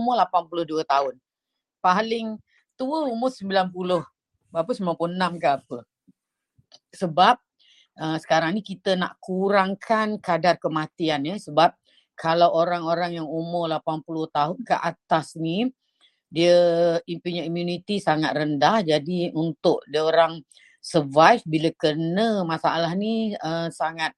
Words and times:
umur 0.00 0.16
82 0.16 0.80
tahun. 0.88 1.14
Paling 1.84 2.40
tua 2.80 3.04
umur 3.04 3.28
90. 3.28 3.68
Berapa 4.48 4.70
96 4.72 5.36
ke 5.36 5.48
apa. 5.48 5.78
Sebab 6.96 7.36
uh, 8.00 8.16
sekarang 8.18 8.56
ni 8.56 8.62
kita 8.64 8.96
nak 8.96 9.20
kurangkan 9.20 10.16
kadar 10.18 10.56
kematian 10.56 11.20
ya 11.28 11.36
sebab 11.36 11.76
kalau 12.16 12.52
orang-orang 12.52 13.20
yang 13.20 13.28
umur 13.28 13.68
80 13.68 14.04
tahun 14.32 14.58
ke 14.64 14.76
atas 14.76 15.36
ni 15.36 15.68
dia 16.30 17.00
punya 17.20 17.42
immunity 17.42 17.98
sangat 17.98 18.32
rendah 18.38 18.86
jadi 18.86 19.34
untuk 19.34 19.82
dia 19.90 20.06
orang 20.06 20.38
survive 20.78 21.42
bila 21.44 21.68
kena 21.74 22.46
masalah 22.46 22.94
ni 22.94 23.34
uh, 23.36 23.68
sangat 23.68 24.14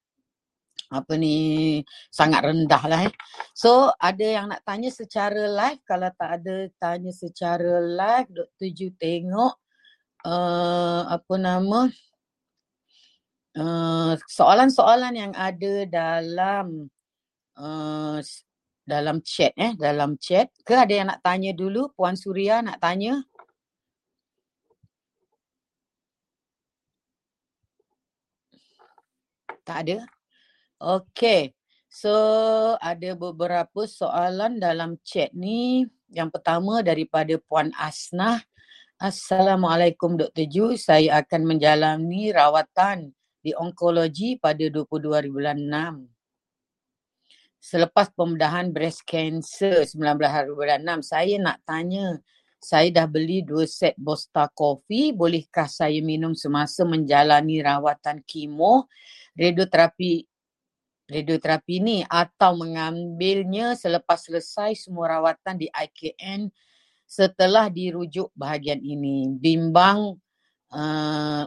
apa 0.92 1.16
ni 1.16 1.80
sangat 2.12 2.44
rendah 2.44 2.82
lah 2.84 3.00
eh. 3.08 3.14
So 3.56 3.88
ada 3.96 4.22
yang 4.22 4.46
nak 4.52 4.62
tanya 4.68 4.92
secara 4.92 5.48
live 5.48 5.80
kalau 5.88 6.12
tak 6.14 6.30
ada 6.40 6.68
tanya 6.76 7.10
secara 7.10 7.80
live 7.80 8.28
Dr. 8.28 8.68
Ju 8.76 8.88
tengok 9.00 9.56
uh, 10.28 11.02
apa 11.08 11.34
nama 11.40 11.88
uh, 13.56 14.12
soalan-soalan 14.28 15.14
yang 15.16 15.32
ada 15.34 15.88
dalam 15.88 16.86
uh, 17.58 18.18
dalam 18.82 19.22
chat 19.22 19.54
eh 19.54 19.72
dalam 19.78 20.18
chat 20.18 20.50
ke 20.66 20.74
ada 20.74 20.92
yang 20.92 21.08
nak 21.10 21.22
tanya 21.22 21.54
dulu 21.54 21.90
puan 21.94 22.18
Suria 22.18 22.60
nak 22.60 22.82
tanya 22.82 23.22
tak 29.62 29.86
ada 29.86 29.96
okey. 30.82 31.54
So 31.86 32.12
ada 32.82 33.14
beberapa 33.14 33.86
soalan 33.86 34.58
dalam 34.58 34.98
chat 35.06 35.30
ni. 35.30 35.86
Yang 36.10 36.34
pertama 36.40 36.82
daripada 36.82 37.38
puan 37.38 37.70
Asnah. 37.78 38.42
Assalamualaikum 38.98 40.18
Dr. 40.18 40.46
Ju. 40.50 40.66
Saya 40.74 41.22
akan 41.22 41.56
menjalani 41.56 42.34
rawatan 42.34 43.14
di 43.42 43.54
onkologi 43.54 44.38
pada 44.38 44.62
22 44.70 45.34
bulan 45.34 45.58
6 45.58 46.06
selepas 47.62 48.10
pembedahan 48.14 48.70
breast 48.70 49.02
cancer 49.02 49.82
19 49.86 49.98
hari 50.26 50.50
bulan 50.50 50.82
6 50.82 51.10
saya 51.10 51.42
nak 51.42 51.58
tanya 51.66 52.22
saya 52.62 52.94
dah 52.94 53.10
beli 53.10 53.42
dua 53.42 53.66
set 53.66 53.98
Bosta 53.98 54.46
Coffee. 54.46 55.10
Bolehkah 55.10 55.66
saya 55.66 55.98
minum 55.98 56.30
semasa 56.30 56.86
menjalani 56.86 57.58
rawatan 57.58 58.22
kemo 58.22 58.86
radioterapi 59.34 60.30
radioterapi 61.10 61.82
ni 61.82 61.98
atau 62.06 62.54
mengambilnya 62.54 63.74
selepas 63.74 64.22
selesai 64.22 64.78
semua 64.78 65.18
rawatan 65.18 65.58
di 65.58 65.66
IKN 65.68 66.48
setelah 67.04 67.68
dirujuk 67.68 68.32
bahagian 68.32 68.80
ini 68.80 69.28
bimbang 69.36 70.16
uh, 70.72 71.44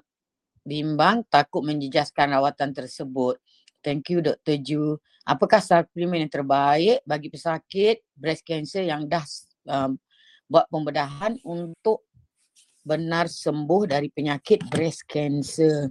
bimbang 0.62 1.26
takut 1.32 1.66
menjejaskan 1.66 2.38
rawatan 2.38 2.76
tersebut 2.76 3.40
thank 3.82 4.10
you 4.14 4.22
Dr. 4.22 4.58
Ju 4.62 5.00
apakah 5.26 5.64
suplemen 5.64 6.28
yang 6.28 6.34
terbaik 6.34 7.02
bagi 7.02 7.34
pesakit 7.34 8.06
breast 8.14 8.46
cancer 8.46 8.86
yang 8.86 9.10
dah 9.10 9.26
um, 9.66 9.98
buat 10.46 10.70
pembedahan 10.70 11.42
untuk 11.42 12.06
benar 12.86 13.26
sembuh 13.26 13.90
dari 13.90 14.14
penyakit 14.14 14.70
breast 14.70 15.10
cancer. 15.10 15.90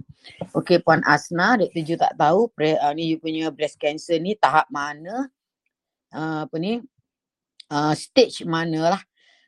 Okey 0.55 0.79
Puan 0.79 1.03
Asna, 1.03 1.59
Dr. 1.59 1.83
Ju 1.83 1.95
tak 1.99 2.15
tahu 2.15 2.47
pre, 2.55 2.79
uh, 2.79 2.95
ni 2.95 3.13
you 3.13 3.19
punya 3.19 3.51
breast 3.51 3.75
cancer 3.75 4.15
ni 4.15 4.39
tahap 4.39 4.71
mana 4.71 5.27
uh, 6.15 6.47
apa 6.47 6.55
ni 6.55 6.79
uh, 7.67 7.93
stage 7.93 8.47
mana 8.47 8.95
lah. 8.95 9.03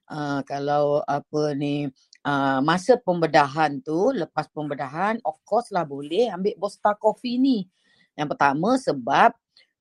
Uh, 0.08 0.40
kalau 0.44 1.04
apa 1.08 1.56
ni 1.56 1.88
uh, 2.28 2.60
masa 2.60 3.00
pembedahan 3.00 3.80
tu 3.80 4.12
lepas 4.12 4.48
pembedahan 4.52 5.20
of 5.24 5.36
course 5.48 5.72
lah 5.72 5.88
boleh 5.88 6.28
ambil 6.28 6.54
Bosta 6.60 6.92
Coffee 7.00 7.40
ni. 7.40 7.64
Yang 8.20 8.36
pertama 8.36 8.76
sebab 8.76 9.32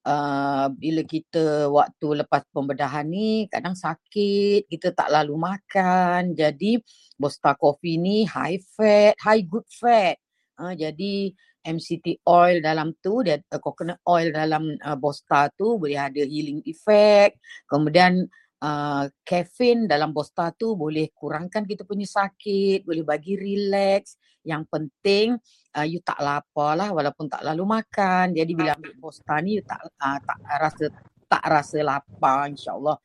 uh, 0.07 0.67
bila 0.71 1.03
kita 1.03 1.67
waktu 1.69 2.23
lepas 2.23 2.47
pembedahan 2.55 3.05
ni 3.05 3.51
kadang 3.51 3.75
sakit, 3.75 4.71
kita 4.71 4.95
tak 4.95 5.11
lalu 5.11 5.35
makan. 5.35 6.33
Jadi 6.33 6.79
Bosta 7.19 7.59
Coffee 7.59 7.99
ni 7.99 8.23
high 8.25 8.63
fat, 8.63 9.19
high 9.19 9.43
good 9.43 9.67
fat. 9.67 10.17
Uh, 10.57 10.73
jadi 10.73 11.35
MCT 11.67 12.23
oil 12.31 12.63
dalam 12.63 12.95
tu, 13.03 13.27
dia 13.27 13.43
uh, 13.43 13.59
coconut 13.59 13.99
oil 14.07 14.31
dalam 14.31 14.79
uh, 14.79 14.97
Bosta 14.97 15.51
tu 15.51 15.77
boleh 15.77 15.99
ada 15.99 16.23
healing 16.23 16.63
effect. 16.65 17.43
Kemudian 17.67 18.23
uh, 18.63 19.05
caffeine 19.27 19.91
dalam 19.91 20.15
Bosta 20.15 20.55
tu 20.55 20.79
boleh 20.79 21.11
kurangkan 21.11 21.67
kita 21.67 21.83
punya 21.83 22.07
sakit, 22.07 22.87
boleh 22.87 23.03
bagi 23.03 23.35
relax. 23.35 24.15
Yang 24.47 24.63
penting 24.71 25.29
uh, 25.77 25.85
you 25.85 26.01
tak 26.01 26.17
lapar 26.19 26.73
lah 26.75 26.89
walaupun 26.91 27.29
tak 27.29 27.45
lalu 27.45 27.69
makan. 27.69 28.33
Jadi 28.33 28.53
bila 28.57 28.73
ambil 28.73 28.93
Bosta 28.97 29.37
ni 29.45 29.61
you 29.61 29.65
tak 29.65 29.85
uh, 29.85 30.19
tak 30.25 30.39
rasa 30.57 30.85
tak 31.29 31.45
rasa 31.45 31.79
lapar 31.85 32.49
insyaAllah. 32.49 32.97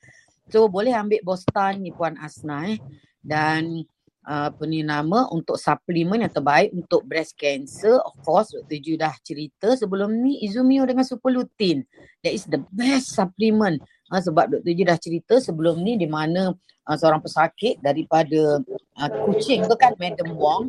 So 0.48 0.72
boleh 0.72 0.96
ambil 0.96 1.20
Bosta 1.28 1.76
ni 1.76 1.92
Puan 1.92 2.16
Asna 2.16 2.72
eh. 2.72 2.80
Dan 3.22 3.84
uh, 4.26 4.50
apa 4.50 4.64
ni 4.66 4.82
nama 4.82 5.30
untuk 5.30 5.60
suplemen 5.60 6.26
yang 6.26 6.34
terbaik 6.34 6.72
untuk 6.72 7.04
breast 7.04 7.36
cancer. 7.36 8.00
Of 8.00 8.16
course 8.24 8.56
Dr. 8.56 8.80
Ju 8.80 8.96
dah 8.96 9.14
cerita 9.22 9.76
sebelum 9.76 10.12
ni 10.24 10.42
Izumio 10.48 10.88
dengan 10.88 11.04
super 11.04 11.30
lutein. 11.30 11.84
That 12.24 12.34
is 12.34 12.48
the 12.48 12.64
best 12.72 13.14
supplement. 13.14 13.84
Uh, 14.12 14.20
sebab 14.20 14.52
Dr. 14.52 14.76
Ju 14.76 14.84
dah 14.84 15.00
cerita 15.00 15.40
sebelum 15.40 15.80
ni 15.80 15.96
di 15.96 16.04
mana 16.04 16.52
uh, 16.84 16.98
seorang 17.00 17.24
pesakit 17.24 17.80
daripada 17.80 18.60
uh, 19.00 19.10
kucing 19.24 19.64
tu 19.72 19.76
kan 19.80 19.96
Madam 19.96 20.36
Wong 20.36 20.68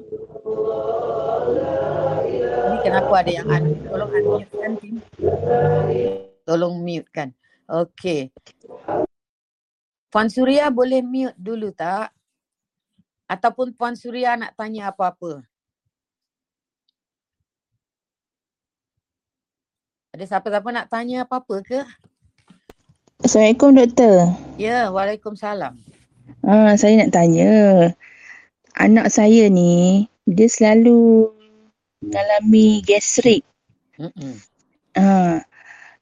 ini 2.72 2.78
kenapa 2.80 3.12
ada 3.20 3.30
yang 3.34 3.46
un- 3.50 3.82
tolong 3.84 4.10
unmute 4.14 4.52
kan 4.54 4.72
Tim? 4.78 4.94
Tolong 6.46 6.74
mute 6.80 7.08
kan. 7.12 7.28
Okey. 7.68 8.30
Puan 10.12 10.28
Suria 10.28 10.68
boleh 10.72 11.00
mute 11.04 11.36
dulu 11.36 11.74
tak? 11.74 12.14
Ataupun 13.28 13.72
Puan 13.76 13.96
Suria 13.96 14.36
nak 14.36 14.56
tanya 14.56 14.92
apa-apa? 14.92 15.44
Ada 20.12 20.24
siapa-siapa 20.28 20.68
nak 20.68 20.86
tanya 20.92 21.24
apa-apa 21.24 21.56
ke? 21.64 21.80
Assalamualaikum 23.22 23.78
doktor. 23.78 24.34
Ya, 24.58 24.90
Waalaikumsalam. 24.90 25.78
Ah, 26.42 26.74
saya 26.74 27.06
nak 27.06 27.14
tanya. 27.14 27.54
Anak 28.74 29.14
saya 29.14 29.46
ni 29.46 30.10
dia 30.26 30.50
selalu 30.50 31.30
mengalami 32.02 32.82
gastrik. 32.82 33.46
Mm-mm. 33.94 34.42
Ha. 34.98 35.38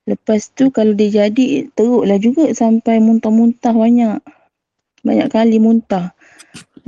Lepas 0.08 0.48
tu 0.56 0.72
kalau 0.72 0.96
dia 0.96 1.28
jadi 1.28 1.68
teruklah 1.76 2.16
juga 2.16 2.48
sampai 2.56 3.04
muntah-muntah 3.04 3.76
banyak. 3.76 4.16
Banyak 5.04 5.28
kali 5.28 5.60
muntah. 5.60 6.16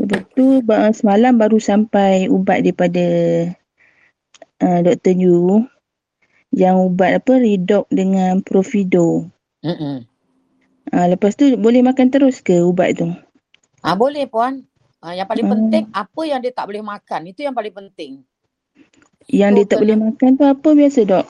Lepas 0.01 0.33
tu 0.33 0.65
semalam 0.97 1.37
baru 1.37 1.61
sampai 1.61 2.33
ubat 2.33 2.65
daripada 2.65 3.05
uh, 4.65 4.81
Dr. 4.81 5.13
Yu. 5.13 5.69
Yang 6.57 6.77
ubat 6.89 7.21
apa 7.21 7.37
Redox 7.37 7.85
dengan 7.93 8.41
Profido. 8.41 9.29
Mm-mm. 9.61 10.09
Ha, 10.93 11.09
lepas 11.09 11.33
tu 11.33 11.57
boleh 11.57 11.81
makan 11.81 12.13
terus 12.13 12.45
ke 12.45 12.61
ubat 12.61 13.01
tu? 13.01 13.09
Ah 13.81 13.97
boleh 13.97 14.29
puan. 14.29 14.61
Ah, 15.03 15.17
yang 15.17 15.27
paling 15.27 15.49
Hmm. 15.49 15.55
penting 15.59 15.85
apa 15.91 16.23
yang 16.23 16.39
dia 16.39 16.53
tak 16.55 16.69
boleh 16.69 16.85
makan. 16.85 17.27
Itu 17.27 17.43
yang 17.43 17.57
paling 17.57 17.75
penting. 17.75 18.23
Yang 19.27 19.51
So, 19.51 19.57
dia 19.57 19.65
tak 19.65 19.71
kena- 19.73 19.81
boleh 19.83 19.99
makan 20.05 20.31
tu 20.37 20.45
apa 20.45 20.69
biasa 20.71 21.01
dok? 21.03 21.27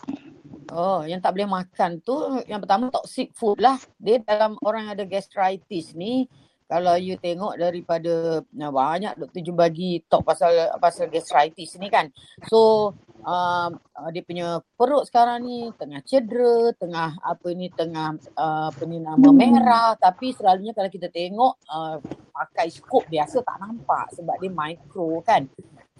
Oh, 0.72 1.04
yang 1.04 1.20
tak 1.20 1.36
boleh 1.36 1.48
makan 1.48 1.90
tu 2.00 2.16
yang 2.48 2.60
pertama 2.60 2.88
toxic 2.90 3.30
food 3.32 3.60
lah. 3.60 3.78
Dia 3.96 4.20
dalam 4.20 4.56
orang 4.60 4.88
yang 4.88 4.94
ada 4.96 5.06
gastritis 5.06 5.92
ni 5.92 6.26
kalau 6.72 6.96
you 6.96 7.20
tengok 7.20 7.60
daripada 7.60 8.40
nah, 8.56 8.72
banyak 8.72 9.12
doktor 9.20 9.44
Ju 9.44 9.52
bagi 9.52 10.00
talk 10.08 10.24
pasal 10.24 10.72
pasal 10.80 11.12
gastritis 11.12 11.76
ni 11.76 11.92
kan. 11.92 12.08
So 12.48 12.92
um, 13.20 13.76
uh, 13.76 14.08
dia 14.08 14.24
punya 14.24 14.64
perut 14.72 15.04
sekarang 15.04 15.44
ni 15.44 15.68
tengah 15.76 16.00
cedera, 16.08 16.72
tengah 16.80 17.20
apa 17.20 17.48
ni 17.52 17.68
tengah 17.68 18.16
uh, 18.40 18.72
apa 18.72 18.82
ni 18.88 19.04
nama 19.04 19.28
merah 19.36 19.92
tapi 20.00 20.32
selalunya 20.32 20.72
kalau 20.72 20.88
kita 20.88 21.12
tengok 21.12 21.60
uh, 21.68 22.00
pakai 22.32 22.72
skop 22.72 23.04
biasa 23.04 23.44
tak 23.44 23.60
nampak 23.60 24.08
sebab 24.16 24.40
dia 24.40 24.48
mikro 24.48 25.20
kan. 25.20 25.44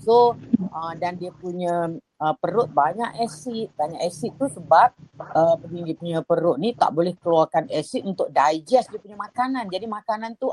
So 0.00 0.34
uh, 0.72 0.92
dan 0.96 1.20
dia 1.20 1.30
punya 1.36 1.90
uh, 2.18 2.34
perut 2.38 2.72
banyak 2.72 3.20
asid. 3.20 3.70
Banyak 3.76 4.00
asid 4.02 4.32
tu 4.40 4.48
sebab 4.48 4.94
uh, 5.20 5.54
dia 5.68 5.94
punya 5.96 6.18
perut 6.24 6.56
ni 6.56 6.72
tak 6.72 6.94
boleh 6.94 7.12
keluarkan 7.18 7.68
asid 7.68 8.06
untuk 8.06 8.32
digest 8.32 8.88
dia 8.88 9.00
punya 9.00 9.18
makanan. 9.18 9.68
Jadi 9.68 9.86
makanan 9.86 10.38
tu 10.40 10.48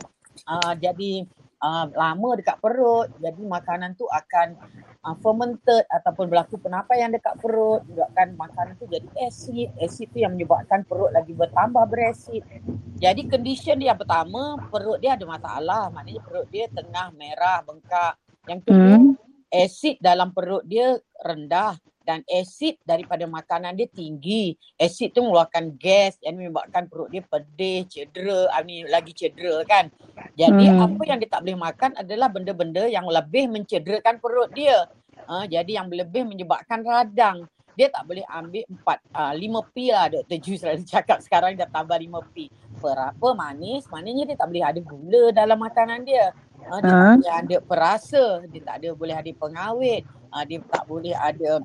uh, 0.47 0.73
jadi 0.75 1.25
uh, 1.63 1.85
lama 1.93 2.29
dekat 2.39 2.57
perut. 2.59 3.07
Jadi 3.19 3.41
makanan 3.43 3.95
tu 3.95 4.07
akan 4.07 4.59
uh, 5.03 5.15
fermented 5.19 5.83
ataupun 5.87 6.27
berlaku 6.31 6.59
penapaian 6.59 7.11
dekat 7.11 7.35
perut. 7.39 7.83
Juga 7.87 8.07
kan 8.15 8.33
makanan 8.35 8.75
tu 8.79 8.87
jadi 8.87 9.07
asid. 9.27 9.71
Asid 9.79 10.11
tu 10.11 10.23
yang 10.23 10.35
menyebabkan 10.35 10.83
perut 10.87 11.11
lagi 11.11 11.35
bertambah 11.35 11.83
berasid. 11.87 12.43
Jadi 12.99 13.31
condition 13.31 13.79
dia 13.79 13.95
yang 13.95 13.99
pertama, 13.99 14.59
perut 14.67 14.99
dia 14.99 15.15
ada 15.15 15.23
masalah. 15.23 15.87
Maknanya 15.87 16.21
perut 16.23 16.47
dia 16.51 16.67
tengah 16.67 17.15
merah, 17.15 17.63
bengkak. 17.63 18.19
Yang 18.47 18.59
kedua, 18.65 18.95
hmm. 18.97 19.28
Asid 19.49 19.97
dalam 19.99 20.31
perut 20.31 20.61
dia 20.65 20.97
rendah 21.25 21.75
dan 22.09 22.25
asid 22.25 22.81
daripada 22.81 23.29
makanan 23.29 23.77
dia 23.77 23.85
tinggi. 23.85 24.57
Asid 24.81 25.13
tu 25.13 25.21
mengeluarkan 25.21 25.77
gas 25.77 26.17
yang 26.25 26.41
menyebabkan 26.41 26.89
perut 26.89 27.13
dia 27.13 27.21
pedih, 27.21 27.85
cedera, 27.85 28.49
ah, 28.49 28.65
ni 28.65 28.81
lagi 28.89 29.13
cedera 29.13 29.61
kan. 29.69 29.93
Jadi 30.33 30.73
hmm. 30.73 30.81
apa 30.89 31.01
yang 31.05 31.21
dia 31.21 31.29
tak 31.29 31.45
boleh 31.45 31.59
makan 31.61 31.91
adalah 32.01 32.33
benda-benda 32.33 32.89
yang 32.89 33.05
lebih 33.05 33.45
mencederakan 33.53 34.17
perut 34.17 34.49
dia. 34.57 34.89
Ha, 35.29 35.45
jadi 35.45 35.77
yang 35.77 35.93
lebih 35.93 36.25
menyebabkan 36.25 36.81
radang. 36.81 37.45
Dia 37.77 37.87
tak 37.93 38.09
boleh 38.09 38.25
ambil 38.27 38.65
empat, 38.67 38.97
uh, 39.13 39.31
lima 39.37 39.63
P 39.71 39.93
lah 39.93 40.11
Dr. 40.11 40.35
Ju 40.41 40.57
selalu 40.57 40.83
cakap 40.97 41.21
sekarang 41.21 41.53
dah 41.55 41.69
tambah 41.69 41.95
lima 42.01 42.25
P. 42.33 42.49
Berapa 42.81 43.27
manis, 43.37 43.85
maknanya 43.87 44.33
dia 44.33 44.35
tak 44.35 44.49
boleh 44.49 44.65
ada 44.65 44.81
gula 44.81 45.23
dalam 45.29 45.61
makanan 45.61 46.03
dia. 46.03 46.33
Uh, 46.67 46.79
dia 46.83 46.91
uh. 46.91 46.93
tak 46.93 47.15
boleh 47.15 47.35
ada 47.37 47.57
perasa, 47.63 48.23
dia 48.51 48.61
tak 48.61 48.75
ada 48.83 48.89
boleh 48.91 49.15
ada 49.15 49.31
pengawet, 49.31 50.03
uh, 50.33 50.43
dia 50.43 50.59
tak 50.67 50.83
boleh 50.85 51.15
ada 51.15 51.63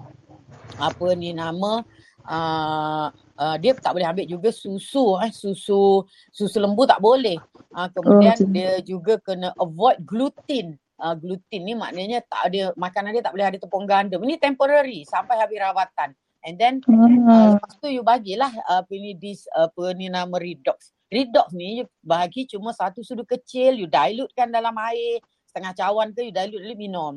apa 0.80 1.06
ni 1.14 1.30
nama 1.34 1.84
uh, 2.28 3.06
uh, 3.12 3.56
dia 3.60 3.76
tak 3.76 3.94
boleh 3.94 4.08
ambil 4.08 4.26
juga 4.26 4.50
susu 4.50 5.20
eh 5.20 5.30
susu 5.30 6.04
susu 6.32 6.58
lembu 6.58 6.88
tak 6.88 7.00
boleh. 7.00 7.38
Uh, 7.74 7.88
kemudian 7.92 8.36
oh, 8.38 8.48
dia 8.50 8.72
juga 8.80 9.20
kena 9.20 9.52
avoid 9.58 10.00
gluten. 10.02 10.78
Uh, 10.94 11.12
gluten 11.18 11.60
ni 11.66 11.74
maknanya 11.74 12.22
tak 12.30 12.54
ada 12.54 12.70
makanan 12.78 13.18
dia 13.18 13.24
tak 13.26 13.34
boleh 13.34 13.48
ada 13.50 13.58
tepung 13.58 13.84
gandum. 13.84 14.22
Ini 14.22 14.38
temporary 14.38 15.02
sampai 15.04 15.36
habis 15.42 15.58
rawatan. 15.60 16.14
And 16.44 16.60
then 16.60 16.84
uh, 16.86 17.56
lepas 17.56 17.80
tu 17.80 17.88
you 17.88 18.04
bagilah 18.04 18.52
uh, 18.68 18.84
apa 18.84 18.92
ni 18.94 19.16
this 19.16 19.48
apa 19.50 19.96
ni 19.96 20.12
nama 20.12 20.36
redox 20.36 20.93
redox 21.12 21.52
ni 21.52 21.82
you 21.82 21.86
bagi 22.00 22.48
cuma 22.48 22.72
satu 22.72 23.04
sudu 23.04 23.24
kecil 23.24 23.76
you 23.76 23.88
dilute 23.88 24.32
kan 24.32 24.48
dalam 24.48 24.74
air 24.88 25.20
setengah 25.48 25.72
cawan 25.76 26.12
tu 26.12 26.24
you 26.24 26.32
dilute 26.34 26.62
dulu 26.62 26.76
minum 26.76 27.14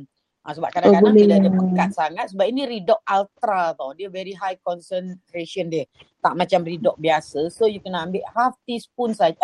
Ha, 0.48 0.56
sebab 0.56 0.72
kadang-kadang 0.72 1.12
oh, 1.12 1.19
tidak 1.19 1.38
ada 1.44 1.51
pekat 1.51 1.89
sangat 1.92 2.25
sebab 2.31 2.45
ini 2.48 2.63
redox 2.63 3.04
ultra 3.04 3.75
tau. 3.75 3.92
Dia 3.92 4.07
very 4.07 4.31
high 4.31 4.56
concentration 4.63 5.68
dia. 5.68 5.84
Tak 6.24 6.39
macam 6.39 6.63
redox 6.63 6.95
biasa. 6.95 7.51
So 7.51 7.68
you 7.68 7.84
kena 7.84 8.07
ambil 8.07 8.24
half 8.31 8.56
teaspoon 8.63 9.12
saja, 9.12 9.36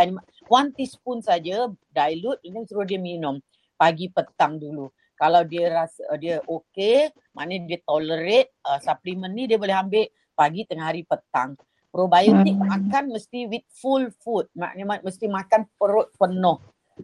one 0.48 0.72
teaspoon 0.72 1.20
saja 1.20 1.68
dilute 1.92 2.40
dan 2.48 2.64
suruh 2.64 2.88
dia 2.88 3.04
minum 3.04 3.44
pagi 3.76 4.08
petang 4.16 4.56
dulu. 4.56 4.96
Kalau 5.20 5.44
dia 5.44 5.76
rasa 5.76 6.08
uh, 6.08 6.16
dia 6.16 6.40
okey, 6.40 7.12
maknanya 7.36 7.76
dia 7.76 7.80
tolerate 7.84 8.56
uh, 8.64 8.80
suplemen 8.80 9.36
ni 9.36 9.44
dia 9.44 9.60
boleh 9.60 9.76
ambil 9.76 10.08
pagi 10.40 10.64
tengah 10.64 10.88
hari 10.88 11.04
petang. 11.04 11.60
Probiotik 11.94 12.58
hmm. 12.58 12.66
makan 12.66 13.04
mesti 13.14 13.46
with 13.46 13.70
full 13.70 14.10
food. 14.26 14.50
Maknanya 14.58 15.06
mesti 15.06 15.30
makan 15.30 15.70
perut 15.78 16.10
penuh. 16.18 16.58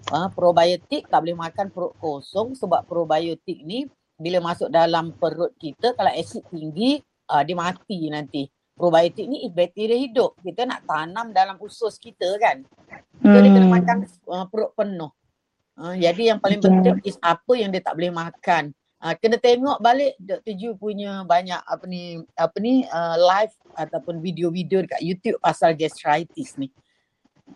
Uh, 0.09 0.29
probiotik 0.33 1.05
tak 1.05 1.21
boleh 1.21 1.37
makan 1.37 1.69
perut 1.69 1.93
kosong 2.01 2.57
sebab 2.57 2.89
probiotik 2.89 3.61
ni 3.61 3.85
bila 4.17 4.41
masuk 4.41 4.69
dalam 4.69 5.13
perut 5.13 5.53
kita 5.61 5.93
kalau 5.93 6.09
asid 6.13 6.41
tinggi 6.49 6.97
uh, 7.29 7.45
dia 7.45 7.53
mati 7.53 8.09
nanti. 8.09 8.49
Probiotik 8.73 9.29
ni 9.29 9.45
is 9.45 9.53
bakteria 9.53 9.93
hidup. 9.93 10.33
Kita 10.41 10.65
nak 10.65 10.81
tanam 10.89 11.37
dalam 11.37 11.61
usus 11.61 12.01
kita 12.01 12.25
kan. 12.41 12.65
Kita 13.21 13.37
hmm. 13.37 13.45
kena 13.45 13.67
makan 13.69 13.97
uh, 14.25 14.45
perut 14.49 14.73
penuh. 14.73 15.13
Uh, 15.77 15.93
jadi 16.01 16.33
yang 16.33 16.39
paling 16.41 16.65
penting 16.65 16.97
is 17.05 17.13
apa 17.21 17.53
yang 17.53 17.69
dia 17.69 17.85
tak 17.85 17.93
boleh 17.93 18.09
makan. 18.09 18.73
Uh, 18.99 19.15
kena 19.15 19.39
tengok 19.39 19.79
balik 19.79 20.19
Dr. 20.19 20.53
Ju 20.59 20.75
punya 20.75 21.23
banyak 21.23 21.63
apa 21.63 21.87
ni 21.87 22.19
apa 22.35 22.57
ni 22.59 22.83
uh, 22.83 23.15
live 23.15 23.55
ataupun 23.79 24.19
video-video 24.19 24.83
dekat 24.83 24.99
YouTube 24.99 25.39
pasal 25.39 25.71
gastritis 25.71 26.59
ni. 26.59 26.67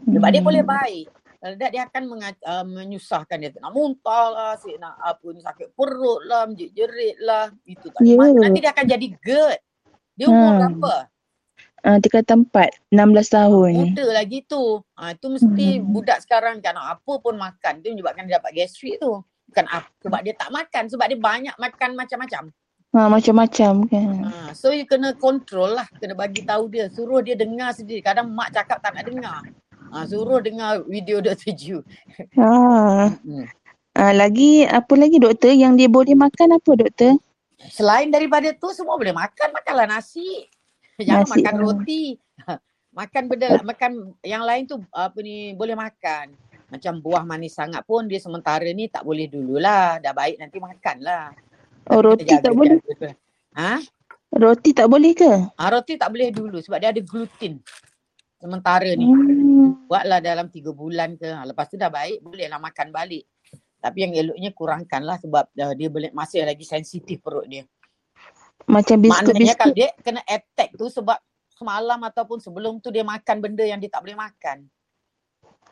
Sebab 0.08 0.24
hmm. 0.24 0.36
dia 0.40 0.42
boleh 0.42 0.64
baik. 0.64 1.08
Kalau 1.44 1.56
tak 1.60 1.72
dia 1.76 1.84
akan 1.84 2.04
menga- 2.08 2.46
uh, 2.48 2.64
menyusahkan 2.64 3.36
dia 3.36 3.52
nak 3.60 3.76
muntah 3.76 4.26
lah, 4.32 4.52
si 4.56 4.72
nak 4.80 4.96
apa 5.04 5.28
ni 5.36 5.44
sakit 5.44 5.76
perut 5.76 6.24
lah, 6.24 6.48
menjerit 6.48 7.20
lah. 7.20 7.52
Itu 7.68 7.92
tak 7.92 8.00
yeah. 8.08 8.32
Nanti 8.32 8.64
dia 8.64 8.72
akan 8.72 8.86
jadi 8.88 9.08
GERD. 9.12 9.60
Dia 10.16 10.26
umur 10.32 10.48
hmm. 10.48 10.60
berapa? 10.80 10.96
Uh, 11.84 11.98
dia 12.00 12.10
kata 12.16 12.40
empat, 12.40 12.72
16 12.96 13.36
tahun. 13.36 13.72
Muda 13.92 14.06
lagi 14.16 14.40
tu. 14.48 14.80
Uh, 14.96 15.12
itu 15.12 15.28
mesti 15.28 15.68
hmm. 15.76 15.92
budak 15.92 16.24
sekarang 16.24 16.64
kan 16.64 16.80
apa 16.80 17.14
pun 17.20 17.36
makan. 17.36 17.84
Itu 17.84 17.92
menyebabkan 17.92 18.24
dia 18.24 18.40
dapat 18.40 18.56
gastrik 18.56 19.04
tu. 19.04 19.20
Bukan 19.54 19.70
apa, 19.70 19.86
sebab 20.02 20.20
dia 20.26 20.34
tak 20.34 20.50
makan. 20.50 20.84
Sebab 20.90 21.06
dia 21.06 21.20
banyak 21.22 21.56
makan 21.62 21.90
macam-macam. 21.94 22.50
Ha, 22.94 23.06
macam-macam 23.06 23.74
kan. 23.86 24.18
Ha, 24.26 24.58
so 24.58 24.74
you 24.74 24.90
kena 24.90 25.14
control 25.14 25.78
lah. 25.78 25.86
Kena 26.02 26.18
bagi 26.18 26.42
tahu 26.42 26.74
dia. 26.74 26.90
Suruh 26.90 27.22
dia 27.22 27.38
dengar 27.38 27.70
sendiri. 27.78 28.02
Kadang 28.02 28.34
mak 28.34 28.50
cakap 28.50 28.82
tak 28.82 28.98
nak 28.98 29.06
dengar. 29.06 29.46
Ha, 29.94 30.10
suruh 30.10 30.42
dengar 30.42 30.82
video 30.90 31.22
Dr. 31.22 31.54
Ju. 31.54 31.78
Ha. 32.34 32.50
Hmm. 33.14 33.46
Ha, 33.94 34.10
lagi 34.10 34.66
apa 34.66 34.94
lagi 34.98 35.22
doktor 35.22 35.54
yang 35.54 35.78
dia 35.78 35.86
boleh 35.86 36.18
makan 36.18 36.58
apa 36.58 36.72
doktor? 36.74 37.22
Selain 37.70 38.10
daripada 38.10 38.50
tu 38.58 38.74
semua 38.74 38.98
boleh 38.98 39.14
makan. 39.14 39.54
Makanlah 39.54 39.86
nasi. 39.86 40.50
Jangan 40.98 41.30
nasi, 41.30 41.34
makan 41.38 41.56
roti. 41.62 42.04
makan 42.98 43.24
benda 43.26 43.58
makan 43.66 43.92
yang 44.22 44.46
lain 44.46 44.66
tu 44.66 44.82
apa 44.90 45.18
ni 45.22 45.54
boleh 45.54 45.78
makan. 45.78 46.34
Macam 46.74 46.98
buah 46.98 47.22
manis 47.22 47.54
sangat 47.54 47.86
pun 47.86 48.10
dia 48.10 48.18
sementara 48.18 48.66
ni 48.74 48.90
tak 48.90 49.06
boleh 49.06 49.30
dululah. 49.30 50.02
Dah 50.02 50.10
baik 50.10 50.42
nanti 50.42 50.58
makanlah. 50.58 51.30
Oh 51.94 52.02
roti 52.02 52.34
tak 52.34 52.50
boleh? 52.50 52.82
Ha? 53.54 53.78
Roti 54.34 54.74
tak 54.74 54.90
boleh 54.90 55.14
ke? 55.14 55.30
Ha, 55.54 55.70
roti 55.70 55.94
tak 55.94 56.10
boleh 56.10 56.34
dulu 56.34 56.58
sebab 56.58 56.82
dia 56.82 56.90
ada 56.90 56.98
gluten 57.06 57.62
sementara 58.42 58.90
ni. 58.98 59.06
Hmm. 59.06 59.86
Buatlah 59.86 60.18
dalam 60.18 60.50
tiga 60.50 60.74
bulan 60.74 61.14
ke. 61.14 61.30
Ha, 61.30 61.46
lepas 61.46 61.70
tu 61.70 61.78
dah 61.78 61.94
baik, 61.94 62.26
bolehlah 62.26 62.58
makan 62.58 62.90
balik. 62.90 63.30
Tapi 63.78 63.98
yang 64.10 64.14
eloknya 64.18 64.50
kurangkanlah 64.58 65.22
sebab 65.22 65.46
uh, 65.54 65.74
dia 65.78 65.94
boleh 65.94 66.10
masih 66.10 66.42
lagi 66.42 66.66
sensitif 66.66 67.22
perut 67.22 67.46
dia. 67.46 67.68
Macam 68.66 68.98
biskut 68.98 69.38
Maknanya 69.38 69.54
kalau 69.60 69.76
dia 69.76 69.94
kena 70.02 70.26
attack 70.26 70.74
tu 70.74 70.90
sebab 70.90 71.20
semalam 71.54 72.00
ataupun 72.02 72.42
sebelum 72.42 72.82
tu 72.82 72.90
dia 72.90 73.06
makan 73.06 73.38
benda 73.38 73.62
yang 73.62 73.78
dia 73.78 73.92
tak 73.92 74.02
boleh 74.02 74.18
makan. 74.18 74.66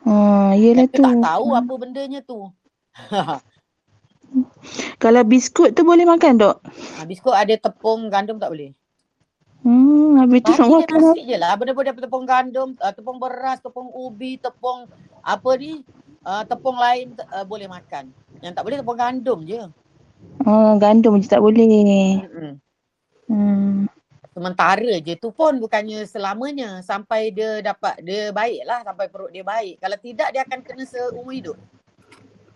Ha, 0.02 0.58
yelah 0.58 0.90
tu. 0.90 1.02
tak 1.02 1.22
tahu 1.22 1.54
apa 1.54 1.72
bendanya 1.78 2.20
tu. 2.26 2.50
kalau 5.02 5.22
biskut 5.22 5.76
tu 5.76 5.86
boleh 5.86 6.02
makan 6.02 6.42
dok? 6.42 6.56
Ha, 6.98 7.06
biskut 7.06 7.34
ada 7.34 7.54
tepung 7.54 8.10
gandum 8.10 8.42
tak 8.42 8.50
boleh? 8.50 8.74
Hmm, 9.62 10.18
habis 10.18 10.42
tu 10.42 10.50
nak 10.58 10.66
makan 10.66 10.98
apa? 10.98 11.22
je 11.22 11.36
lah. 11.38 11.54
Benda-benda 11.54 11.94
tepung 11.94 12.26
gandum, 12.26 12.74
uh, 12.82 12.90
tepung 12.90 13.22
beras, 13.22 13.62
tepung 13.62 13.94
ubi, 13.94 14.34
tepung 14.42 14.90
apa 15.22 15.50
ni, 15.54 15.86
uh, 16.26 16.42
tepung 16.42 16.74
lain 16.74 17.14
uh, 17.30 17.46
boleh 17.46 17.70
makan. 17.70 18.10
Yang 18.42 18.58
tak 18.58 18.62
boleh 18.66 18.76
tepung 18.82 18.98
gandum 18.98 19.46
je. 19.46 19.70
Oh, 20.42 20.74
gandum 20.82 21.22
je 21.22 21.30
tak 21.30 21.38
boleh. 21.38 22.18
Hmm. 22.26 22.58
hmm. 23.30 23.91
Sementara 24.32 24.96
je 25.04 25.12
tu 25.20 25.28
pun 25.28 25.60
bukannya 25.60 26.08
selamanya 26.08 26.80
sampai 26.80 27.28
dia 27.36 27.60
dapat 27.60 28.00
dia 28.00 28.32
baik 28.32 28.64
lah 28.64 28.80
sampai 28.80 29.06
perut 29.12 29.28
dia 29.28 29.44
baik. 29.44 29.76
Kalau 29.76 29.98
tidak 30.00 30.28
dia 30.32 30.40
akan 30.48 30.60
kena 30.64 30.84
seumur 30.88 31.28
hidup. 31.36 31.58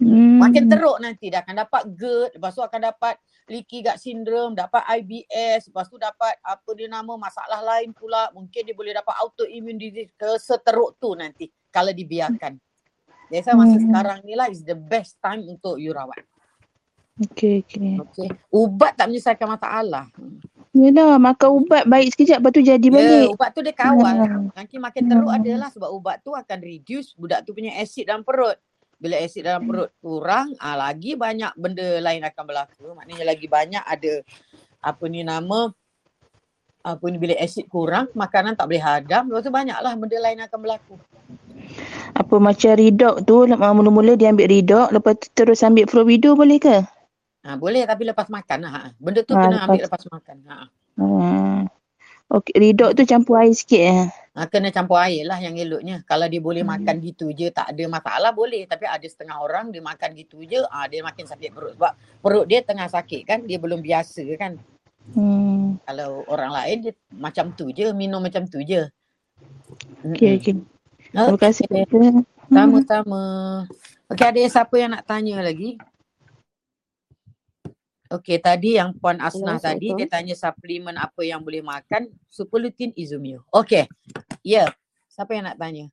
Hmm. 0.00 0.40
Makin 0.40 0.68
teruk 0.72 0.96
nanti 1.00 1.28
dia 1.28 1.40
akan 1.40 1.68
dapat 1.68 1.82
GERD, 1.96 2.36
lepas 2.36 2.52
tu 2.52 2.64
akan 2.64 2.80
dapat 2.92 3.16
leaky 3.48 3.80
gut 3.84 3.96
syndrome, 3.96 4.52
dapat 4.52 4.84
IBS, 5.00 5.72
lepas 5.72 5.88
tu 5.88 5.96
dapat 5.96 6.36
apa 6.44 6.70
dia 6.76 6.88
nama 6.88 7.12
masalah 7.16 7.60
lain 7.64 7.96
pula, 7.96 8.28
mungkin 8.32 8.60
dia 8.60 8.76
boleh 8.76 8.92
dapat 8.92 9.16
autoimmune 9.24 9.80
disease 9.80 10.12
ke 10.16 10.36
seteruk 10.36 11.00
tu 11.00 11.16
nanti 11.16 11.48
kalau 11.72 11.92
dibiarkan. 11.92 12.56
Saya 13.32 13.52
masa 13.52 13.76
hmm. 13.76 13.84
sekarang 13.88 14.18
ni 14.24 14.32
lah 14.32 14.48
is 14.48 14.64
the 14.64 14.76
best 14.76 15.16
time 15.20 15.44
untuk 15.44 15.76
you 15.76 15.92
rawat. 15.92 16.24
Okay, 17.16 17.64
okay. 17.64 17.96
okay. 17.96 18.28
Ubat 18.52 19.00
tak 19.00 19.08
menyelesaikan 19.08 19.48
masalah. 19.48 20.12
Yalah, 20.76 21.16
makan 21.16 21.64
ubat 21.64 21.88
baik 21.88 22.12
sekejap 22.12 22.44
lepas 22.44 22.52
tu 22.52 22.60
jadi 22.60 22.86
yeah, 22.92 22.96
balik. 23.00 23.28
ubat 23.32 23.50
tu 23.56 23.60
dia 23.64 23.72
kawal. 23.72 24.16
Hmm. 24.20 24.52
Nanti 24.52 24.76
makin 24.76 25.08
teruk 25.08 25.32
hmm. 25.32 25.38
adalah 25.40 25.68
sebab 25.72 25.88
ubat 25.88 26.20
tu 26.20 26.36
akan 26.36 26.58
reduce 26.60 27.16
budak 27.16 27.48
tu 27.48 27.56
punya 27.56 27.72
asid 27.80 28.04
dalam 28.04 28.20
perut 28.20 28.60
bila 28.96 29.20
asid 29.20 29.44
dalam 29.44 29.68
perut 29.68 29.92
kurang 30.00 30.56
ah 30.56 30.72
lagi 30.72 31.20
banyak 31.20 31.52
benda 31.60 32.00
lain 32.00 32.24
akan 32.24 32.42
berlaku 32.48 32.96
maknanya 32.96 33.24
lagi 33.28 33.44
banyak 33.44 33.84
ada 33.84 34.24
apa 34.80 35.04
ni 35.12 35.20
nama 35.20 35.68
apa 36.80 37.04
ni 37.12 37.20
bila 37.20 37.36
asid 37.36 37.68
kurang 37.68 38.08
makanan 38.16 38.56
tak 38.56 38.72
boleh 38.72 38.80
hadam 38.80 39.28
lepas 39.28 39.44
tu 39.44 39.52
banyaklah 39.52 39.92
benda 40.00 40.16
lain 40.16 40.40
akan 40.48 40.58
berlaku 40.64 40.94
apa 42.16 42.34
macam 42.40 42.72
redox 42.72 43.14
tu 43.28 43.36
mula-mula 43.44 44.16
dia 44.16 44.32
ambil 44.32 44.48
redox 44.48 44.88
lepas 44.88 45.12
tu 45.20 45.28
terus 45.36 45.60
ambil 45.60 45.84
provido 45.84 46.32
boleh 46.32 46.56
ke 46.56 46.80
ha, 47.46 47.54
boleh 47.54 47.86
tapi 47.86 48.02
lepas 48.02 48.26
makan 48.26 48.58
lah. 48.66 48.72
Ha. 48.74 48.82
benda 48.98 49.22
tu 49.22 49.32
ha, 49.32 49.40
kena 49.40 49.54
lepas. 49.54 49.66
ambil 49.70 49.82
lepas 49.86 50.02
makan 50.10 50.36
ha. 50.50 50.56
Hmm. 50.98 51.60
Okey, 52.26 52.58
redox 52.58 52.98
tu 52.98 53.06
campur 53.06 53.38
air 53.38 53.54
sikit 53.54 53.82
eh. 53.86 54.04
Ha, 54.34 54.50
kena 54.50 54.74
campur 54.74 54.98
air 54.98 55.22
lah 55.22 55.38
yang 55.38 55.54
eloknya. 55.54 56.02
Kalau 56.02 56.26
dia 56.26 56.42
boleh 56.42 56.66
Hmm. 56.66 56.74
makan 56.74 56.98
gitu 56.98 57.30
je 57.30 57.54
tak 57.54 57.70
ada 57.70 57.84
masalah 57.86 58.34
boleh. 58.34 58.66
Tapi 58.66 58.82
ada 58.82 59.06
setengah 59.06 59.38
orang 59.38 59.70
dia 59.70 59.78
makan 59.78 60.10
gitu 60.18 60.42
je 60.42 60.58
ah 60.74 60.90
dia 60.90 61.06
makin 61.06 61.22
sakit 61.22 61.54
perut. 61.54 61.78
Sebab 61.78 61.92
perut 62.18 62.44
dia 62.50 62.66
tengah 62.66 62.90
sakit 62.90 63.22
kan. 63.22 63.38
Dia 63.46 63.62
belum 63.62 63.78
biasa 63.78 64.26
kan. 64.34 64.58
Hmm. 65.14 65.78
Kalau 65.86 66.26
orang 66.26 66.50
lain 66.50 66.90
dia 66.90 66.92
macam 67.14 67.54
tu 67.54 67.70
je. 67.70 67.94
Minum 67.94 68.18
macam 68.18 68.42
tu 68.50 68.58
je. 68.58 68.90
Okey, 70.02 70.42
okey. 70.42 70.54
Oh, 71.14 71.30
Terima 71.30 71.38
kasih. 71.46 71.66
Sama-sama. 72.50 73.22
Okey 74.10 74.26
ada 74.26 74.40
siapa 74.50 74.74
yang 74.82 74.98
nak 74.98 75.06
tanya 75.06 75.38
lagi? 75.46 75.78
Okey 78.06 78.38
tadi 78.38 78.78
yang 78.78 78.94
Puan 78.94 79.18
Asnah 79.18 79.58
tadi 79.58 79.90
dia 79.90 80.06
tanya 80.06 80.38
suplemen 80.38 80.94
apa 80.94 81.26
yang 81.26 81.42
boleh 81.42 81.58
makan. 81.58 82.06
Superlutin 82.30 82.94
Izumio. 82.94 83.42
Okey. 83.50 83.90
Ya. 84.46 84.66
Yeah. 84.66 84.68
Siapa 85.10 85.34
yang 85.34 85.50
nak 85.50 85.58
tanya? 85.58 85.90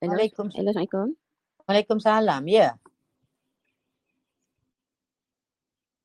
Hello, 0.00 0.16
Assalamualaikum. 0.16 1.14
Waalaikumsalam. 1.68 2.42
Ya. 2.50 2.74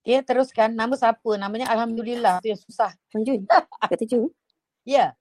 Ya 0.05 0.21
teruskan. 0.21 0.77
Nama 0.77 0.93
siapa? 0.93 1.31
Namanya 1.41 1.65
Alhamdulillah. 1.73 2.45
Tu 2.45 2.53
yang 2.53 2.61
susah. 2.61 2.93
Puan 3.09 3.25
Jun, 3.25 3.41
Kata 3.89 4.05
Jun. 4.05 4.29
Ya. 4.85 5.17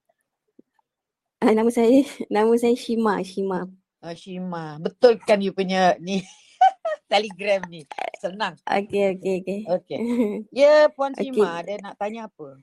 Ah, 1.41 1.57
nama 1.57 1.73
saya, 1.73 2.05
nama 2.35 2.53
saya 2.61 2.77
Shima, 2.77 3.25
Shima. 3.25 3.65
Oh, 4.05 4.13
Shima. 4.13 4.77
Betul 4.77 5.17
kan 5.25 5.41
you 5.41 5.57
punya 5.57 5.97
ni 5.97 6.21
telegram 7.15 7.61
ni? 7.71 7.83
Senang. 8.19 8.55
Okey, 8.67 9.15
okey, 9.15 9.35
okey. 9.43 9.61
Okey. 9.71 9.99
Ya 10.59 10.91
Puan 10.91 11.15
Okey. 11.15 11.31
Shima 11.31 11.63
ada 11.63 11.73
nak 11.79 11.95
tanya 12.01 12.27
apa? 12.27 12.59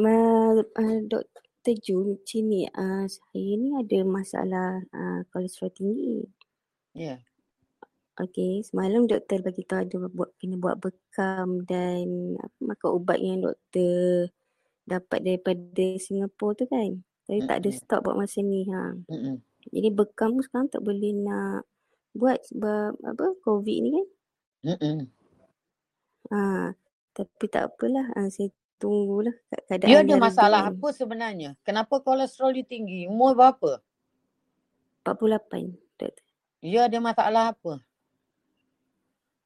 Ma, 0.00 0.12
uh, 0.56 0.98
Dr. 1.08 1.74
Jun, 1.80 2.16
macam 2.16 2.42
ni, 2.48 2.68
uh, 2.68 3.04
saya 3.08 3.52
ni 3.56 3.76
ada 3.76 3.98
masalah 4.04 4.80
uh, 4.92 5.20
kolesterol 5.32 5.72
tinggi. 5.72 6.24
Ya. 6.96 7.20
Okey, 8.16 8.64
semalam 8.64 9.04
doktor 9.04 9.44
bagi 9.44 9.60
tahu 9.68 9.84
ada 9.84 9.96
buat 10.08 10.32
kena 10.40 10.56
buat 10.56 10.80
bekam 10.80 11.68
dan 11.68 12.36
apa, 12.40 12.56
makan 12.64 12.90
ubat 12.96 13.18
yang 13.20 13.44
doktor 13.44 14.32
dapat 14.88 15.20
daripada 15.20 15.86
Singapura 16.00 16.56
tu 16.56 16.64
kan. 16.64 17.04
Tapi 17.28 17.44
tak 17.44 17.60
ada 17.60 17.70
stok 17.74 18.00
buat 18.08 18.16
masa 18.16 18.40
ni. 18.40 18.64
Ha. 18.72 18.96
Mm-mm. 19.12 19.36
Jadi 19.68 19.88
bekam 19.92 20.38
tu 20.38 20.46
sekarang 20.46 20.70
tak 20.72 20.80
boleh 20.80 21.12
nak 21.12 21.66
buat 22.16 22.40
sebab 22.48 22.96
apa 23.04 23.24
COVID 23.44 23.76
ni 23.78 23.90
kan. 23.92 24.06
Mm-mm. 24.66 24.98
Ha, 26.32 26.72
tapi 27.12 27.44
tak 27.46 27.70
apalah. 27.70 28.10
Ha, 28.16 28.26
saya 28.28 28.50
tunggulah 28.76 29.32
ke- 29.46 29.62
keadaan 29.68 29.90
You 29.92 29.98
ada 30.02 30.14
masalah 30.18 30.60
kan. 30.66 30.74
apa 30.74 30.88
sebenarnya? 30.90 31.50
Kenapa 31.62 32.02
kolesterol 32.02 32.56
you 32.56 32.66
tinggi? 32.66 33.06
Umur 33.06 33.36
berapa? 33.36 33.78
48 35.06 35.70
doktor. 35.96 36.26
You 36.64 36.82
ada 36.82 36.98
masalah 36.98 37.54
apa? 37.54 37.78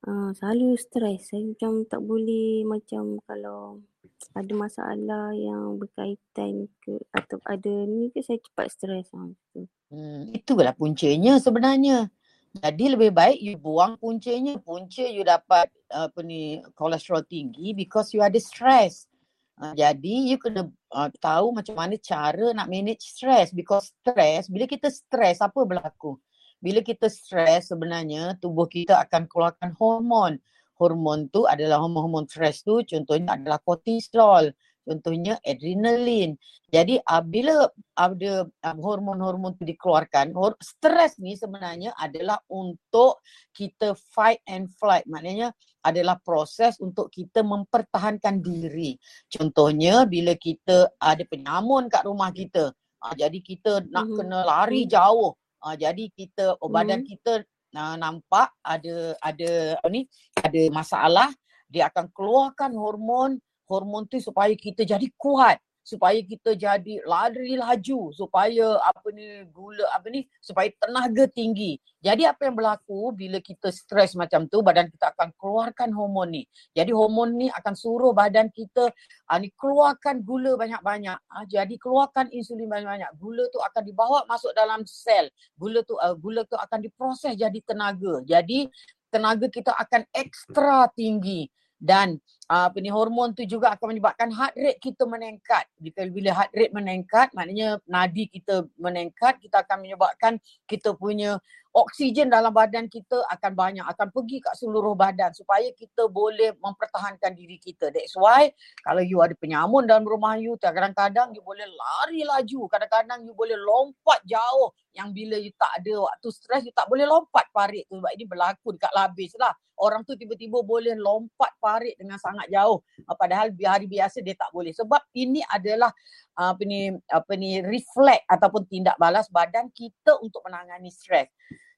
Ha, 0.00 0.32
selalu 0.32 0.80
stres. 0.80 1.28
Saya 1.28 1.44
macam 1.44 1.84
tak 1.84 2.00
boleh 2.00 2.64
macam 2.64 3.20
kalau 3.28 3.84
ada 4.32 4.52
masalah 4.56 5.36
yang 5.36 5.76
berkaitan 5.76 6.72
ke 6.80 6.96
atau 7.12 7.36
ada 7.44 7.74
ni 7.84 8.08
ke 8.08 8.24
saya 8.24 8.40
cepat 8.40 8.72
stres. 8.72 9.12
Ha, 9.12 9.28
gitu. 9.28 9.68
Hmm, 9.92 10.32
itulah 10.32 10.72
puncanya 10.72 11.36
sebenarnya. 11.36 12.08
Jadi 12.50 12.98
lebih 12.98 13.14
baik 13.14 13.38
you 13.38 13.54
buang 13.54 13.94
puncanya. 13.94 14.58
Punca 14.58 15.06
you 15.06 15.22
dapat 15.22 15.70
apa 15.86 16.18
ni 16.26 16.58
kolesterol 16.74 17.22
tinggi 17.22 17.70
because 17.70 18.10
you 18.10 18.18
ada 18.26 18.38
stress. 18.42 19.06
Uh, 19.54 19.70
jadi 19.76 20.34
you 20.34 20.34
kena 20.34 20.66
uh, 20.90 21.10
tahu 21.22 21.54
macam 21.54 21.78
mana 21.78 21.94
cara 22.00 22.50
nak 22.50 22.66
manage 22.66 23.06
stress 23.06 23.54
because 23.54 23.94
stress 24.02 24.50
bila 24.50 24.66
kita 24.66 24.90
stress 24.90 25.38
apa 25.38 25.62
berlaku? 25.62 26.18
Bila 26.58 26.82
kita 26.82 27.06
stress 27.06 27.70
sebenarnya 27.70 28.34
tubuh 28.42 28.66
kita 28.66 28.98
akan 28.98 29.30
keluarkan 29.30 29.70
hormon. 29.78 30.42
Hormon 30.74 31.30
tu 31.30 31.46
adalah 31.46 31.78
hormon-hormon 31.86 32.26
stress 32.26 32.66
tu 32.66 32.82
contohnya 32.82 33.36
adalah 33.38 33.62
kortisol, 33.62 34.50
contohnya 34.90 35.38
adrenalin. 35.46 36.34
Jadi 36.66 36.98
uh, 36.98 37.22
bila 37.22 37.70
ada 37.94 38.46
um, 38.66 38.78
hormon-hormon 38.82 39.54
tu 39.54 39.62
dikeluarkan, 39.62 40.34
hor- 40.34 40.58
stres 40.58 41.22
ni 41.22 41.38
sebenarnya 41.38 41.94
adalah 41.94 42.42
untuk 42.50 43.22
kita 43.54 43.94
fight 44.10 44.42
and 44.50 44.66
flight. 44.74 45.06
Maknanya 45.06 45.54
adalah 45.86 46.18
proses 46.18 46.74
untuk 46.82 47.06
kita 47.14 47.46
mempertahankan 47.46 48.42
diri. 48.42 48.98
Contohnya 49.30 50.02
bila 50.10 50.34
kita 50.34 50.90
ada 50.98 51.22
penyamun 51.22 51.86
kat 51.86 52.02
rumah 52.02 52.34
kita, 52.34 52.74
uh, 53.06 53.14
jadi 53.14 53.38
kita 53.38 53.86
nak 53.86 54.10
Mhm. 54.10 54.16
kena 54.18 54.38
lari 54.42 54.82
Mhm. 54.86 54.90
jauh. 54.90 55.30
Uh, 55.62 55.76
jadi 55.78 56.04
kita 56.10 56.58
oh, 56.58 56.72
badan 56.72 57.04
Mhm. 57.04 57.08
kita 57.14 57.32
uh, 57.78 57.96
nampak 58.00 58.50
ada 58.64 59.14
ada 59.22 59.78
apa 59.78 59.88
ni 59.92 60.08
ada 60.40 60.60
masalah, 60.74 61.28
dia 61.70 61.86
akan 61.86 62.10
keluarkan 62.10 62.74
hormon 62.74 63.38
hormon 63.70 64.10
tu 64.10 64.18
supaya 64.18 64.50
kita 64.58 64.82
jadi 64.82 65.06
kuat 65.14 65.62
supaya 65.80 66.20
kita 66.20 66.54
jadi 66.54 67.02
lari 67.02 67.56
laju 67.56 68.12
supaya 68.12 68.78
apa 68.84 69.08
ni 69.10 69.42
gula 69.48 69.82
apa 69.90 70.06
ni 70.12 70.28
supaya 70.38 70.68
tenaga 70.76 71.26
tinggi. 71.26 71.80
Jadi 72.00 72.24
apa 72.24 72.48
yang 72.48 72.56
berlaku 72.56 73.12
bila 73.12 73.42
kita 73.42 73.72
stres 73.72 74.14
macam 74.14 74.46
tu 74.46 74.60
badan 74.62 74.88
kita 74.88 75.12
akan 75.12 75.32
keluarkan 75.34 75.90
hormon 75.90 76.30
ni. 76.30 76.42
Jadi 76.76 76.92
hormon 76.94 77.34
ni 77.36 77.46
akan 77.50 77.74
suruh 77.74 78.12
badan 78.14 78.52
kita 78.52 78.92
ah, 79.26 79.38
ni 79.40 79.50
keluarkan 79.56 80.22
gula 80.22 80.54
banyak-banyak. 80.54 81.18
Ah, 81.26 81.44
jadi 81.48 81.74
keluarkan 81.80 82.30
insulin 82.32 82.68
banyak-banyak. 82.68 83.10
Gula 83.18 83.48
tu 83.50 83.58
akan 83.58 83.82
dibawa 83.82 84.24
masuk 84.28 84.52
dalam 84.54 84.84
sel. 84.86 85.26
Gula 85.56 85.82
tu 85.82 85.96
ah, 85.98 86.14
gula 86.14 86.44
tu 86.46 86.54
akan 86.54 86.78
diproses 86.86 87.34
jadi 87.34 87.58
tenaga. 87.64 88.22
Jadi 88.24 88.68
tenaga 89.10 89.50
kita 89.50 89.74
akan 89.74 90.06
ekstra 90.14 90.86
tinggi 90.94 91.50
dan 91.80 92.14
uh, 92.14 92.39
apa 92.50 92.82
ni 92.82 92.90
hormon 92.90 93.30
tu 93.30 93.46
juga 93.46 93.70
akan 93.78 93.94
menyebabkan 93.94 94.26
heart 94.34 94.58
rate 94.58 94.82
kita 94.82 95.06
meningkat. 95.06 95.70
Bila 95.78 96.10
bila 96.10 96.30
heart 96.34 96.50
rate 96.50 96.74
meningkat 96.74 97.30
maknanya 97.30 97.78
nadi 97.86 98.26
kita 98.26 98.66
meningkat, 98.74 99.38
kita 99.38 99.62
akan 99.62 99.86
menyebabkan 99.86 100.42
kita 100.66 100.98
punya 100.98 101.38
oksigen 101.70 102.26
dalam 102.26 102.50
badan 102.50 102.90
kita 102.90 103.22
akan 103.30 103.54
banyak, 103.54 103.86
akan 103.86 104.10
pergi 104.10 104.42
kat 104.42 104.54
seluruh 104.58 104.98
badan 104.98 105.30
supaya 105.30 105.70
kita 105.70 106.10
boleh 106.10 106.58
mempertahankan 106.58 107.30
diri 107.38 107.62
kita. 107.62 107.94
That's 107.94 108.18
why 108.18 108.50
kalau 108.82 109.02
you 109.06 109.22
ada 109.22 109.34
penyamun 109.38 109.86
dalam 109.86 110.02
rumah 110.02 110.34
you, 110.34 110.58
kadang-kadang 110.58 111.30
you 111.30 111.42
boleh 111.46 111.66
lari 111.66 112.26
laju, 112.26 112.66
kadang-kadang 112.66 113.22
you 113.22 113.34
boleh 113.38 113.54
lompat 113.54 114.18
jauh 114.26 114.74
yang 114.98 115.14
bila 115.14 115.38
you 115.38 115.54
tak 115.54 115.70
ada 115.82 116.10
waktu 116.10 116.28
stres 116.34 116.66
you 116.66 116.74
tak 116.74 116.90
boleh 116.90 117.06
lompat 117.06 117.46
parit 117.54 117.86
tu 117.86 118.02
sebab 118.02 118.10
ini 118.18 118.24
berlaku 118.26 118.74
dekat 118.74 118.90
labis 118.90 119.38
lah. 119.38 119.54
Orang 119.80 120.04
tu 120.04 120.12
tiba-tiba 120.12 120.60
boleh 120.60 120.92
lompat 120.98 121.56
parit 121.56 121.96
dengan 121.96 122.20
sangat 122.20 122.39
jauh 122.48 122.80
uh, 123.04 123.16
padahal 123.18 123.52
hari 123.66 123.90
biasa 123.90 124.24
dia 124.24 124.38
tak 124.38 124.48
boleh 124.54 124.72
sebab 124.72 125.02
ini 125.12 125.44
adalah 125.50 125.92
uh, 126.40 126.56
apa 126.56 126.62
ni 126.64 126.94
apa 127.10 127.32
ni 127.36 127.60
reflect 127.60 128.24
ataupun 128.30 128.64
tindak 128.70 128.96
balas 128.96 129.28
badan 129.28 129.68
kita 129.74 130.16
untuk 130.24 130.40
menangani 130.46 130.88
stres. 130.88 131.28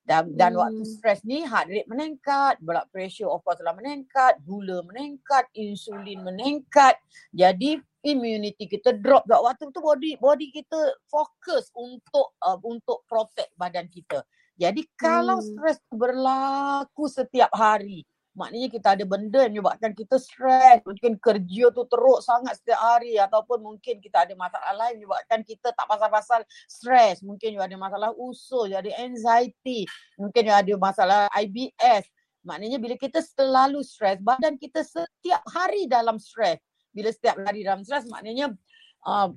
Dan, 0.03 0.35
dan 0.35 0.59
hmm. 0.59 0.61
waktu 0.67 0.83
stres 0.83 1.23
ni 1.23 1.47
heart 1.47 1.71
rate 1.71 1.87
meningkat, 1.87 2.59
blood 2.59 2.91
pressure 2.91 3.31
of 3.31 3.39
course 3.47 3.63
lah 3.63 3.71
meningkat, 3.71 4.35
gula 4.43 4.83
meningkat, 4.83 5.47
insulin 5.55 6.27
meningkat. 6.27 6.99
Jadi 7.31 7.79
immunity 8.03 8.67
kita 8.67 8.99
drop 8.99 9.23
sebab 9.31 9.47
waktu 9.47 9.71
tu 9.71 9.79
body 9.79 10.19
body 10.19 10.51
kita 10.51 10.99
fokus 11.07 11.71
untuk 11.79 12.35
uh, 12.43 12.59
untuk 12.67 13.07
protect 13.07 13.55
badan 13.55 13.87
kita. 13.87 14.27
Jadi 14.59 14.83
kalau 14.99 15.39
Hmm. 15.39 15.49
stres 15.55 15.79
berlaku 15.89 17.07
setiap 17.07 17.55
hari, 17.55 18.03
maknanya 18.33 18.69
kita 18.73 18.97
ada 18.97 19.05
benda 19.05 19.45
yang 19.45 19.61
menyebabkan 19.61 19.93
kita 19.93 20.17
stres, 20.17 20.81
mungkin 20.89 21.21
kerja 21.21 21.65
tu 21.73 21.85
teruk 21.85 22.21
sangat 22.25 22.57
setiap 22.57 22.81
hari 22.81 23.21
ataupun 23.21 23.61
mungkin 23.61 24.01
kita 24.01 24.25
ada 24.25 24.33
masalah 24.33 24.73
lain 24.73 25.05
menyebabkan 25.05 25.41
kita 25.45 25.73
tak 25.77 25.87
pasal-pasal 25.87 26.41
stres, 26.65 27.21
mungkin 27.21 27.57
you 27.57 27.63
ada 27.63 27.77
masalah 27.77 28.11
usus, 28.17 28.73
you 28.73 28.77
ada 28.77 28.89
anxiety, 29.01 29.85
mungkin 30.17 30.49
you 30.49 30.57
ada 30.57 30.75
masalah 30.81 31.21
IBS. 31.37 32.09
Maknanya 32.43 32.79
bila 32.83 32.99
kita 32.99 33.23
selalu 33.23 33.87
stres, 33.87 34.19
badan 34.19 34.59
kita 34.59 34.83
setiap 34.83 35.43
hari 35.47 35.87
dalam 35.87 36.19
stres. 36.19 36.59
Bila 36.91 37.09
setiap 37.09 37.39
hari 37.41 37.65
dalam 37.65 37.87
stres 37.87 38.05
maknanya 38.11 38.53
uh, 39.07 39.31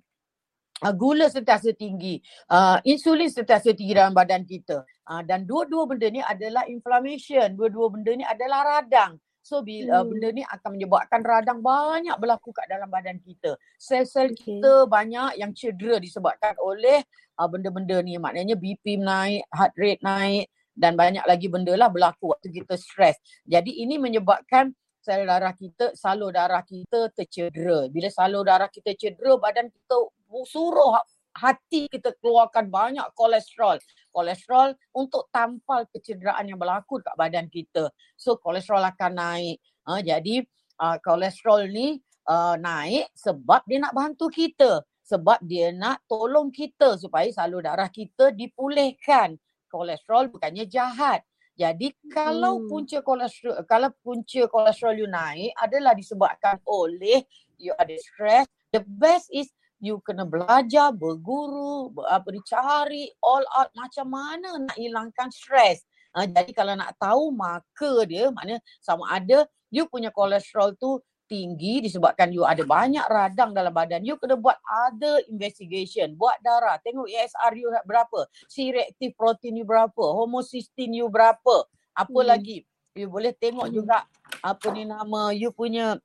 uh, 0.82 0.94
gula 0.96 1.30
sentiasa 1.30 1.72
tinggi, 1.78 2.20
uh, 2.50 2.82
insulin 2.84 3.30
sentiasa 3.30 3.72
tinggi 3.72 3.94
dalam 3.96 4.12
badan 4.12 4.44
kita. 4.44 4.84
Uh, 5.06 5.22
dan 5.22 5.46
dua-dua 5.46 5.86
benda 5.86 6.10
ni 6.10 6.22
adalah 6.26 6.66
inflammation, 6.66 7.54
dua-dua 7.54 7.94
benda 7.94 8.12
ni 8.18 8.26
adalah 8.26 8.66
radang. 8.66 9.22
So 9.46 9.62
bila 9.62 10.02
uh, 10.02 10.04
Hmm. 10.04 10.10
benda 10.10 10.28
ni 10.34 10.42
akan 10.42 10.70
menyebabkan 10.74 11.22
radang 11.22 11.62
banyak 11.62 12.18
berlaku 12.18 12.50
kat 12.50 12.66
dalam 12.66 12.90
badan 12.90 13.22
kita. 13.22 13.54
Sel-sel 13.78 14.34
Okey. 14.34 14.58
kita 14.58 14.90
banyak 14.90 15.38
yang 15.38 15.54
cedera 15.54 16.02
disebabkan 16.02 16.58
oleh 16.58 17.06
uh, 17.38 17.46
benda-benda 17.46 18.02
ni. 18.02 18.18
Maknanya 18.18 18.58
BP 18.58 18.98
naik, 18.98 19.46
heart 19.54 19.74
rate 19.78 20.02
naik 20.02 20.50
dan 20.74 20.98
banyak 20.98 21.22
lagi 21.30 21.46
benda 21.46 21.78
lah 21.78 21.94
berlaku 21.94 22.34
waktu 22.34 22.50
kita 22.50 22.74
stres. 22.74 23.22
Jadi 23.46 23.86
ini 23.86 24.02
menyebabkan 24.02 24.74
sel 25.06 25.30
darah 25.30 25.54
kita, 25.54 25.94
salur 25.94 26.34
darah 26.34 26.66
kita 26.66 27.14
tercedera. 27.14 27.86
Bila 27.94 28.10
salur 28.10 28.42
darah 28.42 28.74
kita 28.74 28.98
cedera, 28.98 29.38
badan 29.38 29.70
kita 29.70 30.10
suruh 30.50 30.98
hati 31.38 31.86
kita 31.92 32.18
keluarkan 32.18 32.74
banyak 32.74 33.06
kolesterol. 33.14 33.78
Kolesterol 34.16 34.72
untuk 34.96 35.28
tampal 35.28 35.92
kecederaan 35.92 36.48
yang 36.48 36.56
berlaku 36.56 37.04
kat 37.04 37.20
badan 37.20 37.52
kita. 37.52 37.92
So 38.16 38.40
kolesterol 38.40 38.80
akan 38.96 39.12
naik. 39.12 39.60
Uh, 39.84 40.00
jadi 40.00 40.48
uh, 40.80 40.96
kolesterol 41.04 41.68
ni 41.68 42.00
uh, 42.32 42.56
naik 42.56 43.12
sebab 43.12 43.68
dia 43.68 43.84
nak 43.84 43.92
bantu 43.92 44.32
kita. 44.32 44.80
Sebab 45.04 45.44
dia 45.44 45.76
nak 45.76 46.08
tolong 46.08 46.50
kita 46.50 46.96
supaya 46.96 47.28
salur 47.30 47.60
darah 47.60 47.92
kita 47.92 48.32
dipulihkan. 48.32 49.36
Kolesterol 49.68 50.32
bukannya 50.32 50.64
jahat. 50.64 51.28
Jadi 51.56 51.92
kalau 52.12 52.64
hmm. 52.64 52.68
punca 52.72 52.98
kolesterol 53.04 53.64
kalau 53.68 53.92
punca 54.00 54.44
kolesterol 54.48 54.96
you 54.96 55.08
naik 55.12 55.52
adalah 55.60 55.92
disebabkan 55.96 56.60
oleh 56.68 57.24
you 57.60 57.72
ada 57.80 57.96
stress, 57.96 58.48
the 58.72 58.84
best 58.84 59.32
is 59.32 59.52
you 59.80 60.00
kena 60.04 60.24
belajar, 60.24 60.96
berguru, 60.96 61.92
ber, 61.92 62.08
apa 62.08 62.30
dicari 62.32 63.12
all 63.20 63.44
out 63.56 63.70
macam 63.76 64.08
mana 64.12 64.62
nak 64.62 64.78
hilangkan 64.78 65.30
stress. 65.30 65.84
Uh, 66.16 66.24
jadi 66.28 66.52
kalau 66.56 66.74
nak 66.80 66.96
tahu 66.96 67.32
maka 67.36 67.92
dia 68.08 68.32
maknanya 68.32 68.64
sama 68.80 69.04
ada 69.12 69.44
you 69.68 69.84
punya 69.92 70.16
kolesterol 70.16 70.72
tu 70.80 71.04
tinggi 71.26 71.82
disebabkan 71.82 72.30
you 72.30 72.46
ada 72.46 72.62
banyak 72.64 73.04
radang 73.10 73.52
dalam 73.52 73.74
badan. 73.74 74.06
You 74.06 74.16
kena 74.22 74.38
buat 74.38 74.58
other 74.64 75.26
investigation. 75.28 76.14
Buat 76.16 76.40
darah. 76.46 76.78
Tengok 76.86 77.10
ESR 77.10 77.52
you 77.58 77.70
berapa. 77.84 78.30
C-reactive 78.48 79.14
protein 79.18 79.58
you 79.60 79.66
berapa. 79.66 80.00
Homocysteine 80.00 81.02
you 81.02 81.10
berapa. 81.10 81.66
Apa 81.98 82.20
hmm. 82.22 82.30
lagi. 82.30 82.58
You 82.96 83.12
boleh 83.12 83.34
tengok 83.36 83.68
hmm. 83.68 83.76
juga 83.76 84.06
apa 84.40 84.66
ni 84.72 84.88
nama 84.88 85.34
you 85.36 85.52
punya 85.52 86.00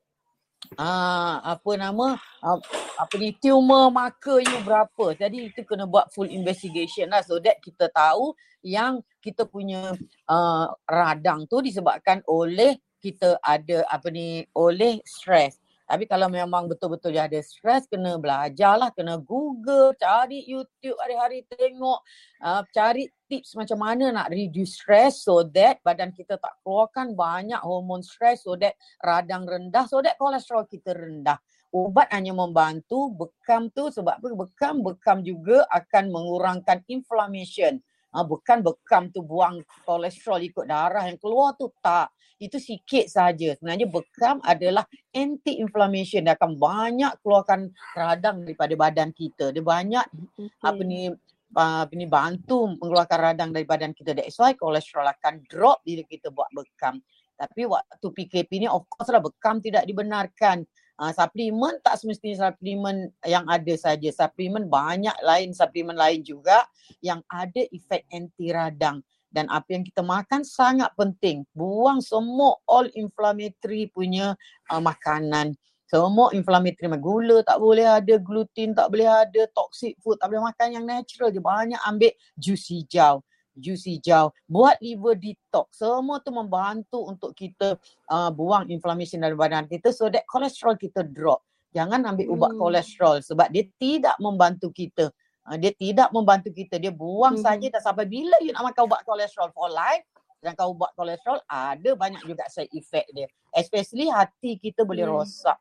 uh, 0.76 1.36
apa 1.44 1.70
nama 1.76 2.16
uh, 2.44 2.58
apa 2.96 3.14
ni 3.20 3.36
tumor 3.36 3.92
marker 3.92 4.40
you 4.40 4.58
berapa. 4.64 5.16
Jadi 5.16 5.52
itu 5.52 5.60
kena 5.68 5.84
buat 5.84 6.08
full 6.12 6.28
investigation 6.32 7.12
lah 7.12 7.20
so 7.20 7.36
that 7.40 7.60
kita 7.60 7.92
tahu 7.92 8.32
yang 8.64 9.00
kita 9.20 9.44
punya 9.44 9.92
uh, 10.28 10.66
radang 10.88 11.44
tu 11.48 11.60
disebabkan 11.60 12.24
oleh 12.28 12.80
kita 13.00 13.36
ada 13.40 13.84
apa 13.88 14.08
ni 14.08 14.44
oleh 14.56 15.00
stres. 15.04 15.59
Tapi 15.90 16.06
kalau 16.06 16.30
memang 16.30 16.70
betul-betul 16.70 17.10
dia 17.10 17.26
ada 17.26 17.42
stres, 17.42 17.90
kena 17.90 18.14
belajarlah, 18.14 18.94
kena 18.94 19.18
google, 19.18 19.90
cari 19.98 20.46
YouTube 20.46 20.94
hari-hari 21.02 21.42
tengok, 21.50 21.98
uh, 22.46 22.62
cari 22.70 23.10
tips 23.26 23.58
macam 23.58 23.82
mana 23.82 24.14
nak 24.14 24.30
reduce 24.30 24.78
stress 24.78 25.26
so 25.26 25.42
that 25.50 25.82
badan 25.82 26.14
kita 26.14 26.38
tak 26.38 26.54
keluarkan 26.62 27.18
banyak 27.18 27.58
hormon 27.58 28.06
stres 28.06 28.46
so 28.46 28.54
that 28.54 28.78
radang 29.02 29.42
rendah, 29.42 29.90
so 29.90 29.98
that 29.98 30.14
kolesterol 30.14 30.62
kita 30.70 30.94
rendah. 30.94 31.42
Ubat 31.74 32.06
hanya 32.14 32.38
membantu 32.38 33.10
bekam 33.10 33.66
tu 33.74 33.90
sebab 33.90 34.22
apa? 34.22 34.26
Bekam, 34.46 34.86
bekam 34.86 35.26
juga 35.26 35.66
akan 35.74 36.14
mengurangkan 36.14 36.86
inflammation. 36.86 37.82
Uh, 38.14 38.22
bukan 38.22 38.62
bekam 38.62 39.10
tu 39.10 39.26
buang 39.26 39.58
kolesterol 39.82 40.38
ikut 40.38 40.70
darah 40.70 41.10
yang 41.10 41.18
keluar 41.18 41.58
tu 41.58 41.66
tak 41.82 42.14
itu 42.40 42.56
sikit 42.56 43.04
saja. 43.06 43.52
Sebenarnya 43.52 43.84
bekam 43.84 44.40
adalah 44.40 44.88
anti-inflammation. 45.12 46.24
Dia 46.24 46.34
akan 46.34 46.56
banyak 46.56 47.20
keluarkan 47.20 47.68
radang 47.92 48.48
daripada 48.48 48.72
badan 48.80 49.12
kita. 49.12 49.52
Dia 49.52 49.60
banyak 49.60 50.06
okay. 50.08 50.48
apa 50.64 50.80
ni 50.80 51.12
apa 51.50 51.92
ni 51.92 52.06
bantu 52.08 52.80
mengeluarkan 52.80 53.18
radang 53.20 53.50
dari 53.52 53.68
badan 53.68 53.92
kita. 53.92 54.16
That's 54.16 54.40
why 54.40 54.56
kolesterol 54.56 55.04
akan 55.04 55.44
drop 55.52 55.84
bila 55.84 56.00
kita 56.08 56.32
buat 56.32 56.48
bekam. 56.56 57.04
Tapi 57.36 57.68
waktu 57.68 58.06
PKP 58.08 58.64
ni 58.64 58.68
of 58.68 58.88
course 58.88 59.12
lah 59.12 59.20
bekam 59.20 59.60
tidak 59.60 59.84
dibenarkan. 59.84 60.64
Uh, 61.00 61.16
suplemen 61.16 61.80
tak 61.80 61.96
semestinya 61.96 62.52
suplemen 62.52 63.08
yang 63.24 63.44
ada 63.48 63.72
saja. 63.76 64.08
Suplemen 64.12 64.68
banyak 64.68 65.16
lain, 65.24 65.52
suplemen 65.52 65.96
lain 65.96 66.24
juga 66.24 66.64
yang 67.04 67.20
ada 67.28 67.60
efek 67.68 68.08
anti 68.12 68.52
radang 68.52 69.04
dan 69.30 69.46
apa 69.48 69.78
yang 69.78 69.86
kita 69.86 70.02
makan 70.02 70.42
sangat 70.42 70.90
penting. 70.98 71.46
Buang 71.54 72.02
semua 72.02 72.58
all 72.66 72.90
inflammatory 72.98 73.88
punya 73.90 74.34
uh, 74.68 74.82
makanan. 74.82 75.54
Semua 75.90 76.30
inflammatory 76.30 76.86
gula 77.02 77.42
tak 77.42 77.58
boleh 77.58 77.82
ada, 77.82 78.14
gluten 78.22 78.78
tak 78.78 78.94
boleh 78.94 79.10
ada, 79.10 79.42
toxic 79.50 79.98
food 79.98 80.22
tak 80.22 80.30
boleh 80.30 80.46
makan 80.50 80.68
yang 80.70 80.86
natural 80.86 81.34
je. 81.34 81.42
Banyak 81.42 81.82
ambil 81.82 82.14
jus 82.38 82.70
hijau. 82.70 83.26
Jus 83.58 83.82
hijau. 83.90 84.30
Buat 84.46 84.78
liver 84.78 85.18
detox. 85.18 85.82
Semua 85.82 86.22
tu 86.22 86.30
membantu 86.30 87.10
untuk 87.10 87.34
kita 87.34 87.74
uh, 88.06 88.30
buang 88.30 88.70
inflammation 88.70 89.18
dalam 89.18 89.34
badan 89.34 89.66
kita 89.66 89.90
so 89.90 90.06
that 90.06 90.22
kolesterol 90.30 90.78
kita 90.78 91.02
drop. 91.02 91.42
Jangan 91.74 92.06
ambil 92.06 92.38
ubat 92.38 92.52
hmm. 92.54 92.60
kolesterol 92.62 93.16
sebab 93.22 93.50
dia 93.50 93.66
tidak 93.78 94.14
membantu 94.22 94.70
kita 94.70 95.10
dia 95.56 95.72
tidak 95.72 96.08
membantu 96.12 96.52
kita 96.52 96.76
dia 96.76 96.92
buang 96.92 97.40
hmm. 97.40 97.44
saja 97.44 97.66
dan 97.72 97.82
sampai 97.82 98.04
bila 98.04 98.36
you 98.44 98.52
nak 98.52 98.70
makan 98.70 98.86
ubat 98.86 99.02
kolesterol 99.08 99.50
for 99.56 99.72
life 99.72 100.04
dan 100.40 100.52
kau 100.56 100.72
ubat 100.72 100.92
kolesterol 100.96 101.40
ada 101.48 101.90
banyak 101.96 102.20
juga 102.28 102.44
side 102.48 102.70
effect 102.76 103.08
dia 103.12 103.26
especially 103.56 104.08
hati 104.12 104.60
kita 104.60 104.84
boleh 104.84 105.08
hmm. 105.08 105.14
rosak 105.16 105.56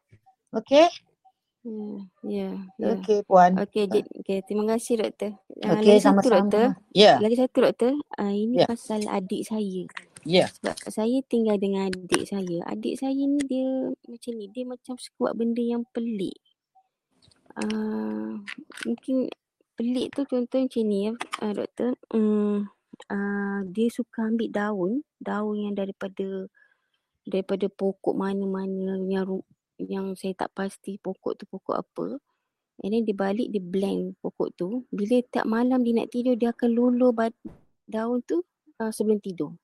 okey 0.54 0.88
Hmm, 1.60 2.08
ya. 2.24 2.56
Yeah, 2.80 2.96
Okey 2.96 3.28
puan. 3.28 3.60
Okey, 3.60 3.92
okay, 3.92 4.40
terima 4.48 4.64
kasih 4.76 5.04
doktor. 5.04 5.36
Uh, 5.60 5.76
Okey, 5.76 6.00
sama-sama. 6.00 6.48
Doktor. 6.48 6.66
Ya. 6.96 7.04
Yeah. 7.04 7.16
Lagi 7.20 7.36
satu 7.36 7.58
doktor, 7.68 7.92
uh, 8.16 8.32
ini 8.32 8.64
yeah. 8.64 8.70
pasal 8.72 9.04
adik 9.12 9.44
saya. 9.44 9.84
Ya. 10.24 10.48
Yeah. 10.48 10.48
Sebab 10.56 10.76
saya 10.88 11.20
tinggal 11.28 11.60
dengan 11.60 11.92
adik 11.92 12.32
saya. 12.32 12.64
Adik 12.64 12.96
saya 12.96 13.22
ni 13.28 13.44
dia 13.44 13.92
macam 14.08 14.32
ni, 14.40 14.46
dia 14.56 14.64
macam 14.64 14.96
suka 14.96 15.20
buat 15.20 15.34
benda 15.36 15.60
yang 15.60 15.84
pelik. 15.92 16.40
Uh, 17.60 18.40
mungkin 18.88 19.28
pelik 19.80 20.12
tu 20.12 20.28
contoh 20.28 20.60
macam 20.60 20.84
ni 20.84 21.08
ya 21.08 21.14
uh, 21.40 21.54
doktor. 21.56 21.96
Um, 22.12 22.68
uh, 23.08 23.64
dia 23.72 23.88
suka 23.88 24.28
ambil 24.28 24.52
daun, 24.52 24.92
daun 25.24 25.56
yang 25.56 25.72
daripada 25.80 26.52
daripada 27.24 27.72
pokok 27.72 28.12
mana-mana 28.12 29.00
yang 29.08 29.40
yang 29.80 30.12
saya 30.20 30.36
tak 30.36 30.52
pasti 30.52 31.00
pokok 31.00 31.40
tu 31.40 31.48
pokok 31.48 31.80
apa. 31.80 32.20
And 32.84 32.92
then 32.92 33.08
dia 33.08 33.16
balik 33.16 33.56
dia 33.56 33.64
blend 33.64 34.20
pokok 34.20 34.52
tu. 34.60 34.84
Bila 34.92 35.24
tak 35.32 35.48
malam 35.48 35.80
dia 35.88 36.04
nak 36.04 36.12
tidur 36.12 36.36
dia 36.36 36.52
akan 36.52 36.70
luluh 36.76 37.16
daun 37.88 38.20
tu 38.28 38.44
uh, 38.84 38.92
sebelum 38.92 39.24
tidur. 39.24 39.56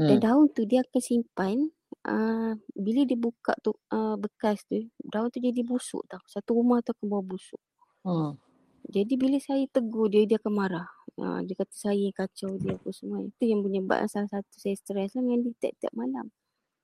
Hmm. 0.00 0.08
Dan 0.08 0.24
daun 0.24 0.48
tu 0.56 0.64
dia 0.64 0.80
akan 0.80 1.00
simpan 1.04 1.68
uh, 2.08 2.56
bila 2.72 3.04
dia 3.04 3.20
buka 3.20 3.52
tu 3.60 3.76
uh, 3.92 4.16
bekas 4.16 4.64
tu 4.72 4.88
daun 5.04 5.28
tu 5.28 5.36
jadi 5.36 5.60
busuk 5.60 6.08
tau. 6.08 6.24
Satu 6.24 6.56
rumah 6.56 6.80
tu 6.80 6.96
akan 6.96 7.04
bawa 7.12 7.24
busuk. 7.28 7.60
Hmm. 8.00 8.40
Jadi 8.88 9.14
bila 9.20 9.36
saya 9.42 9.64
tegur 9.68 10.08
dia, 10.08 10.24
dia 10.24 10.40
akan 10.40 10.54
marah. 10.54 10.88
Ha, 11.20 11.44
dia 11.44 11.52
kata 11.52 11.74
saya 11.74 12.00
yang 12.00 12.16
kacau 12.16 12.56
dia 12.56 12.72
apa 12.78 12.88
semua. 12.96 13.20
Itu 13.26 13.44
yang 13.44 13.60
menyebabkan 13.60 14.08
salah 14.08 14.30
satu 14.32 14.56
saya 14.56 14.76
stres 14.78 15.12
lah 15.12 15.22
dengan 15.22 15.44
dia 15.44 15.52
tiap-tiap 15.60 15.92
malam. 15.92 16.26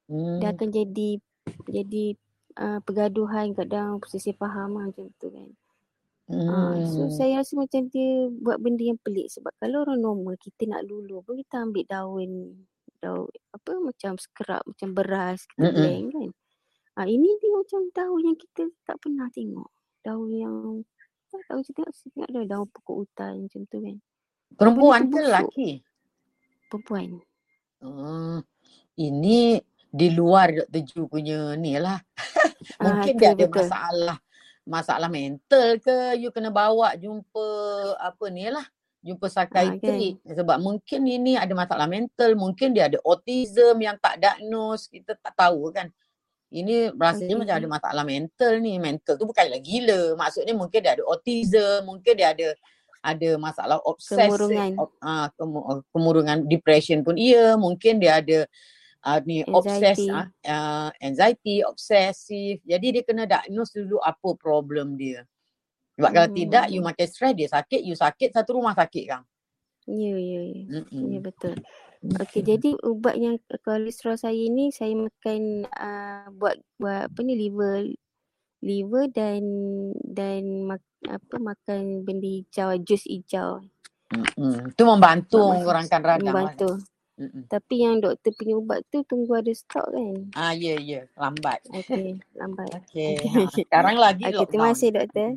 Hmm. 0.07 0.39
Dia 0.39 0.53
akan 0.53 0.69
jadi 0.71 1.11
jadi 1.67 2.05
uh, 2.61 2.79
pergaduhan 2.85 3.57
kadang 3.57 3.99
sisi 4.07 4.37
faham 4.37 4.77
lah 4.77 4.93
macam 4.93 5.09
tu 5.17 5.29
kan. 5.33 5.49
Hmm. 6.27 6.49
Uh, 6.51 6.75
so 6.91 7.01
saya 7.15 7.41
rasa 7.41 7.55
macam 7.55 7.87
dia 7.87 8.27
buat 8.43 8.59
benda 8.59 8.83
yang 8.83 8.99
pelik 8.99 9.31
sebab 9.31 9.55
kalau 9.63 9.87
orang 9.87 10.03
normal 10.03 10.35
kita 10.43 10.67
nak 10.67 10.83
lulu 10.83 11.23
pun 11.23 11.39
kita 11.39 11.63
ambil 11.63 11.87
daun 11.87 12.31
daun 12.99 13.31
apa 13.55 13.73
macam 13.79 14.19
scrub 14.19 14.63
macam 14.67 14.89
beras 14.91 15.47
kita 15.55 15.71
Mm-mm. 15.71 15.79
blend 15.79 16.07
kan. 16.13 16.31
Uh, 16.97 17.07
ini 17.07 17.29
dia 17.39 17.51
macam 17.55 17.81
daun 17.95 18.23
yang 18.27 18.39
kita 18.39 18.63
tak 18.85 18.97
pernah 18.99 19.29
tengok. 19.31 19.71
Daun 20.03 20.31
yang 20.35 20.57
tak 21.39 21.47
tahu 21.53 21.61
saya 21.63 21.75
tengok, 21.77 21.93
tengok 22.13 22.29
ada 22.29 22.41
daun 22.49 22.69
pokok 22.73 22.97
hutan 23.05 23.33
macam 23.45 23.61
tu 23.69 23.79
kan. 23.83 23.97
Perempuan 24.57 25.01
ke 25.11 25.19
lelaki? 25.21 25.71
Perempuan. 26.71 27.07
Hmm, 27.83 28.41
ini 28.97 29.61
di 29.97 30.09
luar 30.13 30.53
Dr. 30.53 30.83
Ju 30.85 31.01
punya 31.09 31.57
ni 31.57 31.77
lah. 31.77 32.01
Mungkin 32.85 33.15
ah, 33.17 33.19
dia 33.19 33.29
ada 33.33 33.47
betul. 33.47 33.65
masalah. 33.65 34.19
Masalah 34.67 35.09
mental 35.09 35.79
ke 35.79 36.19
you 36.19 36.35
kena 36.35 36.51
bawa 36.51 36.99
jumpa 36.99 37.47
apa 38.03 38.25
ni 38.29 38.51
lah. 38.51 38.67
Jumpa 39.07 39.31
psychiatric. 39.31 40.19
Ah, 40.19 40.27
okay. 40.27 40.35
Sebab 40.35 40.59
mungkin 40.59 41.01
ini 41.07 41.39
ada 41.39 41.55
masalah 41.55 41.87
mental. 41.87 42.35
Mungkin 42.35 42.75
dia 42.75 42.91
ada 42.91 42.99
autism 43.07 43.79
yang 43.79 43.95
tak 44.03 44.19
diagnose. 44.19 44.91
Kita 44.91 45.15
tak 45.15 45.39
tahu 45.39 45.71
kan. 45.71 45.87
Ini 46.47 46.95
rasanya 46.95 47.35
okay. 47.35 47.41
macam 47.43 47.57
ada 47.59 47.69
masalah 47.69 48.05
mental 48.07 48.53
ni. 48.63 48.79
Mental 48.79 49.15
tu 49.19 49.27
bukanlah 49.27 49.59
gila. 49.59 50.15
Maksudnya 50.15 50.55
mungkin 50.55 50.79
dia 50.79 50.93
ada 50.95 51.05
autism, 51.05 51.79
mungkin 51.85 52.13
dia 52.15 52.31
ada 52.31 52.49
ada 53.07 53.31
masalah 53.39 53.79
obses, 53.87 54.19
kemurungan. 54.19 54.75
Uh, 54.99 55.27
kemurungan 55.95 56.39
depression 56.51 57.07
pun 57.07 57.15
iya, 57.15 57.55
mungkin 57.55 58.03
dia 58.03 58.19
ada 58.19 58.39
uh, 59.07 59.19
ni 59.23 59.47
obses 59.47 60.03
uh, 60.11 60.27
uh, 60.43 60.91
anxiety, 60.99 61.63
obsesif. 61.63 62.59
Jadi 62.67 62.87
dia 62.99 63.03
kena 63.07 63.25
diagnose 63.31 63.79
dulu 63.79 64.03
apa 64.03 64.35
problem 64.35 64.99
dia. 64.99 65.23
Sebab 65.97 66.11
hmm. 66.11 66.17
kalau 66.19 66.31
tidak 66.35 66.65
you 66.75 66.81
makin 66.83 67.07
stress 67.07 67.35
dia 67.39 67.49
sakit, 67.49 67.81
you 67.87 67.95
sakit 67.95 68.35
satu 68.35 68.59
rumah 68.59 68.75
sakit 68.75 69.05
kan. 69.07 69.23
Ya, 69.87 70.19
ya, 70.19 70.41
ya. 70.43 70.83
Ya, 70.91 71.21
betul. 71.23 71.63
Okey, 72.05 72.45
jadi 72.45 72.77
ubat 72.85 73.17
yang 73.17 73.41
kolesterol 73.65 74.21
saya 74.21 74.45
ni 74.53 74.71
saya 74.71 74.93
makan 74.95 75.67
uh, 75.73 76.29
buat 76.37 76.61
buat 76.77 77.09
apa 77.09 77.19
ni 77.25 77.35
liver 77.35 77.89
liver 78.65 79.05
dan 79.13 79.43
dan 80.03 80.67
mak, 80.67 80.83
apa 81.07 81.37
makan 81.39 82.03
benda 82.03 82.27
hijau, 82.27 82.75
jus 82.83 83.05
hijau. 83.07 83.63
Mm-mm. 84.13 84.71
Itu 84.73 84.83
membantu 84.87 85.43
mengurangkan 85.51 86.01
radang 86.03 86.31
lah. 86.31 86.53
membantu. 86.55 86.71
Mm-mm. 87.17 87.49
Tapi 87.49 87.75
yang 87.81 87.97
doktor 88.05 88.33
punya 88.37 88.55
ubat 88.61 88.85
tu 88.93 89.01
tunggu 89.09 89.41
ada 89.41 89.49
stok 89.49 89.89
kan? 89.89 90.15
Ah, 90.37 90.53
ya, 90.53 90.77
ya. 90.77 91.09
Lambat. 91.17 91.65
Okey, 91.73 92.21
lambat. 92.37 92.71
Okey. 92.77 93.25
Ha, 93.25 93.49
okey. 93.49 93.65
sekarang 93.65 93.97
lagi 93.97 94.29
terima 94.29 94.45
lockdown. 94.45 94.65
kasih 94.77 94.91
doktor. 94.93 95.31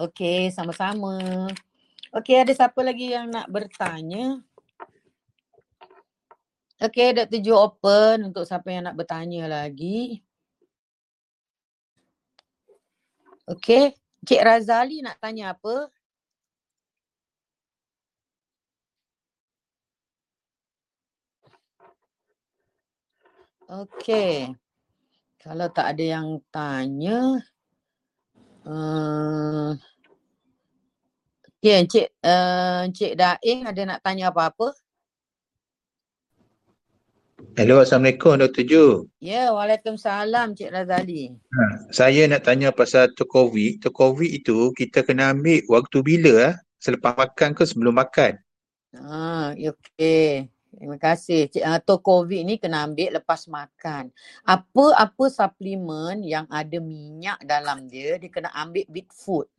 Okey, 0.00 0.40
sama-sama. 0.50 1.16
Okey, 2.10 2.42
ada 2.42 2.50
siapa 2.50 2.80
lagi 2.82 3.14
yang 3.14 3.30
nak 3.30 3.46
bertanya? 3.46 4.42
Okey, 6.80 7.12
Dr. 7.12 7.40
Jo 7.44 7.60
open 7.68 8.32
untuk 8.32 8.48
siapa 8.48 8.72
yang 8.72 8.88
nak 8.88 8.96
bertanya 8.96 9.44
lagi. 9.44 10.24
Okey, 13.44 13.92
Cik 14.24 14.40
Razali 14.40 15.04
nak 15.04 15.20
tanya 15.20 15.52
apa? 15.52 15.92
Okey. 23.68 24.56
Kalau 25.36 25.68
tak 25.68 25.96
ada 25.96 26.04
yang 26.16 26.40
tanya, 26.48 27.44
uh, 28.64 29.72
okay, 31.60 31.84
Encik, 31.84 32.08
uh, 32.24 32.88
Encik 32.88 33.20
Daing 33.20 33.68
ada 33.68 33.82
nak 33.84 34.00
tanya 34.00 34.32
apa-apa? 34.32 34.72
Hello, 37.58 37.82
Assalamualaikum 37.82 38.38
Dr. 38.38 38.62
Ju. 38.62 38.84
Ya, 39.18 39.50
Waalaikumsalam 39.50 40.54
Cik 40.54 40.70
Razali. 40.70 41.34
Ha, 41.34 41.90
saya 41.90 42.22
nak 42.30 42.46
tanya 42.46 42.70
pasal 42.70 43.10
tu 43.18 43.26
COVID. 43.26 43.82
Tu 43.82 43.90
itu 44.30 44.70
kita 44.78 45.02
kena 45.02 45.34
ambil 45.34 45.58
waktu 45.66 45.98
bila 45.98 46.34
ah? 46.46 46.54
Selepas 46.78 47.18
makan 47.18 47.50
ke 47.50 47.66
sebelum 47.66 47.98
makan? 47.98 48.38
Ah, 48.94 49.50
okey. 49.58 50.46
Terima 50.70 50.94
kasih. 50.94 51.50
Cik, 51.50 51.64
uh, 51.66 51.98
COVID 51.98 52.42
ni 52.46 52.54
kena 52.62 52.86
ambil 52.86 53.18
lepas 53.18 53.50
makan. 53.50 54.14
Apa-apa 54.46 55.26
suplemen 55.26 56.22
yang 56.22 56.46
ada 56.46 56.78
minyak 56.78 57.42
dalam 57.42 57.90
dia, 57.90 58.14
dia 58.22 58.30
kena 58.30 58.54
ambil 58.54 58.86
with 58.86 59.10
food. 59.10 59.50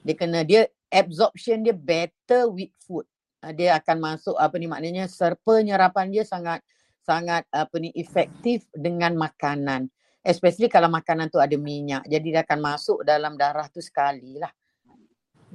Dia 0.00 0.16
kena, 0.16 0.48
dia 0.48 0.64
absorption 0.88 1.60
dia 1.60 1.76
better 1.76 2.48
with 2.48 2.72
food. 2.80 3.04
Uh, 3.44 3.52
dia 3.52 3.76
akan 3.76 4.16
masuk 4.16 4.36
apa 4.40 4.56
ni 4.56 4.64
maknanya 4.64 5.04
penyerapan 5.44 6.08
dia 6.08 6.24
sangat 6.24 6.64
sangat 7.08 7.48
apa 7.48 7.72
ni 7.80 7.88
efektif 7.96 8.68
dengan 8.76 9.16
makanan. 9.16 9.88
Especially 10.20 10.68
kalau 10.68 10.92
makanan 10.92 11.32
tu 11.32 11.40
ada 11.40 11.56
minyak. 11.56 12.04
Jadi 12.04 12.36
dia 12.36 12.44
akan 12.44 12.60
masuk 12.60 13.00
dalam 13.00 13.40
darah 13.40 13.64
tu 13.72 13.80
sekali 13.80 14.36
lah. 14.36 14.52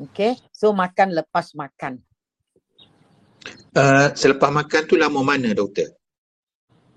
Okay. 0.09 0.33
So 0.49 0.73
makan 0.73 1.13
lepas 1.13 1.53
makan. 1.53 2.01
Uh, 3.77 4.09
selepas 4.17 4.49
makan 4.49 4.81
tu 4.89 4.97
lama 4.97 5.21
mana 5.21 5.53
doktor? 5.53 5.93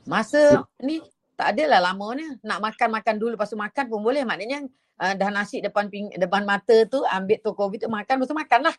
Masa 0.08 0.64
ni 0.80 1.04
tak 1.36 1.52
adalah 1.52 1.92
lama 1.92 2.16
ni. 2.16 2.24
Nak 2.40 2.58
makan-makan 2.64 3.14
dulu 3.20 3.36
lepas 3.36 3.52
tu 3.52 3.60
makan 3.60 3.84
pun 3.92 4.00
boleh. 4.00 4.24
Maknanya 4.24 4.64
uh, 4.96 5.12
dah 5.12 5.28
nasi 5.28 5.60
depan 5.60 5.92
ping, 5.92 6.16
depan 6.16 6.48
mata 6.48 6.88
tu 6.88 7.04
ambil 7.04 7.36
tu 7.44 7.52
COVID 7.52 7.84
tu 7.84 7.90
makan 7.92 8.14
lepas 8.16 8.30
tu 8.32 8.38
makan 8.40 8.60
lah. 8.72 8.76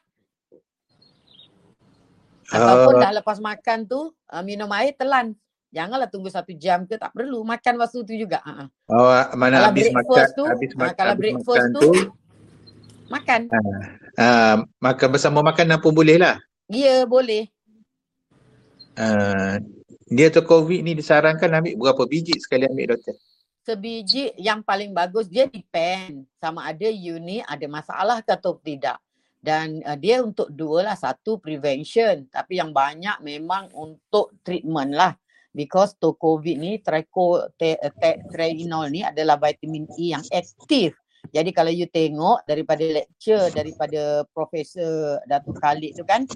Ataupun 2.50 2.94
Uh, 2.98 3.02
dah 3.04 3.12
lepas 3.14 3.38
makan 3.38 3.86
tu 3.86 4.10
uh, 4.10 4.42
minum 4.42 4.72
air 4.74 4.98
telan. 4.98 5.38
Janganlah 5.68 6.08
tunggu 6.08 6.32
satu 6.32 6.56
jam 6.56 6.88
ke 6.88 6.96
tak 6.96 7.12
perlu. 7.12 7.44
Makan 7.44 7.76
waktu 7.78 8.00
tu 8.08 8.14
juga. 8.16 8.40
Uh-huh. 8.44 8.68
oh, 8.92 9.12
mana 9.36 9.60
Kalau 9.60 9.70
habis 9.72 9.88
makan, 9.92 10.26
tu, 10.32 10.44
habis 10.48 10.72
makan, 10.74 10.96
kalau 10.96 11.14
habis 11.14 11.22
breakfast 11.22 11.60
makan 11.60 11.76
tu, 11.76 11.82
tu, 11.84 11.92
Makan. 13.08 13.42
uh, 14.20 14.56
makan 14.84 15.08
bersama 15.16 15.40
makanan 15.40 15.80
pun 15.80 15.96
boleh 15.96 16.20
lah. 16.20 16.36
Ya 16.68 17.08
boleh. 17.08 17.48
Uh, 19.00 19.64
dia 20.12 20.28
tu 20.28 20.44
COVID 20.44 20.84
ni 20.84 20.92
disarankan 20.96 21.48
ambil 21.52 21.80
berapa 21.80 22.04
biji 22.04 22.36
sekali 22.40 22.68
ambil 22.68 22.96
doktor? 22.96 23.16
Sebiji 23.64 24.32
yang 24.40 24.64
paling 24.64 24.96
bagus 24.96 25.28
dia 25.28 25.48
depend 25.48 26.24
sama 26.40 26.72
ada 26.72 26.88
you 26.88 27.20
ni 27.20 27.44
ada 27.44 27.68
masalah 27.68 28.24
ke 28.24 28.32
atau 28.32 28.60
tidak. 28.60 29.00
Dan 29.40 29.80
uh, 29.88 29.96
dia 29.96 30.20
untuk 30.20 30.52
dua 30.52 30.92
lah. 30.92 30.96
Satu 31.00 31.40
prevention. 31.40 32.28
Tapi 32.28 32.60
yang 32.60 32.76
banyak 32.76 33.24
memang 33.24 33.72
untuk 33.72 34.36
treatment 34.44 34.92
lah. 34.92 35.16
Because 35.58 35.98
to 35.98 36.14
COVID 36.14 36.62
ni 36.62 36.78
trico 36.86 37.50
te, 37.58 37.82
te, 37.98 38.22
treinol 38.30 38.94
ni 38.94 39.02
adalah 39.02 39.42
vitamin 39.42 39.90
E 39.98 40.14
yang 40.14 40.22
aktif. 40.30 40.94
Jadi 41.34 41.50
kalau 41.50 41.74
you 41.74 41.90
tengok 41.90 42.46
daripada 42.46 42.86
lecture 42.86 43.50
daripada 43.50 44.22
Profesor 44.30 45.18
Datuk 45.26 45.58
Khalid 45.58 45.98
tu 45.98 46.06
kan 46.06 46.30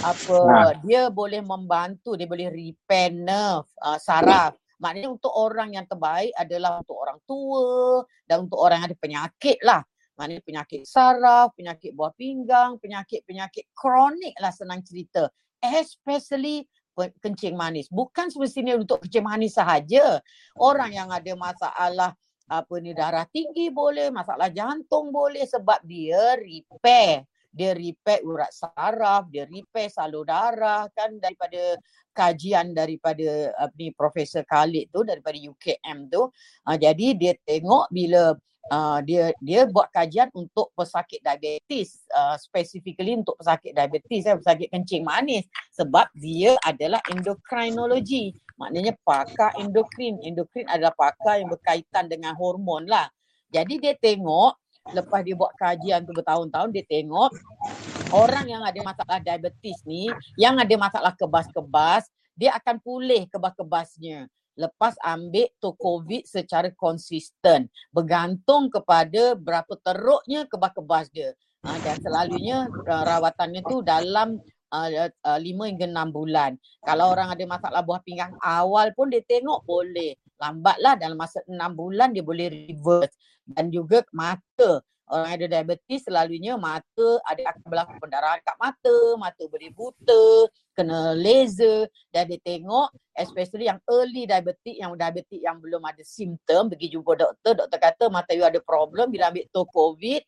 apa 0.00 0.36
Ha. 0.40 0.80
dia 0.80 1.12
boleh 1.12 1.44
membantu 1.44 2.16
dia 2.16 2.24
boleh 2.24 2.48
repair 2.48 3.12
nerve 3.12 3.68
uh, 3.84 4.00
saraf 4.00 4.56
maknanya 4.80 5.12
untuk 5.12 5.28
orang 5.34 5.76
yang 5.76 5.84
terbaik 5.84 6.32
adalah 6.40 6.80
untuk 6.80 6.96
orang 6.96 7.18
tua 7.28 8.00
dan 8.24 8.48
untuk 8.48 8.56
orang 8.56 8.80
yang 8.80 8.88
ada 8.88 8.96
penyakit 8.96 9.58
lah 9.60 9.84
maknanya 10.16 10.40
penyakit 10.40 10.88
saraf 10.88 11.52
penyakit 11.52 11.92
buah 11.92 12.16
pinggang 12.16 12.80
penyakit-penyakit 12.80 13.68
kronik 13.76 14.32
lah 14.40 14.52
senang 14.52 14.80
cerita 14.80 15.28
especially 15.60 16.64
pe- 16.64 16.79
kencing 16.96 17.54
manis. 17.54 17.86
Bukan 17.88 18.28
semestinya 18.28 18.76
untuk 18.76 19.04
kencing 19.04 19.24
manis 19.24 19.56
sahaja. 19.56 20.20
Orang 20.58 20.92
yang 20.92 21.08
ada 21.10 21.32
masalah 21.38 22.12
apa 22.50 22.74
ni 22.82 22.90
darah 22.90 23.22
tinggi 23.30 23.70
boleh 23.70 24.10
masalah 24.10 24.50
jantung 24.50 25.14
boleh 25.14 25.46
sebab 25.46 25.80
dia 25.86 26.34
repair. 26.34 27.22
Dia 27.50 27.74
repair 27.74 28.22
urat 28.22 28.50
saraf, 28.54 29.26
dia 29.26 29.42
repair 29.46 29.90
salur 29.90 30.22
darah 30.22 30.86
kan 30.94 31.18
daripada 31.18 31.78
kajian 32.14 32.74
daripada 32.74 33.54
apa 33.58 33.74
ni 33.74 33.90
Profesor 33.94 34.46
Khalid 34.46 34.90
tu 34.94 35.02
daripada 35.02 35.34
UKM 35.34 36.10
tu. 36.10 36.30
Uh, 36.66 36.76
jadi 36.78 37.14
dia 37.18 37.34
tengok 37.42 37.90
bila 37.90 38.34
uh, 38.68 39.00
dia 39.00 39.32
dia 39.40 39.64
buat 39.64 39.88
kajian 39.88 40.28
untuk 40.36 40.68
pesakit 40.76 41.24
diabetes, 41.24 42.04
uh, 42.12 42.36
specifically 42.36 43.16
untuk 43.16 43.40
pesakit 43.40 43.72
diabetes, 43.72 44.28
eh, 44.28 44.36
pesakit 44.36 44.68
kencing 44.68 45.02
manis 45.06 45.48
sebab 45.72 46.10
dia 46.12 46.60
adalah 46.68 47.00
endocrinology. 47.08 48.36
Maknanya 48.60 48.92
pakar 49.00 49.56
endokrin. 49.56 50.20
Endokrin 50.20 50.68
adalah 50.68 50.92
pakar 50.92 51.40
yang 51.40 51.48
berkaitan 51.48 52.12
dengan 52.12 52.36
hormon 52.36 52.84
lah. 52.84 53.08
Jadi 53.48 53.80
dia 53.80 53.96
tengok 53.96 54.60
lepas 54.92 55.20
dia 55.22 55.36
buat 55.36 55.52
kajian 55.60 56.08
tu 56.08 56.12
bertahun-tahun 56.16 56.68
dia 56.72 56.84
tengok 56.88 57.30
orang 58.16 58.48
yang 58.48 58.62
ada 58.64 58.80
masalah 58.80 59.20
diabetes 59.20 59.76
ni 59.84 60.08
yang 60.40 60.56
ada 60.56 60.74
masalah 60.80 61.12
kebas-kebas 61.14 62.08
dia 62.32 62.56
akan 62.56 62.80
pulih 62.80 63.28
kebas-kebasnya 63.28 64.26
lepas 64.60 64.92
ambil 65.00 65.48
tu 65.56 65.72
COVID 65.72 66.28
secara 66.28 66.68
konsisten. 66.76 67.72
Bergantung 67.88 68.68
kepada 68.68 69.32
berapa 69.32 69.72
teruknya 69.80 70.44
kebas-kebas 70.44 71.08
dia. 71.08 71.32
Ha, 71.64 71.76
dan 71.80 71.96
selalunya 72.00 72.68
uh, 72.68 73.04
rawatannya 73.04 73.60
tu 73.68 73.84
dalam 73.84 74.40
uh, 74.72 74.88
uh, 75.08 75.38
5 75.40 75.44
hingga 75.44 75.86
6 75.88 76.12
bulan. 76.12 76.56
Kalau 76.84 77.12
orang 77.12 77.32
ada 77.32 77.44
masalah 77.44 77.80
buah 77.84 78.00
pinggang 78.04 78.32
awal 78.40 78.92
pun 78.96 79.08
dia 79.08 79.24
tengok 79.24 79.64
boleh. 79.64 80.16
Lambatlah 80.40 80.96
dalam 80.96 81.16
masa 81.16 81.44
6 81.44 81.56
bulan 81.76 82.12
dia 82.12 82.24
boleh 82.24 82.48
reverse. 82.48 83.12
Dan 83.44 83.68
juga 83.72 84.04
mata. 84.12 84.80
Orang 85.10 85.26
ada 85.26 85.42
diabetes 85.50 86.06
selalunya 86.06 86.54
mata 86.54 87.18
ada 87.26 87.50
akan 87.50 87.66
berlaku 87.66 87.98
pendarahan 87.98 88.38
kat 88.46 88.56
mata, 88.62 88.96
mata 89.18 89.42
boleh 89.50 89.74
buta, 89.74 90.46
kena 90.80 91.12
laser 91.12 91.84
dan 92.08 92.24
dia 92.32 92.40
tengok 92.40 92.88
especially 93.20 93.68
yang 93.68 93.76
early 93.84 94.24
diabetic, 94.24 94.80
yang 94.80 94.96
diabetic 94.96 95.40
yang 95.44 95.60
belum 95.60 95.84
ada 95.84 96.00
simptom 96.00 96.72
pergi 96.72 96.96
jumpa 96.96 97.12
doktor, 97.20 97.52
doktor 97.52 97.78
kata 97.78 98.04
mata 98.08 98.32
you 98.32 98.42
ada 98.46 98.56
problem 98.64 99.12
bila 99.12 99.28
ambil 99.28 99.44
tu 99.52 99.62
COVID, 99.68 100.22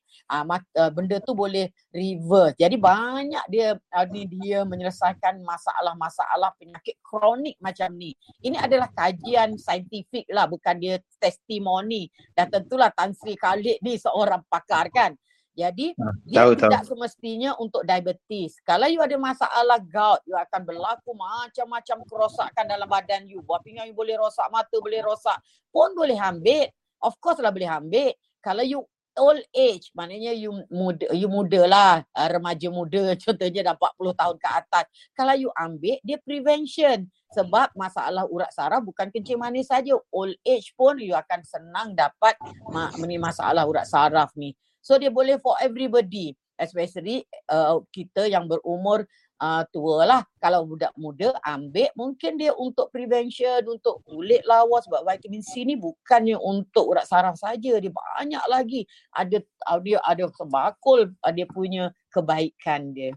mat, 0.45 0.63
uh, 0.77 0.93
benda 0.93 1.17
tu 1.25 1.33
boleh 1.33 1.73
reverse. 1.89 2.53
Jadi 2.61 2.77
banyak 2.77 3.45
dia 3.49 3.81
uh, 3.97 4.07
ni 4.13 4.29
dia 4.29 4.69
menyelesaikan 4.69 5.41
masalah-masalah 5.41 6.53
penyakit 6.61 7.01
kronik 7.01 7.57
macam 7.65 7.97
ni. 7.97 8.13
Ini 8.45 8.61
adalah 8.61 8.93
kajian 8.93 9.57
saintifik 9.57 10.29
lah 10.29 10.45
bukan 10.45 10.77
dia 10.77 11.01
testimoni 11.17 12.13
dan 12.37 12.53
tentulah 12.53 12.93
Tan 12.93 13.17
Sri 13.17 13.35
Khalid 13.41 13.81
ni 13.81 13.97
seorang 13.97 14.45
pakar 14.53 14.93
kan. 14.93 15.17
Jadi 15.53 15.93
Ha, 15.93 16.09
dia 16.25 16.37
tahu, 16.43 16.51
tahu. 16.57 16.71
tidak 16.73 16.83
semestinya 16.89 17.51
untuk 17.61 17.85
diabetes. 17.85 18.57
Kalau 18.65 18.89
you 18.89 19.05
ada 19.05 19.17
masalah 19.21 19.79
gout, 19.85 20.25
you 20.25 20.33
akan 20.33 20.65
berlaku 20.65 21.13
macam-macam 21.13 21.99
kerosakan 22.09 22.65
dalam 22.65 22.89
badan 22.89 23.29
you. 23.29 23.45
Buah 23.45 23.61
pinggang 23.61 23.89
you 23.89 23.97
boleh 23.97 24.17
rosak, 24.17 24.49
mata 24.49 24.77
boleh 24.81 25.05
rosak. 25.05 25.37
Pun 25.69 25.93
boleh 25.93 26.17
ambil. 26.17 26.73
Of 27.05 27.21
course 27.21 27.43
lah 27.45 27.53
boleh 27.53 27.69
ambil. 27.69 28.17
Kalau 28.41 28.65
you 28.65 28.81
old 29.21 29.45
age 29.53 29.93
maknanya 29.93 30.33
you 30.33 30.65
muda 30.73 31.05
you 31.13 31.29
muda 31.29 31.69
lah 31.69 31.93
uh, 32.17 32.29
remaja 32.33 32.73
muda 32.73 33.13
contohnya 33.25 33.73
dah 33.73 33.77
40 33.77 34.17
tahun 34.17 34.37
ke 34.41 34.49
atas 34.49 34.85
kalau 35.13 35.35
you 35.37 35.53
ambil 35.53 36.01
dia 36.01 36.17
prevention 36.17 37.05
sebab 37.33 37.73
masalah 37.77 38.25
urat 38.29 38.49
saraf 38.53 38.81
bukan 38.81 39.13
kencing 39.13 39.37
manis 39.37 39.69
saja 39.69 39.97
old 40.09 40.33
age 40.45 40.73
pun 40.77 40.97
you 40.97 41.13
akan 41.13 41.45
senang 41.45 41.93
dapat 41.93 42.37
ma- 42.73 42.93
masalah 42.97 43.69
urat 43.69 43.85
saraf 43.85 44.33
ni 44.33 44.57
so 44.83 44.99
dia 44.99 45.09
boleh 45.09 45.39
for 45.39 45.55
everybody 45.63 46.35
especially 46.61 47.25
uh, 47.51 47.81
kita 47.91 48.29
yang 48.29 48.47
berumur 48.47 49.07
uh, 49.43 49.63
tua 49.75 50.07
lah. 50.07 50.23
Kalau 50.39 50.63
budak 50.63 50.95
muda 50.95 51.35
ambil 51.43 51.91
mungkin 51.99 52.39
dia 52.39 52.55
untuk 52.55 52.95
prevention, 52.95 53.67
untuk 53.67 54.07
kulit 54.07 54.47
lawa 54.47 54.79
sebab 54.79 55.03
vitamin 55.03 55.43
C 55.43 55.67
ni 55.67 55.75
bukannya 55.75 56.39
untuk 56.39 56.95
urat 56.95 57.05
saraf 57.05 57.35
saja. 57.35 57.83
Dia 57.83 57.91
banyak 57.91 58.45
lagi. 58.47 58.87
Ada 59.11 59.43
dia 59.83 59.99
ada 60.07 60.25
sebakul 60.31 61.11
uh, 61.11 61.33
dia 61.35 61.47
punya 61.51 61.91
kebaikan 62.15 62.95
dia. 62.95 63.13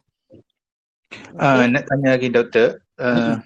Uh, 1.37 1.69
nak 1.69 1.85
tanya 1.85 2.17
lagi 2.17 2.33
doktor. 2.33 2.81
Uh, 2.97 3.37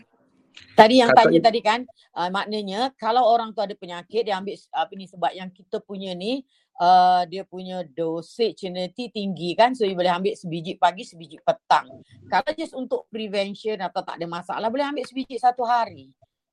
Tadi 0.80 1.04
yang 1.04 1.12
tanya 1.12 1.44
tadi 1.44 1.60
kan 1.60 1.84
uh, 2.16 2.32
maknanya 2.32 2.96
kalau 2.96 3.28
orang 3.28 3.52
tu 3.52 3.60
ada 3.60 3.76
penyakit 3.76 4.24
dia 4.24 4.40
ambil 4.40 4.56
apa 4.72 4.92
ni 4.96 5.12
sebab 5.12 5.36
yang 5.36 5.52
kita 5.52 5.84
punya 5.84 6.16
ni 6.16 6.48
uh, 6.80 7.22
dia 7.28 7.44
punya 7.44 7.84
dosage 7.84 8.66
nanti 8.72 9.12
tinggi 9.12 9.54
kan 9.54 9.76
so 9.76 9.84
you 9.84 9.94
boleh 9.94 10.10
ambil 10.10 10.34
sebiji 10.34 10.80
pagi 10.80 11.04
sebiji 11.04 11.38
petang. 11.44 12.02
Kalau 12.32 12.50
just 12.56 12.74
untuk 12.74 13.06
prevention 13.12 13.78
atau 13.84 14.02
tak 14.02 14.18
ada 14.18 14.26
masalah 14.26 14.72
boleh 14.72 14.88
ambil 14.88 15.04
sebiji 15.06 15.36
satu 15.38 15.68
hari. 15.68 16.10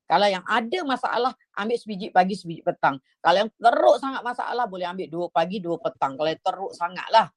Kalau 0.07 0.27
yang 0.27 0.43
ada 0.47 0.79
masalah 0.87 1.31
ambil 1.51 1.77
sebiji 1.79 2.07
pagi 2.11 2.35
sebiji 2.35 2.63
petang. 2.63 2.95
Kalau 3.19 3.43
yang 3.43 3.51
teruk 3.51 3.97
sangat 3.99 4.21
masalah 4.23 4.63
boleh 4.63 4.87
ambil 4.87 5.07
dua 5.07 5.27
pagi 5.27 5.59
dua 5.59 5.75
petang. 5.79 6.15
Kalau 6.15 6.29
yang 6.31 6.43
teruk 6.43 6.71
sangat 6.75 7.07
lah. 7.11 7.27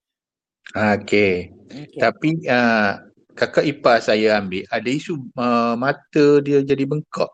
Okey. 0.70 1.50
Okay. 1.66 1.98
Tapi 1.98 2.30
uh, 2.46 3.02
kakak 3.34 3.66
ipar 3.66 3.98
saya 3.98 4.38
ambil 4.38 4.62
ada 4.70 4.86
isu 4.86 5.18
uh, 5.34 5.74
mata 5.74 6.26
dia 6.46 6.62
jadi 6.62 6.86
bengkak. 6.86 7.30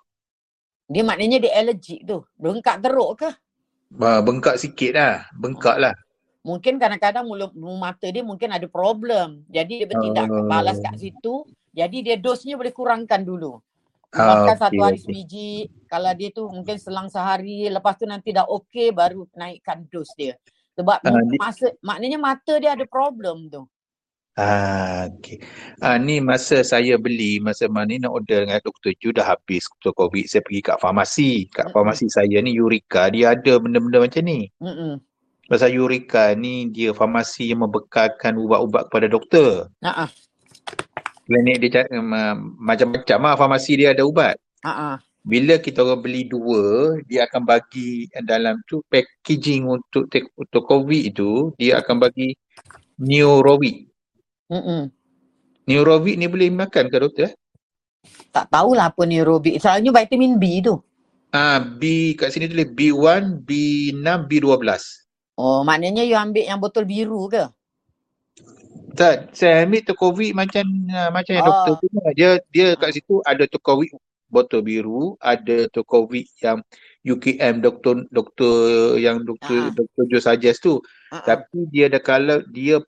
Dia 0.89 1.03
maknanya 1.05 1.43
dia 1.43 1.53
allergic 1.53 2.01
tu. 2.09 2.25
Bengkak 2.41 2.81
teruk 2.81 3.21
ke? 3.21 3.31
Uh, 3.95 4.21
bengkak 4.21 4.59
sikit 4.59 4.93
lah. 4.99 5.15
Bengkak 5.37 5.79
lah. 5.79 5.95
mungkin 6.47 6.79
kadang-kadang 6.79 7.27
mulut 7.27 7.51
mata 7.59 8.07
dia 8.07 8.23
mungkin 8.23 8.55
ada 8.55 8.71
problem. 8.71 9.43
Jadi 9.51 9.83
dia 9.83 9.89
bertindak 9.91 10.31
Oh. 10.31 10.47
balas 10.47 10.79
kat 10.79 10.95
situ. 10.95 11.43
Jadi 11.75 12.07
dia 12.07 12.15
dosnya 12.15 12.55
boleh 12.55 12.71
kurangkan 12.71 13.27
dulu. 13.27 13.59
Ah, 14.15 14.47
Makan 14.47 14.55
satu 14.55 14.79
okey, 14.79 14.85
hari 14.87 14.99
okey. 14.99 15.05
sebiji. 15.11 15.51
Kalau 15.91 16.15
dia 16.15 16.31
tu 16.31 16.47
mungkin 16.47 16.79
selang 16.79 17.11
sehari. 17.11 17.67
Lepas 17.67 17.99
tu 17.99 18.07
nanti 18.07 18.31
dah 18.31 18.47
okey 18.47 18.95
baru 18.95 19.27
naikkan 19.35 19.91
dos 19.91 20.07
dia. 20.15 20.39
Sebab 20.79 21.03
di- 21.03 21.35
masa, 21.35 21.75
maknanya 21.83 22.19
mata 22.23 22.55
dia 22.63 22.79
ada 22.79 22.87
problem 22.87 23.51
tu. 23.51 23.67
Ah, 24.37 25.09
okey. 25.17 25.41
Ah, 25.81 25.97
ni 25.97 26.21
masa 26.21 26.61
saya 26.61 27.01
beli, 27.01 27.41
masa 27.41 27.73
mana 27.73 27.89
ni 27.89 27.97
nak 27.97 28.21
order 28.21 28.45
dengan 28.45 28.61
Dr. 28.61 28.93
Ju 29.01 29.09
dah 29.17 29.25
habis 29.33 29.65
untuk 29.81 29.97
COVID. 29.97 30.29
Saya 30.29 30.45
pergi 30.45 30.61
kat 30.61 30.77
farmasi. 30.77 31.49
Kat 31.49 31.73
farmasi 31.73 32.13
saya 32.13 32.45
ni 32.45 32.53
Eureka, 32.53 33.09
dia 33.09 33.33
ada 33.33 33.57
benda-benda 33.57 34.05
macam 34.05 34.23
ni. 34.29 34.53
Mm-mm. 34.61 35.01
Pasal 35.49 35.73
Eureka 35.73 36.37
ni 36.37 36.69
dia 36.69 36.93
farmasi 36.93 37.57
yang 37.57 37.65
membekalkan 37.65 38.37
ubat-ubat 38.37 38.93
kepada 38.93 39.07
doktor. 39.09 39.51
Ha-ha. 39.81 40.13
Klinik 41.25 41.57
dia 41.65 41.89
um, 41.97 42.13
uh, 42.13 42.37
macam-macam 42.61 43.19
lah 43.25 43.35
farmasi 43.41 43.73
dia 43.81 43.97
ada 43.97 44.05
ubat. 44.05 44.37
Ha-ha. 44.69 45.01
Bila 45.25 45.57
kita 45.59 45.81
orang 45.81 46.05
beli 46.05 46.29
dua, 46.29 46.95
dia 47.09 47.25
akan 47.25 47.43
bagi 47.49 48.05
dalam 48.21 48.61
tu 48.69 48.85
packaging 48.93 49.65
untuk 49.65 50.13
untuk 50.37 50.63
COVID 50.69 51.03
itu, 51.03 51.57
dia 51.57 51.81
akan 51.81 52.05
bagi 52.05 52.37
Neurovic. 53.01 53.86
Mm-mm. 54.47 54.91
Neurovic 55.67 56.15
ni 56.15 56.31
boleh 56.31 56.51
makan 56.55 56.87
ke 56.87 56.97
doktor? 57.03 57.31
Tak 58.31 58.47
tahulah 58.49 58.95
apa 58.95 59.03
neurobic. 59.03 59.59
Selalunya 59.59 59.91
vitamin 59.91 60.39
B 60.39 60.63
tu. 60.63 60.79
Ah, 61.35 61.59
B 61.59 62.15
kat 62.15 62.31
sini 62.31 62.47
tulis 62.47 62.71
B1, 62.71 63.43
B6, 63.43 64.07
B12. 64.31 64.63
Oh, 65.37 65.67
maknanya 65.67 66.07
you 66.07 66.15
ambil 66.17 66.47
yang 66.47 66.63
botol 66.63 66.87
biru 66.87 67.27
ke? 67.27 67.51
Tak, 68.97 69.37
saya 69.37 69.67
ambil 69.67 69.85
tu 69.85 69.93
COVID 69.93 70.33
macam 70.33 70.65
uh, 70.89 71.11
macam 71.13 71.33
yang 71.37 71.45
Oh. 71.45 71.51
doktor 71.53 71.73
tu. 71.83 71.87
Dia 72.17 72.41
dia 72.49 72.67
kat 72.79 72.97
situ 72.97 73.21
ada 73.27 73.45
tu 73.45 73.59
COVID 73.61 73.91
botol 74.31 74.65
biru, 74.65 75.19
ada 75.21 75.69
tu 75.69 75.85
COVID 75.85 76.25
yang 76.41 76.63
UKM 77.05 77.61
doktor 77.61 78.07
doktor 78.09 78.55
yang 78.97 79.21
doktor 79.27 79.69
Ah. 79.69 79.75
doktor 79.75 80.03
Jo 80.09 80.19
suggest 80.23 80.65
tu. 80.65 80.81
Ha-ha. 81.13 81.27
Tapi 81.27 81.69
dia 81.69 81.91
ada 81.91 82.01
kalau 82.01 82.41
dia 82.49 82.81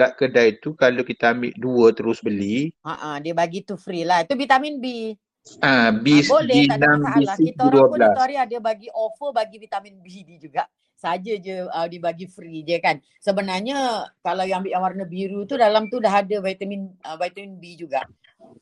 kat 0.00 0.16
kedai 0.16 0.48
tu 0.56 0.72
kalau 0.72 1.04
kita 1.04 1.36
ambil 1.36 1.52
dua 1.60 1.86
terus 1.92 2.24
beli, 2.24 2.72
Ha-ha. 2.80 3.20
Dia 3.20 3.36
bagi 3.36 3.60
tu 3.60 3.76
free 3.76 4.08
lah. 4.08 4.24
Itu 4.24 4.32
vitamin 4.34 4.80
B. 4.80 5.12
ah 5.60 5.92
B 5.92 6.06
Ah, 6.08 6.20
boleh, 6.24 6.60
tak 6.64 6.76
ada 6.80 6.88
B6, 6.88 7.04
masalah. 7.04 7.36
B6, 7.36 7.44
Kita 7.44 7.60
orang 7.68 7.84
pun 7.84 7.98
B12. 8.00 8.08
itu 8.08 8.20
hari 8.20 8.36
ada 8.40 8.56
bagi 8.60 8.88
offer 8.92 9.28
bagi 9.30 9.56
vitamin 9.60 9.94
B 10.00 10.06
ni 10.24 10.36
juga. 10.40 10.64
Saja 10.96 11.32
je 11.32 11.64
uh, 11.64 11.88
dibagi 11.88 12.28
free 12.28 12.60
je 12.60 12.76
kan. 12.76 13.00
Sebenarnya 13.24 14.04
kalau 14.20 14.44
yang 14.44 14.60
ambil 14.60 14.72
yang 14.72 14.84
warna 14.84 15.04
biru 15.08 15.48
tu 15.48 15.56
dalam 15.56 15.88
tu 15.88 15.96
dah 15.96 16.12
ada 16.12 16.36
vitamin 16.40 16.92
uh, 17.04 17.16
vitamin 17.16 17.56
B 17.56 17.76
juga. 17.76 18.04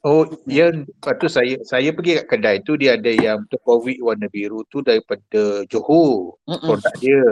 Oh, 0.06 0.22
ya, 0.46 0.70
lepas 0.70 1.18
tu 1.18 1.26
saya 1.26 1.58
saya 1.66 1.90
pergi 1.90 2.22
kat 2.22 2.26
kedai 2.30 2.56
tu 2.62 2.78
dia 2.78 2.94
ada 2.94 3.10
yang 3.10 3.42
tu 3.50 3.58
COVID 3.58 3.98
warna 4.02 4.30
biru 4.30 4.62
tu 4.70 4.86
daripada 4.86 5.66
Johor 5.66 6.38
Mm-mm. 6.46 6.62
produk 6.62 6.94
dia. 6.98 7.22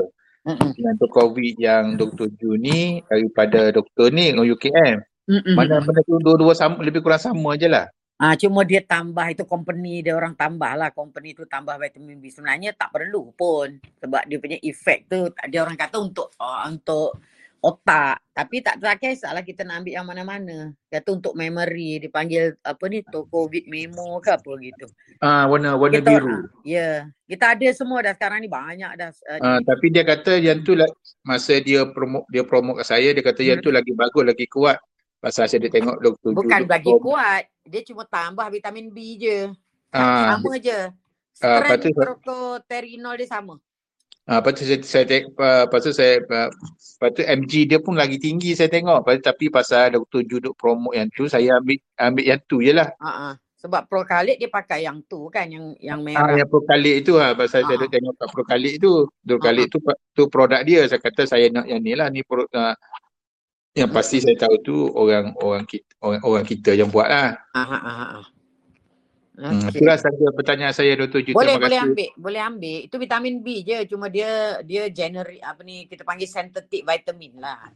Mm-mm. 0.46 0.94
Tu 0.94 1.08
COVID 1.10 1.54
yang 1.58 1.98
Dr. 1.98 2.30
Ju 2.38 2.54
ni 2.54 3.02
daripada 3.10 3.74
doktor 3.74 4.14
ni 4.14 4.30
UKM. 4.30 5.02
Mm-mm. 5.26 5.54
Mana 5.58 5.82
mana 5.82 6.00
tu 6.06 6.22
dua-dua 6.22 6.54
sama 6.54 6.86
lebih 6.86 7.02
kurang 7.02 7.18
sama 7.18 7.58
je 7.58 7.66
lah. 7.66 7.90
Ah 8.16 8.32
cuma 8.32 8.64
dia 8.64 8.80
tambah 8.80 9.28
itu 9.28 9.44
company 9.44 10.00
dia 10.00 10.16
orang 10.16 10.32
tambah 10.32 10.72
lah 10.72 10.88
company 10.88 11.36
tu 11.36 11.44
tambah 11.44 11.76
vitamin 11.76 12.16
B 12.16 12.32
sebenarnya 12.32 12.72
tak 12.72 12.88
perlu 12.88 13.28
pun 13.36 13.76
sebab 14.00 14.24
dia 14.24 14.38
punya 14.40 14.56
efek 14.64 15.04
tu 15.04 15.28
dia 15.52 15.60
orang 15.60 15.76
kata 15.76 16.00
untuk 16.00 16.32
uh, 16.40 16.64
untuk 16.64 17.20
otak. 17.62 18.20
Tapi 18.36 18.60
tak 18.60 18.76
tak 18.78 19.00
kisahlah 19.00 19.40
kita 19.40 19.64
nak 19.64 19.80
ambil 19.82 19.92
yang 19.96 20.06
mana-mana. 20.06 20.58
Kata 20.92 21.16
untuk 21.16 21.32
memory. 21.32 22.04
Dipanggil 22.04 22.56
apa 22.60 22.84
ni 22.86 23.00
tu 23.06 23.24
covid 23.32 23.64
memo 23.66 24.20
ke 24.20 24.36
apa 24.36 24.50
gitu. 24.60 24.86
Ah 25.24 25.48
warna 25.48 25.74
warna 25.74 25.98
kita 25.98 26.10
biru. 26.12 26.28
ah, 26.28 26.40
ya. 26.62 26.90
Kita 27.24 27.56
ada 27.56 27.68
semua 27.72 28.04
dah 28.04 28.14
sekarang 28.14 28.44
ni. 28.44 28.48
Banyak 28.52 28.92
dah 29.00 29.10
uh, 29.10 29.38
Ah, 29.40 29.58
di, 29.60 29.66
tapi 29.66 29.86
dia 29.88 30.04
kata 30.04 30.36
yang 30.36 30.60
tu 30.62 30.76
lah 30.76 30.88
masa 31.24 31.58
dia 31.58 31.88
promo 31.88 32.28
dia 32.28 32.44
promote 32.44 32.84
kat 32.84 32.86
saya 32.92 33.08
dia 33.10 33.24
kata 33.24 33.40
yang 33.42 33.58
tu 33.64 33.72
lagi 33.72 33.92
bagus 33.96 34.24
lagi 34.24 34.46
kuat. 34.46 34.76
Pasal 35.16 35.48
saya 35.48 35.64
dia 35.64 35.72
tengok 35.72 35.96
Dr. 36.04 36.30
Ju 36.32 36.36
bukan 36.36 36.60
bagi 36.68 36.92
promote. 36.92 37.04
kuat. 37.08 37.42
Dia 37.66 37.82
cuma 37.82 38.02
tambah 38.06 38.46
vitamin 38.52 38.92
B 38.92 39.16
je. 39.16 39.38
Ah, 39.90 40.36
sama 40.36 40.60
je. 40.60 40.80
Ah, 41.40 41.60
lepas 41.60 41.76
strength 41.80 41.92
tu 41.92 42.00
procoterinol 42.00 43.16
dia 43.20 43.28
sama 43.28 43.60
Ah, 44.26 44.42
lepas 44.42 44.58
tu 44.58 44.66
saya, 44.66 44.82
saya 44.82 45.04
tengok, 45.06 45.38
uh, 45.38 45.62
lepas 45.70 45.80
tu 45.86 45.92
saya, 45.94 46.18
uh, 46.18 46.50
lepas 46.50 47.10
tu 47.14 47.22
MG 47.22 47.52
dia 47.70 47.78
pun 47.78 47.94
lagi 47.94 48.18
tinggi 48.18 48.58
saya 48.58 48.66
tengok. 48.66 49.06
Lepas 49.06 49.12
tu, 49.18 49.22
tapi 49.22 49.44
pasal 49.54 49.94
Dr. 49.94 50.26
Ju 50.26 50.36
duk 50.42 50.54
promote 50.58 50.98
yang 50.98 51.06
tu, 51.14 51.30
saya 51.30 51.62
ambil 51.62 51.78
ambil 51.94 52.24
yang 52.26 52.40
tu 52.50 52.58
je 52.58 52.74
lah. 52.74 52.90
Uh-uh. 52.98 53.38
Sebab 53.56 53.86
Procalit 53.86 54.36
dia 54.42 54.50
pakai 54.50 54.82
yang 54.82 54.98
tu 55.06 55.30
kan 55.30 55.46
yang 55.46 55.78
yang 55.78 56.02
Ah, 56.02 56.26
merah. 56.26 56.42
yang 56.42 56.50
Procalit 56.50 57.06
itu 57.06 57.14
lah. 57.14 57.38
Pasal 57.38 57.70
saya 57.70 57.78
Ah. 57.78 57.80
duk 57.80 57.90
tengok 57.94 58.14
kat 58.18 58.28
Procalit 58.34 58.74
tu. 58.82 58.92
Procalit 59.22 59.66
tu 59.70 59.78
tu 60.10 60.22
produk 60.26 60.60
dia. 60.66 60.80
Saya 60.90 60.98
kata 60.98 61.22
saya 61.22 61.46
nak 61.46 61.70
yang 61.70 61.78
ni 61.78 61.94
lah. 61.94 62.10
Ni 62.10 62.26
pro, 62.26 62.42
uh, 62.50 62.74
yang 63.78 63.94
pasti 63.94 64.18
saya 64.18 64.34
tahu 64.34 64.54
tu 64.58 64.76
orang 64.90 65.38
orang 65.38 65.62
kita, 65.70 65.86
orang, 66.02 66.20
orang 66.26 66.44
kita 66.44 66.74
yang 66.74 66.90
buat 66.90 67.06
lah. 67.06 67.38
Ah 67.54 67.62
ah 67.62 67.82
ah. 68.18 68.24
Ah. 69.36 69.52
Hmm, 69.52 69.68
itulah 69.68 69.96
saja 69.96 70.26
pertanyaan 70.32 70.72
saya 70.72 70.96
Dr. 70.96 71.20
Ju. 71.20 71.30
Boleh 71.32 71.56
boleh 71.56 71.76
ambil, 71.76 72.10
boleh 72.16 72.40
ambil. 72.40 72.78
Itu 72.84 72.96
vitamin 72.96 73.44
B 73.44 73.60
je, 73.60 73.84
cuma 73.84 74.08
dia 74.08 74.60
dia 74.64 74.88
generic 74.88 75.40
apa 75.40 75.60
ni 75.60 75.84
kita 75.84 76.02
panggil 76.02 76.24
synthetic 76.24 76.82
vitamin 76.82 77.36
lah. 77.36 77.68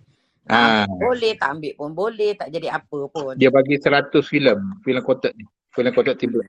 Ah, 0.49 0.88
Boleh 0.88 1.37
tak 1.37 1.61
ambil 1.61 1.73
pun 1.77 1.92
boleh, 1.92 2.33
tak 2.35 2.49
jadi 2.49 2.73
apa 2.73 3.07
pun. 3.07 3.37
dia 3.37 3.53
bagi 3.53 3.77
100 3.77 4.11
filem, 4.25 4.59
filem 4.81 5.03
kotak 5.05 5.37
ni. 5.37 5.44
Filem 5.70 5.92
kotak 5.92 6.16
timbul. 6.16 6.42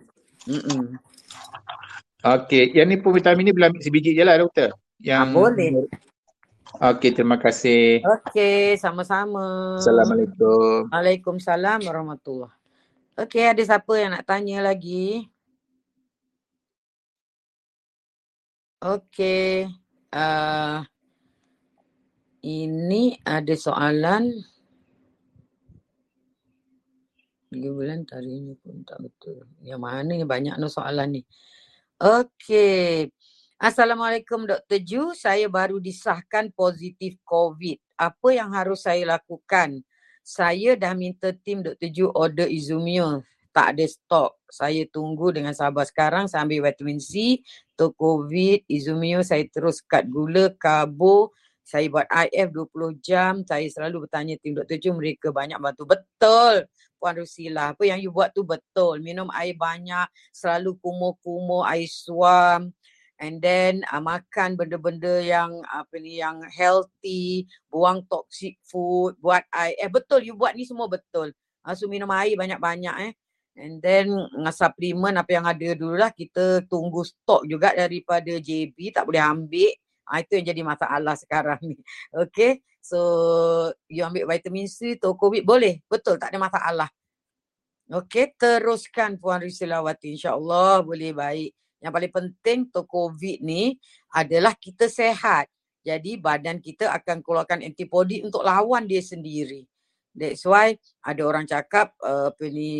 Mm-mm. 0.47 0.95
Okey, 2.21 2.71
yang 2.71 2.87
ni 2.87 2.97
pun 2.97 3.11
vitamin 3.11 3.49
ni 3.49 3.53
boleh 3.53 3.73
ambil 3.73 3.81
sebiji 3.81 4.13
je 4.13 4.23
lah 4.23 4.37
doktor. 4.37 4.73
Yang 4.97 5.21
Ah, 5.21 5.33
boleh. 5.33 5.69
Okey, 6.71 7.11
terima 7.11 7.35
kasih. 7.35 7.99
Okey, 7.99 8.79
sama-sama. 8.79 9.75
Assalamualaikum. 9.75 10.87
Waalaikumsalam 10.87 11.83
warahmatullahi. 11.83 12.53
Okey, 13.19 13.43
ada 13.43 13.59
siapa 13.59 13.91
yang 13.99 14.15
nak 14.15 14.23
tanya 14.23 14.63
lagi? 14.63 15.27
Okey. 18.79 19.67
Uh, 20.15 20.79
ini 22.39 23.19
ada 23.27 23.51
soalan. 23.51 24.31
Tiga 27.51 27.69
bulan 27.75 28.07
tarinya 28.07 28.55
pun 28.63 28.79
tak 28.87 29.03
betul. 29.03 29.43
Yang 29.59 29.81
mana 29.83 30.11
ni 30.15 30.23
banyak 30.23 30.55
no 30.55 30.71
soalan 30.71 31.19
ni. 31.19 31.21
Okey. 31.99 33.11
Assalamualaikum 33.59 34.47
Dr. 34.47 34.79
Ju, 34.79 35.11
saya 35.19 35.51
baru 35.51 35.83
disahkan 35.83 36.47
positif 36.55 37.19
COVID. 37.27 37.77
Apa 37.99 38.33
yang 38.33 38.55
harus 38.55 38.87
saya 38.87 39.03
lakukan? 39.03 39.83
Saya 40.31 40.79
dah 40.79 40.95
minta 40.95 41.35
tim 41.35 41.59
Dr. 41.59 41.91
Ju 41.91 42.07
order 42.15 42.47
Izumio. 42.47 43.19
Tak 43.51 43.75
ada 43.75 43.83
stok. 43.83 44.39
Saya 44.47 44.87
tunggu 44.87 45.35
dengan 45.35 45.51
sabar 45.51 45.83
sekarang 45.83 46.31
saya 46.31 46.47
ambil 46.47 46.71
vitamin 46.71 47.03
C, 47.03 47.43
untuk 47.75 47.99
COVID, 47.99 48.63
Izumio, 48.71 49.27
saya 49.27 49.43
terus 49.51 49.83
cut 49.83 50.07
gula, 50.07 50.55
karbo, 50.55 51.35
saya 51.67 51.91
buat 51.91 52.07
IF 52.07 52.47
20 52.47 53.03
jam, 53.03 53.43
saya 53.43 53.67
selalu 53.67 54.07
bertanya 54.07 54.39
tim 54.39 54.55
Dr. 54.55 54.79
Ju, 54.79 54.95
mereka 54.95 55.35
banyak 55.35 55.59
bantu. 55.59 55.83
Betul 55.83 56.63
Puan 57.01 57.17
Rusila, 57.17 57.73
apa 57.73 57.81
yang 57.81 57.97
you 57.97 58.13
buat 58.13 58.29
tu 58.29 58.45
betul. 58.45 59.01
Minum 59.01 59.25
air 59.33 59.57
banyak, 59.57 60.05
selalu 60.29 60.77
kumur-kumur, 60.77 61.65
air 61.65 61.89
suam, 61.89 62.69
and 63.21 63.37
then 63.37 63.85
uh, 63.93 64.01
makan 64.01 64.57
benda-benda 64.57 65.21
yang 65.21 65.61
apa 65.69 66.01
ni 66.01 66.17
yang 66.17 66.41
healthy, 66.49 67.45
buang 67.69 68.01
toxic 68.09 68.57
food, 68.65 69.13
buat 69.21 69.45
air. 69.53 69.77
Eh 69.77 69.87
betul 69.87 70.25
you 70.25 70.33
buat 70.33 70.57
ni 70.57 70.65
semua 70.65 70.89
betul. 70.89 71.29
Uh, 71.61 71.77
so 71.77 71.85
minum 71.85 72.09
air 72.09 72.33
banyak-banyak 72.33 72.95
eh. 73.07 73.13
And 73.61 73.77
then 73.77 74.09
uh, 74.11 74.49
suplemen 74.49 75.21
apa 75.21 75.37
yang 75.37 75.45
ada 75.45 75.69
dulu 75.77 76.01
lah 76.01 76.09
kita 76.09 76.65
tunggu 76.65 77.05
stok 77.05 77.45
juga 77.45 77.77
daripada 77.77 78.41
JB 78.41 78.89
tak 78.89 79.05
boleh 79.05 79.21
ambil. 79.21 79.69
Uh, 80.09 80.17
itu 80.17 80.41
yang 80.41 80.45
jadi 80.49 80.61
masalah 80.65 81.15
sekarang 81.23 81.61
ni. 81.61 81.77
Okay. 82.09 82.65
So 82.81 82.97
you 83.85 84.01
ambil 84.01 84.25
vitamin 84.25 84.65
C, 84.65 84.97
to 84.97 85.13
COVID 85.13 85.45
boleh. 85.45 85.85
Betul 85.85 86.17
tak 86.17 86.33
ada 86.33 86.41
masalah. 86.41 86.89
Okay, 87.91 88.31
teruskan 88.39 89.19
Puan 89.19 89.43
Risilawati. 89.43 90.15
InsyaAllah 90.15 90.79
boleh 90.79 91.11
baik. 91.11 91.51
Yang 91.81 91.93
paling 91.97 92.13
penting 92.13 92.59
untuk 92.69 92.85
COVID 92.85 93.37
ni 93.41 93.75
adalah 94.13 94.53
kita 94.53 94.85
sehat. 94.85 95.49
Jadi 95.81 96.21
badan 96.21 96.61
kita 96.61 96.93
akan 96.93 97.25
keluarkan 97.25 97.65
antibody 97.65 98.21
untuk 98.21 98.45
lawan 98.45 98.85
dia 98.85 99.01
sendiri. 99.01 99.65
That's 100.11 100.43
why 100.43 100.75
ada 101.01 101.21
orang 101.23 101.47
cakap 101.47 101.95
uh, 102.03 102.29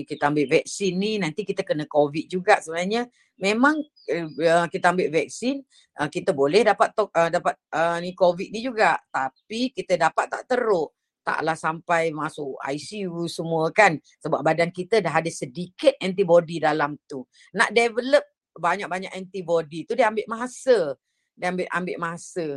kita 0.04 0.28
ambil 0.28 0.52
vaksin 0.52 1.00
ni 1.00 1.16
nanti 1.16 1.48
kita 1.48 1.64
kena 1.64 1.88
COVID 1.88 2.28
juga 2.28 2.60
sebenarnya. 2.60 3.08
Memang 3.40 3.80
uh, 3.82 4.68
kita 4.68 4.94
ambil 4.94 5.10
vaksin 5.10 5.64
uh, 5.98 6.12
kita 6.12 6.36
boleh 6.36 6.68
dapat 6.68 6.92
uh, 6.94 7.32
dapat 7.32 7.56
uh, 7.72 7.98
ni 8.04 8.12
COVID 8.14 8.52
ni 8.52 8.62
juga 8.62 9.00
tapi 9.10 9.72
kita 9.74 9.98
dapat 9.98 10.28
tak 10.30 10.44
teruk. 10.46 10.94
Taklah 11.22 11.54
sampai 11.54 12.10
masuk 12.10 12.58
ICU 12.66 13.30
semua 13.30 13.70
kan 13.70 13.94
sebab 14.20 14.42
badan 14.42 14.74
kita 14.74 15.00
dah 15.00 15.22
ada 15.22 15.30
sedikit 15.32 15.94
antibody 16.02 16.58
dalam 16.60 16.98
tu. 17.06 17.24
Nak 17.56 17.72
develop 17.72 18.26
banyak-banyak 18.56 19.12
antibody 19.14 19.88
tu 19.88 19.96
dia 19.96 20.12
ambil 20.12 20.28
masa. 20.28 20.96
Dia 21.36 21.52
ambil 21.52 21.68
ambil 21.72 21.98
masa. 22.00 22.48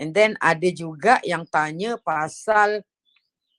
And 0.00 0.16
then 0.16 0.34
ada 0.40 0.68
juga 0.72 1.20
yang 1.26 1.44
tanya 1.44 2.00
pasal 2.00 2.80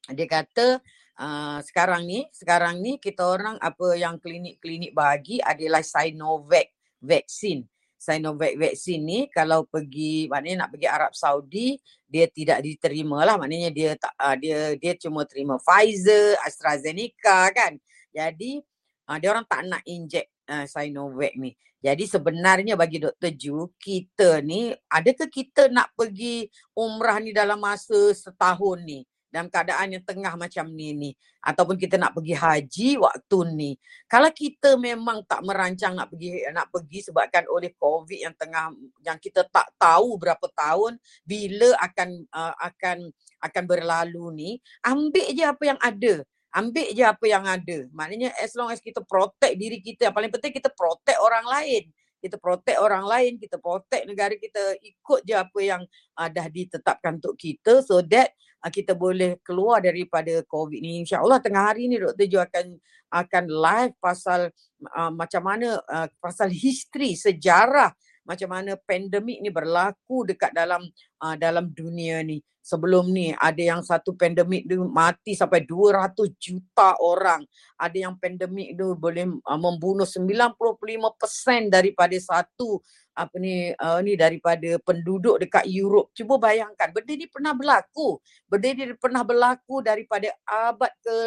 dia 0.10 0.26
kata 0.26 0.82
uh, 1.22 1.60
sekarang 1.62 2.10
ni 2.10 2.26
sekarang 2.34 2.82
ni 2.82 2.98
kita 2.98 3.22
orang 3.22 3.62
apa 3.62 3.94
yang 3.94 4.18
klinik-klinik 4.18 4.92
bagi 4.98 5.38
adalah 5.38 5.86
Sinovac 5.86 6.74
vaksin. 6.98 7.70
Sinovac 8.02 8.58
vaksin 8.58 9.06
ni 9.06 9.20
kalau 9.30 9.70
pergi 9.70 10.26
maknanya 10.26 10.66
nak 10.66 10.72
pergi 10.74 10.88
Arab 10.90 11.14
Saudi 11.14 11.78
dia 12.10 12.26
tidak 12.26 12.66
diterima 12.66 13.22
lah 13.22 13.38
maknanya 13.38 13.70
dia 13.70 13.94
tak 13.94 14.18
uh, 14.18 14.34
dia 14.34 14.74
dia 14.82 14.98
cuma 14.98 15.22
terima 15.30 15.62
Pfizer, 15.62 16.42
AstraZeneca 16.42 17.54
kan. 17.54 17.78
Jadi 18.10 18.58
uh, 19.06 19.18
dia 19.22 19.30
orang 19.30 19.46
tak 19.46 19.62
nak 19.70 19.86
inject 19.86 20.34
uh, 20.52 20.66
Sinovac 20.68 21.32
ni. 21.40 21.56
Jadi 21.82 22.06
sebenarnya 22.06 22.78
bagi 22.78 23.02
Dr. 23.02 23.34
Ju, 23.34 23.74
kita 23.82 24.44
ni, 24.46 24.70
adakah 24.86 25.26
kita 25.26 25.72
nak 25.74 25.90
pergi 25.98 26.46
umrah 26.78 27.18
ni 27.18 27.34
dalam 27.34 27.58
masa 27.58 28.14
setahun 28.14 28.86
ni? 28.86 29.02
Dalam 29.32 29.48
keadaan 29.48 29.96
yang 29.96 30.04
tengah 30.04 30.36
macam 30.36 30.70
ni 30.70 30.94
ni. 30.94 31.12
Ataupun 31.42 31.80
kita 31.80 31.98
nak 31.98 32.14
pergi 32.14 32.36
haji 32.38 32.90
waktu 33.02 33.40
ni. 33.56 33.72
Kalau 34.06 34.30
kita 34.30 34.78
memang 34.78 35.26
tak 35.26 35.42
merancang 35.42 35.98
nak 35.98 36.12
pergi 36.14 36.46
nak 36.54 36.70
pergi 36.70 37.10
sebabkan 37.10 37.50
oleh 37.50 37.74
COVID 37.80 38.20
yang 38.20 38.36
tengah 38.38 38.76
yang 39.02 39.18
kita 39.18 39.48
tak 39.50 39.72
tahu 39.80 40.22
berapa 40.22 40.46
tahun 40.54 41.02
bila 41.26 41.74
akan 41.82 42.28
uh, 42.30 42.54
akan 42.62 43.10
akan 43.42 43.64
berlalu 43.66 44.26
ni, 44.36 44.50
ambil 44.86 45.26
je 45.34 45.44
apa 45.48 45.64
yang 45.66 45.80
ada 45.82 46.22
ambil 46.52 46.88
je 46.92 47.04
apa 47.04 47.26
yang 47.28 47.44
ada. 47.48 47.88
Maknanya 47.96 48.36
as 48.40 48.52
long 48.56 48.70
as 48.72 48.84
kita 48.84 49.00
protect 49.04 49.56
diri 49.56 49.80
kita, 49.80 50.12
yang 50.12 50.16
paling 50.16 50.32
penting 50.32 50.52
kita 50.52 50.72
protect 50.72 51.20
orang 51.20 51.48
lain. 51.48 51.84
Kita 52.22 52.38
protect 52.38 52.78
orang 52.78 53.02
lain, 53.02 53.42
kita 53.42 53.58
protect 53.58 54.06
negara 54.06 54.38
kita, 54.38 54.78
ikut 54.78 55.26
je 55.26 55.34
apa 55.34 55.60
yang 55.60 55.82
uh, 56.22 56.30
dah 56.30 56.46
ditetapkan 56.54 57.18
untuk 57.18 57.34
kita 57.34 57.82
so 57.82 57.98
that 58.06 58.30
uh, 58.62 58.70
kita 58.70 58.94
boleh 58.94 59.42
keluar 59.42 59.82
daripada 59.82 60.46
COVID 60.46 60.86
ni. 60.86 61.02
InsyaAllah 61.02 61.42
tengah 61.42 61.74
hari 61.74 61.90
ni 61.90 61.98
Dr. 61.98 62.30
Jo 62.30 62.46
akan 62.46 62.78
akan 63.10 63.44
live 63.50 63.94
pasal 63.98 64.54
uh, 64.94 65.12
macam 65.12 65.42
mana, 65.42 65.82
uh, 65.90 66.08
pasal 66.22 66.54
history, 66.54 67.18
sejarah 67.18 67.90
macam 68.22 68.50
mana 68.54 68.78
pandemik 68.78 69.42
ni 69.42 69.50
berlaku 69.50 70.30
dekat 70.30 70.54
dalam 70.54 70.86
uh, 71.22 71.36
dalam 71.38 71.70
dunia 71.74 72.22
ni. 72.22 72.42
Sebelum 72.62 73.10
ni 73.10 73.34
ada 73.34 73.58
yang 73.58 73.82
satu 73.82 74.14
pandemik 74.14 74.70
tu 74.70 74.86
mati 74.86 75.34
sampai 75.34 75.66
200 75.66 76.14
juta 76.38 76.94
orang. 77.02 77.42
Ada 77.82 78.06
yang 78.06 78.16
pandemik 78.22 78.78
tu 78.78 78.94
boleh 78.94 79.26
uh, 79.26 79.60
membunuh 79.60 80.06
95% 80.06 81.74
daripada 81.74 82.14
satu 82.22 82.78
apa 83.12 83.36
ni 83.42 83.76
uh, 83.76 84.00
ni 84.06 84.14
daripada 84.14 84.78
penduduk 84.86 85.42
dekat 85.42 85.66
Europe. 85.68 86.14
Cuba 86.14 86.38
bayangkan 86.38 86.94
benda 86.94 87.14
ni 87.18 87.26
pernah 87.26 87.58
berlaku. 87.58 88.22
Benda 88.46 88.68
ni 88.78 88.94
pernah 88.96 89.26
berlaku 89.26 89.82
daripada 89.82 90.30
abad 90.46 90.94
ke 91.02 91.18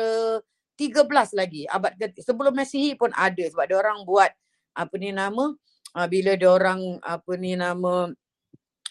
13 0.78 1.34
lagi. 1.34 1.66
Abad 1.66 1.92
ke 1.98 2.22
sebelum 2.22 2.54
Masihi 2.54 2.94
pun 2.94 3.10
ada 3.10 3.42
sebab 3.42 3.66
dia 3.66 3.76
orang 3.76 4.06
buat 4.06 4.30
apa 4.74 4.94
ni 4.98 5.10
nama 5.10 5.54
uh, 5.94 6.06
bila 6.10 6.34
dia 6.34 6.50
orang 6.50 6.98
apa 7.00 7.32
ni 7.38 7.54
nama 7.54 8.10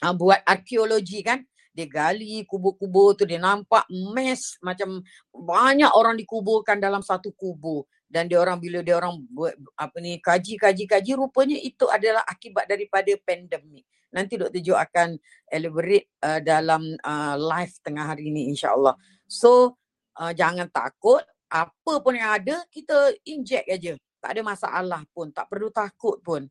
uh, 0.03 0.13
buat 0.15 0.39
arkeologi 0.47 1.21
kan 1.21 1.43
dia 1.73 1.89
gali 1.89 2.45
kubur-kubur 2.45 3.17
tu 3.17 3.25
dia 3.25 3.41
nampak 3.41 3.89
mes 4.13 4.61
macam 4.61 5.01
banyak 5.33 5.89
orang 5.89 6.13
dikuburkan 6.15 6.77
dalam 6.77 7.01
satu 7.01 7.33
kubur 7.33 7.89
dan 8.05 8.29
dia 8.29 8.37
orang 8.37 8.61
bila 8.61 8.85
dia 8.85 8.93
orang 9.01 9.25
buat 9.33 9.57
apa 9.73 9.97
ni 9.97 10.21
kaji-kaji-kaji 10.21 11.17
rupanya 11.17 11.57
itu 11.57 11.89
adalah 11.89 12.21
akibat 12.29 12.69
daripada 12.69 13.09
pandemik. 13.25 13.89
Nanti 14.13 14.37
Dr. 14.37 14.61
Jo 14.61 14.77
akan 14.77 15.17
elaborate 15.49 16.13
uh, 16.21 16.37
dalam 16.37 16.93
uh, 17.01 17.33
live 17.33 17.73
tengah 17.81 18.13
hari 18.13 18.29
ini 18.29 18.53
insya-Allah. 18.53 18.93
So 19.25 19.81
uh, 20.21 20.29
jangan 20.29 20.69
takut 20.69 21.25
apa 21.49 21.93
pun 22.05 22.13
yang 22.13 22.37
ada 22.37 22.61
kita 22.69 23.17
inject 23.25 23.65
aja. 23.65 23.97
Tak 24.21 24.37
ada 24.37 24.41
masalah 24.45 25.01
pun, 25.09 25.33
tak 25.33 25.49
perlu 25.49 25.73
takut 25.73 26.21
pun. 26.21 26.45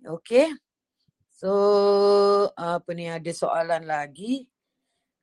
Okay. 0.00 0.48
So 1.28 1.52
apa 2.56 2.88
ni 2.96 3.08
ada 3.08 3.28
soalan 3.36 3.84
lagi? 3.84 4.48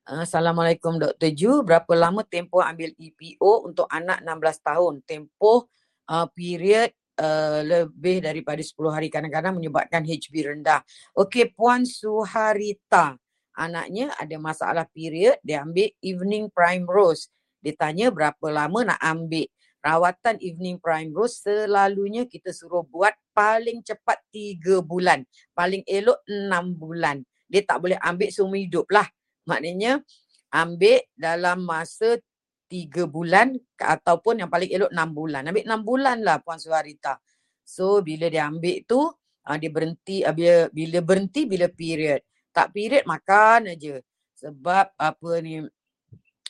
Assalamualaikum 0.05 1.01
Dr. 1.01 1.33
Ju. 1.33 1.65
Berapa 1.65 1.89
lama 1.97 2.21
tempoh 2.21 2.61
ambil 2.61 2.93
EPO 2.95 3.73
untuk 3.73 3.89
anak 3.89 4.21
16 4.21 4.69
tahun? 4.69 4.93
Tempoh 5.03 5.65
uh, 6.07 6.29
period 6.29 6.93
uh, 7.17 7.65
lebih 7.65 8.21
daripada 8.21 8.61
10 8.61 8.77
hari 8.93 9.09
kadang-kadang 9.09 9.57
menyebabkan 9.57 10.05
HB 10.05 10.33
rendah. 10.53 10.85
Okey, 11.17 11.51
Puan 11.57 11.83
Suharita. 11.83 13.17
Anaknya 13.57 14.13
ada 14.13 14.37
masalah 14.37 14.85
period, 14.85 15.41
dia 15.41 15.65
ambil 15.65 15.89
evening 16.05 16.53
prime 16.53 16.85
rose. 16.85 17.33
Dia 17.59 17.73
tanya 17.73 18.13
berapa 18.13 18.45
lama 18.53 18.93
nak 18.93 19.01
ambil. 19.01 19.49
Rawatan 19.81 20.41
evening 20.41 20.81
prime 20.81 21.13
rose 21.13 21.41
selalunya 21.45 22.25
kita 22.25 22.51
suruh 22.51 22.83
buat 22.83 23.13
paling 23.31 23.85
cepat 23.85 24.19
3 24.33 24.81
bulan. 24.83 25.23
Paling 25.53 25.85
elok 25.85 26.21
6 26.25 26.49
bulan. 26.75 27.21
Dia 27.47 27.63
tak 27.63 27.79
boleh 27.85 27.97
ambil 28.03 28.29
seumur 28.33 28.59
hidup 28.59 28.89
lah. 28.91 29.07
Maknanya 29.47 30.03
ambil 30.51 30.99
dalam 31.15 31.63
masa 31.63 32.19
tiga 32.67 33.07
bulan 33.07 33.55
ataupun 33.79 34.43
yang 34.43 34.51
paling 34.51 34.67
elok 34.67 34.91
enam 34.91 35.09
bulan. 35.15 35.47
Ambil 35.47 35.63
enam 35.63 35.81
bulan 35.87 36.17
lah 36.21 36.43
Puan 36.43 36.59
Suharita. 36.59 37.17
So 37.63 38.03
bila 38.03 38.27
dia 38.27 38.47
ambil 38.47 38.83
tu, 38.83 39.07
uh, 39.47 39.57
dia 39.59 39.71
berhenti, 39.71 40.23
uh, 40.23 40.35
bila, 40.35 40.67
bila 40.71 40.99
berhenti, 40.99 41.47
bila 41.47 41.71
period. 41.71 42.23
Tak 42.51 42.75
period, 42.75 43.07
makan 43.07 43.71
aja. 43.71 43.99
Sebab 44.37 44.85
apa 44.99 45.31
ni, 45.41 45.63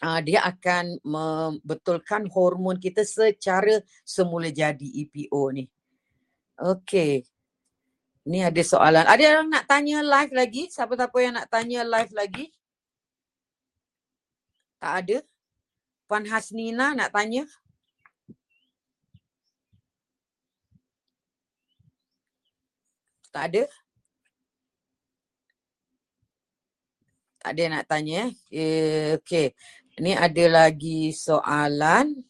uh, 0.04 0.20
dia 0.22 0.44
akan 0.46 1.02
membetulkan 1.02 2.30
hormon 2.30 2.78
kita 2.78 3.02
secara 3.08 3.82
semula 4.06 4.50
jadi 4.54 4.86
EPO 5.08 5.42
ni. 5.54 5.66
Okay. 6.58 7.26
Ni 8.28 8.44
ada 8.44 8.60
soalan. 8.60 9.08
Ada 9.08 9.40
yang 9.40 9.48
nak 9.48 9.66
tanya 9.70 10.04
live 10.04 10.34
lagi? 10.36 10.68
Siapa-siapa 10.68 11.18
yang 11.24 11.34
nak 11.40 11.48
tanya 11.48 11.82
live 11.88 12.12
lagi? 12.12 12.45
Tak 14.78 14.93
ada. 15.06 15.18
Puan 16.08 16.28
Hasnina 16.28 16.91
nak 16.91 17.10
tanya. 17.16 17.48
Tak 23.32 23.54
ada. 23.54 23.64
Ada 27.48 27.60
yang 27.64 27.74
nak 27.80 27.88
tanya 27.88 28.22
eh 28.52 29.16
okay. 29.16 29.56
Ni 29.98 30.14
ada 30.14 30.45
lagi 30.45 31.10
soalan. 31.10 32.22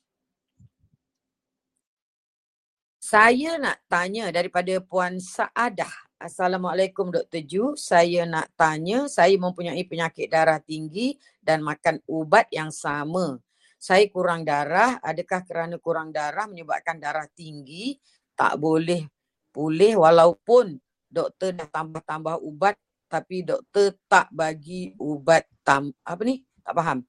Saya 2.95 3.59
nak 3.59 3.83
tanya 3.91 4.31
daripada 4.31 4.71
Puan 4.79 5.19
Saadah. 5.19 5.91
Assalamualaikum 6.15 7.11
Dr. 7.11 7.43
Ju. 7.43 7.75
Saya 7.75 8.23
nak 8.23 8.55
tanya, 8.55 9.11
saya 9.11 9.35
mempunyai 9.35 9.83
penyakit 9.83 10.31
darah 10.31 10.63
tinggi 10.63 11.19
dan 11.43 11.59
makan 11.59 11.99
ubat 12.07 12.47
yang 12.55 12.71
sama. 12.71 13.35
Saya 13.75 14.07
kurang 14.15 14.47
darah, 14.47 15.03
adakah 15.03 15.43
kerana 15.43 15.75
kurang 15.75 16.15
darah 16.15 16.47
menyebabkan 16.47 17.03
darah 17.03 17.27
tinggi 17.35 17.99
tak 18.31 18.63
boleh 18.63 19.11
pulih 19.51 19.99
walaupun 19.99 20.79
doktor 21.11 21.51
dah 21.51 21.67
tambah-tambah 21.67 22.39
ubat 22.47 22.79
tapi 23.11 23.43
doktor 23.43 23.91
tak 24.07 24.31
bagi 24.31 24.95
ubat 25.03 25.43
tam 25.67 25.91
apa 26.07 26.23
ni? 26.23 26.47
Tak 26.63 26.71
faham. 26.71 27.03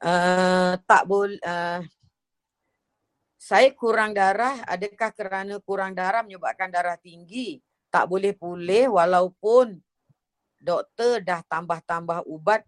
Uh, 0.00 0.80
tak 0.88 1.04
boleh 1.04 1.36
uh, 1.44 1.84
saya 3.40 3.72
kurang 3.72 4.16
darah, 4.16 4.64
adakah 4.68 5.10
kerana 5.12 5.60
kurang 5.64 5.92
darah 5.92 6.20
menyebabkan 6.24 6.72
darah 6.72 6.96
tinggi? 6.96 7.60
Tak 7.92 8.06
boleh 8.08 8.32
pulih 8.36 8.94
walaupun 8.94 9.80
doktor 10.60 11.24
dah 11.24 11.40
tambah-tambah 11.48 12.24
ubat 12.28 12.62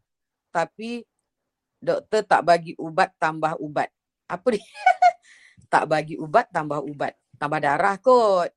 tapi 0.52 1.04
doktor 1.80 2.24
tak 2.24 2.42
bagi 2.44 2.72
ubat 2.76 3.12
tambah 3.16 3.56
ubat. 3.60 3.88
Apa 4.28 4.46
ni? 4.52 4.60
tak 5.72 5.88
bagi 5.88 6.16
ubat 6.20 6.52
tambah 6.52 6.84
ubat. 6.84 7.16
Tambah 7.40 7.60
darah 7.60 7.96
kot. 8.00 8.50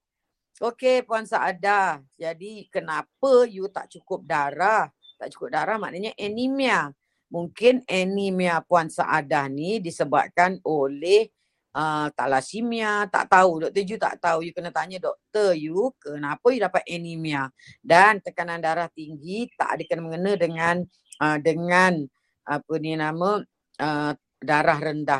Okey 0.60 1.04
Puan 1.04 1.28
Saada. 1.28 2.00
Jadi 2.16 2.72
kenapa 2.72 3.44
you 3.48 3.68
tak 3.68 3.92
cukup 3.92 4.24
darah? 4.24 4.88
Tak 5.20 5.32
cukup 5.36 5.52
darah 5.52 5.76
maknanya 5.76 6.16
anemia. 6.16 6.96
Mungkin 7.36 7.84
anemia 7.84 8.64
Puan 8.64 8.88
Saada 8.88 9.52
ni 9.52 9.84
disebabkan 9.84 10.56
oleh 10.64 11.28
uh, 11.76 12.08
thalassemia, 12.16 13.12
tak 13.12 13.28
tahu. 13.28 13.68
Doktor 13.68 13.84
Ju 13.84 13.96
tak 14.00 14.16
tahu. 14.24 14.48
You 14.48 14.56
kena 14.56 14.72
tanya 14.72 15.04
doktor 15.04 15.52
you 15.52 15.92
kenapa 16.00 16.48
you 16.56 16.64
dapat 16.64 16.88
anemia. 16.88 17.52
Dan 17.84 18.24
tekanan 18.24 18.64
darah 18.64 18.88
tinggi 18.88 19.52
tak 19.60 19.76
ada 19.76 19.84
kena 19.84 20.08
mengena 20.08 20.40
dengan 20.40 20.76
uh, 21.20 21.38
dengan 21.44 22.08
apa 22.48 22.74
ni 22.80 22.96
nama 22.96 23.44
uh, 23.84 24.12
darah 24.40 24.80
rendah. 24.80 25.20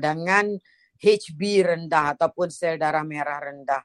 Dengan 0.00 0.56
HB 0.96 1.40
rendah 1.64 2.16
ataupun 2.16 2.48
sel 2.48 2.80
darah 2.80 3.04
merah 3.04 3.36
rendah. 3.36 3.84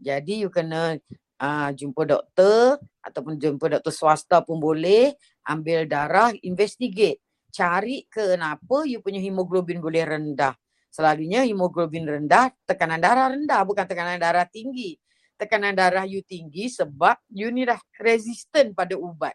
Jadi 0.00 0.48
you 0.48 0.48
kena 0.48 0.96
uh, 1.40 1.68
jumpa 1.76 2.04
doktor 2.08 2.80
ataupun 3.00 3.36
jumpa 3.36 3.80
doktor 3.80 3.92
swasta 3.92 4.40
pun 4.40 4.56
boleh. 4.56 5.12
Ambil 5.46 5.88
darah, 5.88 6.34
investigate. 6.44 7.20
Cari 7.50 8.06
kenapa 8.06 8.86
you 8.86 9.02
punya 9.02 9.18
hemoglobin 9.18 9.82
boleh 9.82 10.06
rendah. 10.06 10.54
Selalunya 10.90 11.46
hemoglobin 11.46 12.02
rendah, 12.02 12.50
tekanan 12.66 12.98
darah 12.98 13.30
rendah 13.30 13.62
bukan 13.62 13.86
tekanan 13.86 14.18
darah 14.18 14.46
tinggi. 14.46 14.98
Tekanan 15.38 15.72
darah 15.72 16.04
you 16.04 16.20
tinggi 16.20 16.68
sebab 16.68 17.16
you 17.30 17.48
ni 17.48 17.64
dah 17.64 17.78
resistant 18.02 18.74
pada 18.74 18.98
ubat. 18.98 19.32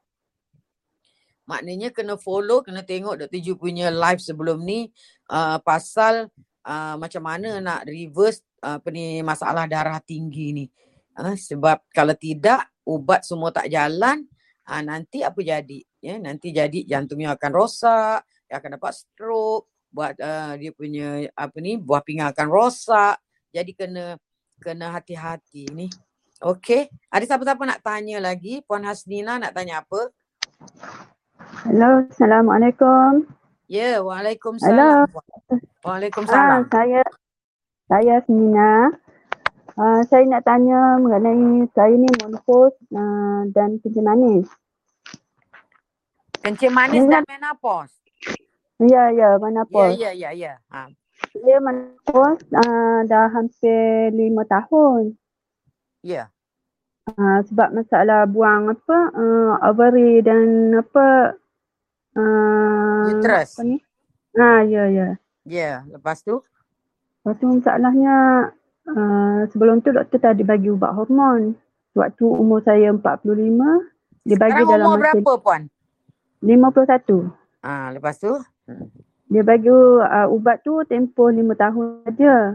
Maknanya 1.45 1.93
kena 1.93 2.17
follow, 2.17 2.65
kena 2.65 2.81
tengok 2.81 3.21
Dr. 3.25 3.39
Ju 3.41 3.53
punya 3.55 3.93
live 3.93 4.17
sebelum 4.17 4.65
ni 4.65 4.89
uh, 5.29 5.61
pasal 5.61 6.29
uh, 6.65 6.95
macam 6.97 7.21
mana 7.21 7.61
nak 7.61 7.85
reverse 7.85 8.41
uh, 8.65 8.81
apa 8.81 8.89
ni 8.89 9.21
masalah 9.21 9.69
darah 9.69 10.01
tinggi 10.01 10.51
ni. 10.51 10.65
Uh, 11.13 11.37
sebab 11.37 11.85
kalau 11.93 12.17
tidak 12.17 12.65
ubat 12.83 13.21
semua 13.23 13.53
tak 13.53 13.69
jalan, 13.69 14.25
uh, 14.65 14.81
nanti 14.81 15.21
apa 15.21 15.37
jadi? 15.37 15.85
Ya, 16.05 16.21
nanti 16.21 16.53
jadi 16.53 16.85
jantungnya 16.85 17.33
akan 17.33 17.49
rosak, 17.49 18.21
dia 18.45 18.61
akan 18.61 18.77
dapat 18.77 18.93
stroke, 18.93 19.65
buat 19.89 20.13
uh, 20.21 20.53
dia 20.53 20.69
punya 20.69 21.25
apa 21.33 21.57
ni 21.57 21.81
buah 21.81 22.05
pinggang 22.05 22.29
akan 22.29 22.45
rosak. 22.53 23.17
Jadi 23.49 23.73
kena 23.73 24.21
kena 24.61 24.93
hati-hati 24.93 25.65
ni. 25.73 25.89
Okey, 26.45 26.93
ada 27.09 27.25
siapa-siapa 27.25 27.63
nak 27.65 27.81
tanya 27.81 28.21
lagi? 28.21 28.61
Puan 28.61 28.85
Hasnina 28.85 29.41
nak 29.41 29.57
tanya 29.57 29.81
apa? 29.81 30.13
Hello, 31.65 32.05
Assalamualaikum. 32.05 33.25
Ya, 33.65 33.97
yeah, 33.97 34.05
Waalaikumsalam. 34.05 35.09
Hello. 35.09 35.57
Waalaikumsalam. 35.81 36.59
Ah, 36.61 36.69
saya 36.69 37.01
saya 37.89 38.21
Hasnina. 38.21 38.93
Uh, 39.73 40.05
saya 40.05 40.23
nak 40.29 40.45
tanya 40.45 41.01
mengenai 41.01 41.65
saya 41.73 41.97
ni 41.97 42.07
menopause 42.21 42.77
uh, 42.93 43.49
dan 43.57 43.81
kencing 43.81 44.05
manis. 44.05 44.45
Kencing 46.45 46.77
manis 46.77 47.09
dan 47.09 47.25
menopause? 47.25 47.89
Ya, 48.77 49.09
ya, 49.09 49.41
menopause. 49.41 49.97
Ya, 49.97 50.13
ya, 50.13 50.29
ya, 50.29 50.53
ya. 50.53 50.53
Ha. 50.69 50.93
Saya 51.33 51.57
menopause 51.57 52.45
uh, 52.53 53.01
dah 53.09 53.33
hampir 53.33 54.13
lima 54.13 54.45
tahun. 54.45 55.17
Ya. 56.05 56.29
Uh, 57.09 57.41
sebab 57.49 57.73
masalah 57.73 58.29
buang 58.29 58.69
apa, 58.69 58.97
uh, 59.17 59.57
ovary 59.73 60.21
dan 60.21 60.69
apa, 60.77 61.33
uh, 62.13 63.09
uterus. 63.09 63.57
Apa 63.57 63.61
ni? 63.65 63.77
Ha, 64.37 64.61
ya, 64.69 64.85
ya. 64.93 65.09
Ya, 65.49 65.81
lepas 65.89 66.21
tu? 66.21 66.45
Lepas 67.25 67.41
tu 67.41 67.49
masalahnya, 67.57 68.17
uh, 68.85 69.49
sebelum 69.49 69.81
tu 69.81 69.89
doktor 69.97 70.21
tadi 70.21 70.45
bagi 70.45 70.69
ubat 70.69 70.93
hormon. 70.93 71.57
Waktu 71.97 72.21
umur 72.21 72.61
saya 72.61 72.93
45, 72.93 73.01
dia 74.29 74.37
bagi 74.37 74.61
dalam 74.61 74.93
umur 74.93 75.01
berapa, 75.01 75.41
Puan? 75.41 75.73
51. 76.45 77.33
Ah, 77.65 77.89
lepas 77.89 78.21
tu? 78.21 78.29
Dia 79.33 79.41
bagi 79.41 79.73
uh, 79.73 80.29
ubat 80.29 80.61
tu 80.61 80.77
tempoh 80.85 81.33
lima 81.33 81.57
tahun 81.57 82.05
saja. 82.05 82.53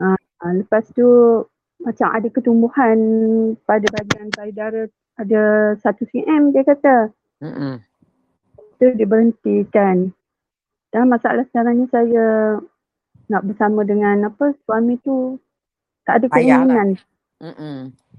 Uh, 0.00 0.52
lepas 0.64 0.88
tu 0.96 1.04
macam 1.84 2.08
ada 2.08 2.28
ketumbuhan 2.32 2.96
pada 3.68 3.84
bahagian 3.92 4.32
payudara 4.32 4.88
ada 5.20 5.42
satu 5.84 6.08
cm 6.08 6.56
dia 6.56 6.64
kata. 6.64 6.96
Mm 7.44 7.76
Tu 8.76 8.92
dia 8.92 9.08
berhentikan. 9.08 10.12
Dan 10.92 11.08
masalah 11.08 11.44
sekarang 11.48 11.80
ni 11.80 11.86
saya 11.88 12.56
nak 13.28 13.42
bersama 13.48 13.84
dengan 13.84 14.28
apa 14.28 14.52
suami 14.64 15.00
tu 15.00 15.40
tak 16.04 16.20
ada 16.20 16.26
keinginan. 16.32 16.96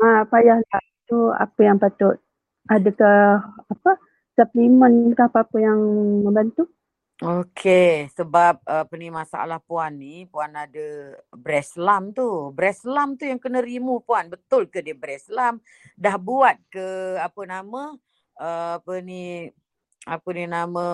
Ah, 0.02 0.26
payahlah. 0.30 0.82
Tu 1.08 1.20
apa 1.34 1.60
yang 1.62 1.78
patut 1.78 2.18
adakah 2.68 3.42
apa 3.70 3.92
suplemen 4.38 5.18
ke 5.18 5.22
apa-apa 5.26 5.58
yang 5.58 5.82
membantu? 6.22 6.70
Okey, 7.18 8.14
sebab 8.14 8.62
uh, 8.62 8.86
apa 8.86 8.94
ni 8.94 9.10
masalah 9.10 9.58
puan 9.58 9.90
ni, 9.98 10.30
puan 10.30 10.54
ada 10.54 11.18
breast 11.34 11.74
lump 11.74 12.14
tu. 12.14 12.54
Breast 12.54 12.86
lump 12.86 13.18
tu 13.18 13.26
yang 13.26 13.42
kena 13.42 13.58
remove 13.58 14.06
puan. 14.06 14.30
Betul 14.30 14.70
ke 14.70 14.86
dia 14.86 14.94
breast 14.94 15.34
lump? 15.34 15.66
Dah 15.98 16.14
buat 16.22 16.62
ke 16.70 17.18
apa 17.18 17.42
nama? 17.50 17.98
Uh, 18.38 18.78
apa 18.78 19.02
ni 19.02 19.50
apa 20.06 20.30
ni 20.30 20.46
nama 20.46 20.86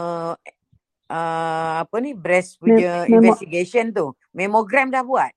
uh, 1.11 1.73
apa 1.83 1.95
ni 1.99 2.15
breast 2.15 2.55
punya 2.55 3.03
Mem- 3.03 3.19
investigation 3.19 3.91
tu. 3.91 4.15
Mammogram 4.31 4.95
dah 4.95 5.03
buat? 5.03 5.31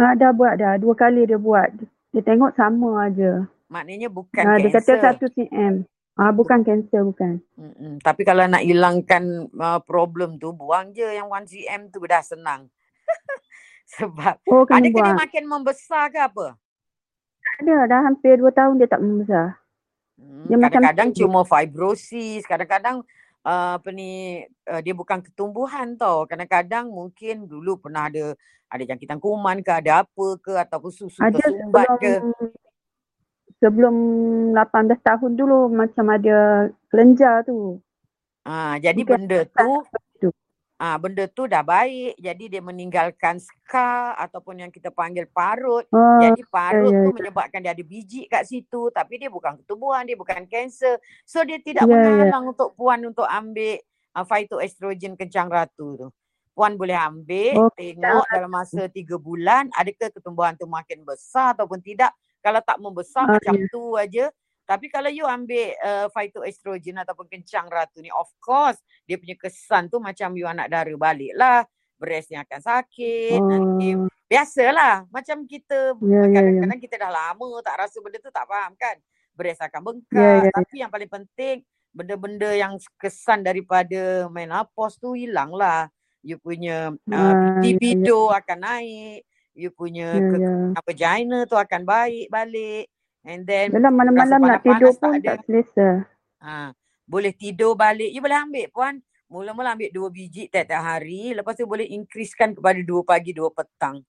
Ah, 0.00 0.16
dah 0.16 0.32
buat 0.32 0.56
dah. 0.56 0.80
Dua 0.80 0.96
kali 0.96 1.28
dia 1.28 1.36
buat. 1.36 1.68
Dia 2.16 2.22
tengok 2.24 2.56
sama 2.56 3.04
aja. 3.04 3.44
Maknanya 3.68 4.08
bukan 4.08 4.48
ah, 4.48 4.56
kanser. 4.56 4.64
Dia 4.64 4.76
kata 4.80 4.92
satu 4.96 5.26
cm. 5.36 5.84
Ah 6.18 6.34
bukan 6.34 6.66
kanser 6.66 7.06
bukan. 7.06 7.38
Mm-mm. 7.54 8.02
Tapi 8.02 8.26
kalau 8.26 8.42
nak 8.50 8.66
hilangkan 8.66 9.46
uh, 9.54 9.78
problem 9.78 10.34
tu 10.42 10.50
buang 10.50 10.90
je 10.90 11.06
yang 11.06 11.30
1cm 11.30 11.94
tu 11.94 12.02
dah 12.02 12.18
senang. 12.26 12.66
Sebab 13.94 14.42
oh, 14.50 14.66
ada 14.66 14.82
buang. 14.90 15.14
dia 15.14 15.14
makin 15.14 15.44
membesar 15.46 16.10
ke 16.10 16.18
apa? 16.18 16.58
Ada 17.62 17.86
dah 17.86 18.00
hampir 18.02 18.34
2 18.34 18.50
tahun 18.50 18.82
dia 18.82 18.90
tak 18.90 18.98
membesar. 18.98 19.62
Hmm, 20.18 20.50
kadang-kadang 20.50 21.14
macam 21.14 21.22
cuma 21.22 21.40
fibrosis, 21.46 22.42
kadang-kadang 22.50 23.06
uh, 23.46 23.78
apa 23.78 23.88
ni 23.94 24.42
uh, 24.66 24.82
dia 24.82 24.98
bukan 24.98 25.22
ketumbuhan 25.22 25.94
tau. 25.94 26.26
Kadang-kadang 26.26 26.90
mungkin 26.90 27.46
dulu 27.46 27.78
pernah 27.78 28.10
ada 28.10 28.34
ada 28.68 28.82
jangkitan 28.82 29.22
kuman 29.22 29.62
ke, 29.62 29.70
ada 29.70 30.02
apa 30.02 30.26
ke 30.42 30.52
ataupun 30.52 30.90
susu 30.92 31.22
ada 31.22 31.38
tersumbat 31.38 31.88
ke 32.02 32.20
sebelum 33.58 33.94
18 34.54 34.98
tahun 35.02 35.32
dulu 35.34 35.70
macam 35.70 36.06
ada 36.14 36.70
kelenjar 36.90 37.46
tu. 37.46 37.82
Ah, 38.46 38.80
jadi 38.80 39.04
Mungkin 39.04 39.28
benda 39.28 39.40
tu 39.44 39.84
Ah, 40.78 40.94
benda 40.94 41.26
tu 41.26 41.50
dah 41.50 41.66
baik. 41.66 42.14
Jadi 42.22 42.54
dia 42.54 42.62
meninggalkan 42.62 43.42
scar 43.42 44.14
ataupun 44.14 44.62
yang 44.62 44.70
kita 44.70 44.94
panggil 44.94 45.26
parut. 45.26 45.82
Oh, 45.90 46.22
jadi 46.22 46.38
parut 46.46 46.94
yeah, 46.94 47.02
yeah, 47.02 47.02
tu 47.02 47.10
ya. 47.10 47.16
menyebabkan 47.18 47.58
dia 47.66 47.74
ada 47.74 47.82
biji 47.82 48.30
kat 48.30 48.46
situ 48.46 48.86
tapi 48.94 49.18
dia 49.18 49.26
bukan 49.26 49.58
ketubuhan, 49.58 50.06
dia 50.06 50.14
bukan 50.14 50.46
kanser. 50.46 51.02
So 51.26 51.42
dia 51.42 51.58
tidak 51.58 51.82
yeah, 51.82 51.98
ya. 51.98 52.02
menghalang 52.06 52.44
yeah. 52.46 52.52
untuk 52.54 52.78
puan 52.78 53.02
untuk 53.02 53.26
ambil 53.26 53.82
uh, 54.14 54.22
phytoestrogen 54.22 55.18
kencang 55.18 55.50
ratu 55.50 55.98
tu. 55.98 56.08
Puan 56.54 56.78
boleh 56.78 56.94
ambil, 56.94 57.58
oh, 57.58 57.70
tengok 57.74 58.26
dalam 58.30 58.50
masa 58.50 58.86
tiga 58.86 59.18
bulan 59.18 59.70
adakah 59.74 60.14
ketumbuhan 60.14 60.54
tu 60.54 60.70
makin 60.70 61.02
besar 61.02 61.58
ataupun 61.58 61.82
tidak 61.82 62.14
kalau 62.42 62.60
tak 62.62 62.78
membesar 62.78 63.26
uh, 63.26 63.36
macam 63.36 63.54
yeah. 63.58 63.70
tu 63.70 63.82
aja 63.98 64.26
Tapi 64.68 64.92
kalau 64.92 65.08
you 65.08 65.24
ambil 65.24 65.72
uh, 65.80 66.12
phytoestrogen 66.12 67.00
ataupun 67.00 67.24
kencang 67.24 67.72
ratu 67.72 68.04
ni, 68.04 68.12
of 68.12 68.28
course 68.36 68.76
dia 69.08 69.16
punya 69.16 69.32
kesan 69.40 69.88
tu 69.88 69.96
macam 69.96 70.36
you 70.36 70.44
anak 70.44 70.68
dara 70.68 70.92
balik 70.92 71.32
lah. 71.32 71.64
Breastnya 71.96 72.44
akan 72.44 72.60
sakit. 72.60 73.40
Oh. 73.40 73.48
Nanti 73.48 73.96
biasalah. 74.28 75.08
Macam 75.08 75.48
kita 75.48 75.96
Ya, 76.04 76.20
ya, 76.20 76.20
ya. 76.20 76.36
kadang-kadang 76.36 76.80
kita 76.84 76.94
dah 77.00 77.10
lama 77.10 77.64
tak 77.64 77.80
rasa 77.80 77.96
benda 78.04 78.20
tu 78.20 78.28
tak 78.28 78.44
faham 78.44 78.76
kan. 78.76 79.00
Breast 79.32 79.64
akan 79.64 79.80
bengkak. 79.80 80.20
Ya, 80.20 80.36
ya, 80.36 80.44
ya. 80.44 80.50
Tapi 80.52 80.74
yang 80.84 80.90
paling 80.92 81.10
penting 81.16 81.56
benda-benda 81.88 82.50
yang 82.52 82.76
kesan 83.00 83.40
daripada 83.40 84.28
menopause 84.28 85.00
tu 85.00 85.16
hilang 85.16 85.56
lah. 85.56 85.88
You 86.20 86.36
punya 86.36 86.92
uh, 86.92 87.16
Ah, 87.16 87.56
ya, 87.64 87.72
libido 87.72 88.28
akan 88.28 88.58
naik. 88.60 89.24
You 89.58 89.74
punya 89.74 90.14
Ya, 90.14 90.22
ke, 90.22 90.36
ya. 90.38 90.54
vagina 90.78 91.38
tu 91.44 91.58
akan 91.58 91.82
baik 91.82 92.30
balik. 92.30 92.86
And 93.26 93.42
then 93.42 93.74
Dalam 93.74 93.90
malam-malam 93.92 94.38
nak 94.40 94.62
tidur 94.62 94.94
tak 94.94 95.00
pun 95.02 95.10
ada. 95.18 95.28
tak 95.34 95.38
selesa. 95.44 95.88
Ha, 96.38 96.70
boleh 97.04 97.34
tidur 97.34 97.74
balik. 97.74 98.08
You 98.08 98.22
boleh 98.22 98.38
ambil 98.38 98.66
puan. 98.70 98.94
Mula-mula 99.26 99.74
ambil 99.74 99.90
dua 99.90 100.08
biji 100.08 100.46
tiap-tiap 100.46 100.80
hari. 100.80 101.34
Lepas 101.34 101.58
tu 101.58 101.66
boleh 101.66 101.84
increasekan 101.84 102.54
kepada 102.54 102.78
dua 102.80 103.02
pagi, 103.02 103.34
dua 103.34 103.50
petang. 103.50 104.00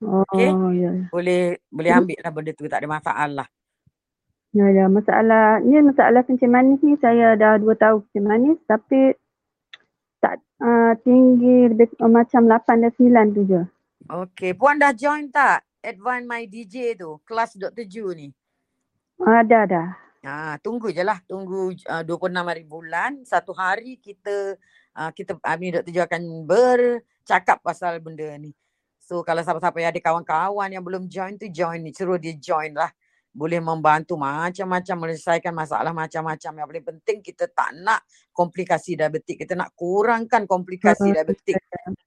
Oh, 0.00 0.24
Okey. 0.26 0.48
ya. 0.74 0.90
Boleh 1.12 1.60
boleh 1.68 1.92
ambil 1.92 2.18
lah 2.18 2.32
benda 2.32 2.50
tu. 2.50 2.64
Tak 2.64 2.80
ada 2.80 2.88
masalah. 2.88 3.46
Ya, 4.50 4.66
ya. 4.72 4.84
Masalah, 4.88 5.60
ni 5.60 5.78
masalah 5.78 6.24
kencing 6.24 6.50
manis 6.50 6.80
ni 6.80 6.96
saya 6.98 7.36
dah 7.36 7.60
dua 7.60 7.76
tahun 7.76 8.02
kencing 8.08 8.26
manis 8.26 8.58
tapi 8.64 9.14
tak 10.18 10.40
uh, 10.58 10.92
tinggi 11.00 11.70
lebih 11.70 11.92
uh, 11.96 12.10
macam 12.10 12.44
8 12.44 12.82
dan 12.82 12.92
9 12.92 13.36
tu 13.36 13.42
je. 13.46 13.62
Okey. 14.10 14.58
Puan 14.58 14.74
dah 14.74 14.90
join 14.90 15.30
tak? 15.30 15.62
Advance 15.86 16.26
My 16.26 16.42
DJ 16.50 16.98
tu. 16.98 17.22
Kelas 17.22 17.54
Dr. 17.54 17.86
Ju 17.86 18.10
ni. 18.10 18.34
Ada, 19.22 19.70
ada. 19.70 19.82
Ha, 20.26 20.58
tunggu 20.58 20.90
je 20.90 21.06
lah. 21.06 21.22
Tunggu 21.30 21.70
uh, 21.86 22.02
26 22.02 22.34
hari 22.42 22.66
bulan. 22.66 23.22
Satu 23.22 23.54
hari 23.54 24.02
kita 24.02 24.58
uh, 24.98 25.10
kita 25.14 25.38
Ami 25.46 25.70
Dr. 25.70 25.94
Ju 25.94 26.02
akan 26.02 26.42
bercakap 26.42 27.62
pasal 27.62 28.02
benda 28.02 28.26
ni. 28.34 28.50
So 28.98 29.22
kalau 29.22 29.46
siapa-siapa 29.46 29.78
yang 29.78 29.94
ada 29.94 30.02
kawan-kawan 30.02 30.68
yang 30.74 30.82
belum 30.82 31.06
join 31.06 31.38
tu 31.38 31.46
join 31.46 31.78
ni. 31.78 31.94
Suruh 31.94 32.18
dia 32.18 32.34
join 32.34 32.74
lah. 32.74 32.90
Boleh 33.30 33.62
membantu 33.62 34.18
macam-macam 34.18 34.96
menyelesaikan 35.06 35.54
masalah 35.54 35.94
macam-macam. 35.94 36.50
Yang 36.50 36.66
paling 36.66 36.86
penting 36.94 37.18
kita 37.22 37.46
tak 37.46 37.70
nak 37.78 38.02
komplikasi 38.34 38.98
diabetik. 38.98 39.46
Kita 39.46 39.54
nak 39.54 39.70
kurangkan 39.78 40.50
komplikasi 40.50 41.14
Ah, 41.14 41.22
diabetik 41.22 41.56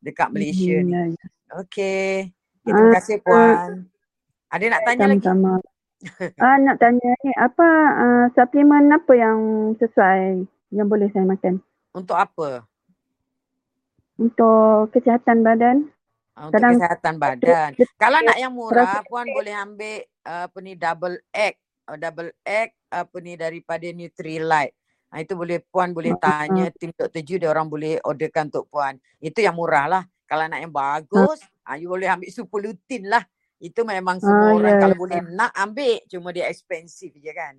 dekat 0.04 0.28
Malaysia 0.36 0.84
ni. 0.84 0.92
ya, 0.92 1.02
ya. 1.08 1.26
Okey. 1.64 2.28
Okay, 2.28 2.68
terima 2.68 2.92
Ah, 2.92 2.94
kasih 3.00 3.18
Puan. 3.24 3.88
Ada 4.52 4.64
nak 4.68 4.82
tanya 4.84 5.06
lagi? 5.10 5.24
Sama-sama. 5.24 5.54
ah, 6.44 6.58
nak 6.60 6.76
tanya 6.84 7.10
ni, 7.24 7.32
apa 7.40 7.68
uh, 7.96 8.26
suplemen 8.36 8.92
apa 8.92 9.14
yang 9.16 9.40
sesuai 9.80 10.44
yang 10.76 10.88
boleh 10.92 11.08
saya 11.16 11.24
makan 11.24 11.64
Untuk 11.96 12.20
apa? 12.20 12.68
untuk 14.14 14.94
kesihatan 14.94 15.42
badan? 15.42 15.90
Ah, 16.34 16.50
Untuk 16.50 16.62
Kadang 16.62 16.74
kesihatan 16.78 17.14
badan. 17.18 17.70
Kalau 17.98 18.20
nak 18.22 18.38
yang 18.38 18.54
murah, 18.54 19.02
puan 19.06 19.26
boleh 19.26 19.54
ambil 19.54 20.02
uh, 20.02 20.13
apa 20.24 20.58
ni 20.64 20.74
double 20.80 21.20
egg, 21.30 21.60
uh, 21.88 22.00
double 22.00 22.32
egg 22.48 22.72
apa 22.88 23.16
ni 23.20 23.36
daripada 23.36 23.84
Nutrilite. 23.92 24.76
Ha, 25.14 25.22
itu 25.22 25.38
boleh 25.38 25.62
puan 25.70 25.94
boleh 25.94 26.18
tanya 26.18 26.74
tim 26.74 26.90
Dr. 26.90 27.22
Ju 27.22 27.38
dia 27.38 27.54
orang 27.54 27.70
boleh 27.70 28.02
orderkan 28.02 28.50
untuk 28.50 28.66
puan. 28.66 28.98
Itu 29.22 29.46
yang 29.46 29.54
murah 29.54 29.86
lah. 29.86 30.04
Kalau 30.26 30.50
nak 30.50 30.58
yang 30.58 30.74
bagus, 30.74 31.38
ah 31.62 31.78
you 31.78 31.86
boleh 31.86 32.10
ambil 32.10 32.34
supulutin 32.34 33.06
lah. 33.06 33.22
Itu 33.62 33.86
memang 33.86 34.18
semua 34.18 34.50
Ah, 34.50 34.58
orang 34.58 34.74
ya, 34.74 34.82
kalau 34.82 34.96
ya. 34.98 35.00
boleh 35.00 35.20
nak 35.30 35.52
ambil, 35.54 36.02
cuma 36.10 36.34
dia 36.34 36.50
expensive 36.50 37.14
je 37.14 37.30
kan. 37.30 37.54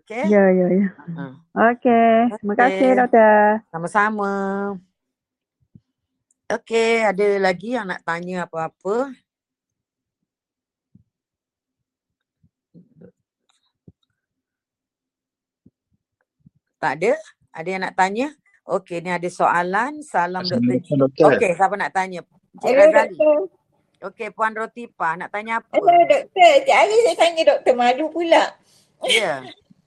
Okay? 0.00 0.24
Ya, 0.32 0.48
ya, 0.48 0.66
ya. 0.72 0.88
Ha, 0.96 1.24
Okey, 1.74 2.32
terima 2.40 2.54
kasih 2.56 2.88
Okey. 2.88 2.98
doktor. 3.04 3.44
sama-sama. 3.68 4.32
Okay, 6.50 7.06
ada 7.06 7.26
lagi 7.38 7.78
yang 7.78 7.86
nak 7.86 8.02
tanya 8.02 8.48
apa-apa? 8.48 9.12
Tak 16.80 16.96
ada? 16.96 17.12
Ada 17.52 17.68
yang 17.68 17.82
nak 17.84 17.94
tanya? 17.94 18.32
Okey, 18.64 19.04
ni 19.04 19.12
ada 19.12 19.28
soalan. 19.28 20.00
Salam 20.00 20.40
Dr. 20.40 20.80
Doktor. 20.96 21.36
Okey, 21.36 21.52
siapa 21.52 21.76
nak 21.76 21.92
tanya? 21.92 22.24
Cik 22.56 22.72
Hello 22.72 22.84
Razali. 22.88 23.16
Okey, 24.00 24.28
Puan 24.32 24.56
Rotipa 24.56 25.12
nak 25.12 25.28
tanya 25.28 25.60
apa? 25.60 25.76
Hello 25.76 25.92
doktor. 26.08 26.50
Setiap 26.56 26.72
hari 26.80 26.96
saya 27.04 27.16
tanya 27.20 27.42
doktor 27.52 27.74
malu 27.76 28.08
pula. 28.08 28.44
Ya. 29.04 29.44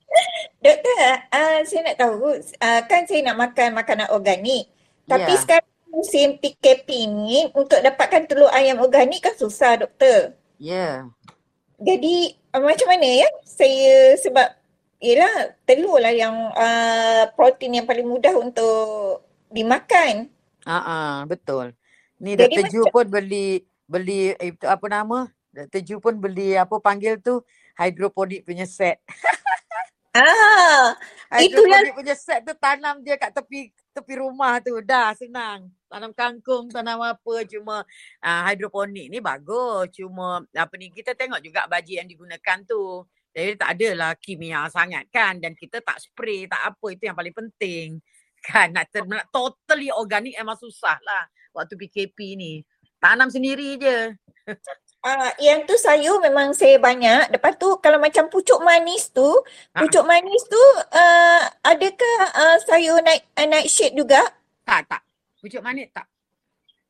Doktor, 0.61 0.93
uh, 1.33 1.65
saya 1.65 1.81
nak 1.89 1.97
tahu 1.97 2.37
uh, 2.37 2.81
kan 2.85 3.01
saya 3.09 3.25
nak 3.25 3.37
makan 3.41 3.73
makanan 3.73 4.13
organik. 4.13 4.69
Tapi 5.09 5.33
Ya. 5.33 5.41
sekarang 5.41 5.73
musim 5.89 6.37
PKP 6.37 7.09
ni 7.09 7.49
untuk 7.57 7.81
dapatkan 7.81 8.29
telur 8.29 8.53
ayam 8.53 8.77
organik 8.77 9.25
kan 9.25 9.33
susah 9.33 9.81
doktor. 9.81 10.37
Ya. 10.61 11.09
Jadi 11.81 12.37
uh, 12.53 12.61
macam 12.61 12.93
mana 12.93 13.25
ya? 13.25 13.29
Saya 13.41 14.13
sebab 14.21 14.53
Yelah, 15.03 15.51
telur 15.67 15.99
lah 15.99 16.15
yang 16.15 16.31
uh, 16.55 17.27
protein 17.35 17.83
yang 17.83 17.83
paling 17.83 18.07
mudah 18.07 18.31
untuk 18.39 19.27
dimakan. 19.51 20.31
Ah, 20.63 20.79
uh 20.79 21.15
betul. 21.27 21.75
Ni 22.23 22.39
Jadi 22.39 22.63
Dr. 22.63 22.71
Ju 22.71 22.81
pun 22.87 23.05
beli 23.11 23.67
beli 23.83 24.31
eh, 24.39 24.55
itu 24.55 24.63
apa 24.63 24.87
nama? 24.87 25.27
Dr. 25.51 25.83
Ju 25.83 25.95
pun 25.99 26.15
beli 26.15 26.55
apa 26.55 26.79
panggil 26.79 27.19
tu 27.19 27.43
hidroponik 27.75 28.47
punya 28.47 28.63
set. 28.63 29.03
Ah, 30.13 30.93
itulah 31.41 31.81
Hidroponik 31.81 31.97
punya 31.97 32.13
set 32.13 32.45
tu 32.45 32.53
tanam 32.53 33.01
dia 33.01 33.17
kat 33.17 33.33
tepi 33.33 33.73
tepi 33.97 34.13
rumah 34.21 34.61
tu. 34.61 34.77
Dah 34.85 35.17
senang. 35.17 35.73
Tanam 35.89 36.13
kangkung, 36.13 36.69
tanam 36.69 37.01
apa 37.01 37.41
cuma 37.49 37.81
uh, 38.21 38.41
hidroponik 38.45 39.09
ni 39.09 39.17
bagus. 39.17 39.89
Cuma 39.97 40.45
apa 40.53 40.73
ni 40.77 40.93
kita 40.93 41.17
tengok 41.17 41.41
juga 41.41 41.65
baji 41.65 41.97
yang 41.97 42.05
digunakan 42.05 42.61
tu. 42.61 43.01
Jadi 43.33 43.51
tak 43.57 43.69
adalah 43.73 44.13
kimia 44.13 44.69
sangat 44.69 45.09
kan 45.09 45.41
dan 45.41 45.57
kita 45.57 45.81
tak 45.81 45.97
spray 45.97 46.45
tak 46.45 46.61
apa 46.61 46.85
itu 46.93 47.09
yang 47.09 47.17
paling 47.17 47.33
penting. 47.33 47.97
Kan 48.45 48.75
nak, 48.75 48.91
ter- 48.93 49.07
nak 49.09 49.25
totally 49.33 49.89
organik 49.89 50.37
memang 50.37 50.59
susah 50.59 50.99
lah 51.01 51.23
waktu 51.57 51.73
PKP 51.73 52.37
ni. 52.37 52.61
Tanam 53.01 53.27
sendiri 53.33 53.81
je. 53.81 54.13
Ah, 55.03 55.35
yang 55.35 55.67
tu 55.67 55.75
sayur 55.75 56.23
memang 56.23 56.55
saya 56.55 56.79
banyak. 56.79 57.27
Lepas 57.35 57.59
tu 57.59 57.67
kalau 57.83 57.99
macam 57.99 58.31
pucuk 58.31 58.63
manis 58.63 59.11
tu, 59.11 59.35
pucuk 59.75 60.07
manis 60.07 60.47
tu 60.47 60.63
uh, 60.95 61.43
adakah 61.59 62.17
uh, 62.31 62.55
sayur 62.63 63.03
night 63.03 63.27
uh, 63.35 63.43
nightshade 63.43 63.99
juga? 63.99 64.23
Tak 64.63 64.87
tak. 64.87 65.03
Pucuk 65.43 65.59
manis 65.59 65.91
tak. 65.91 66.07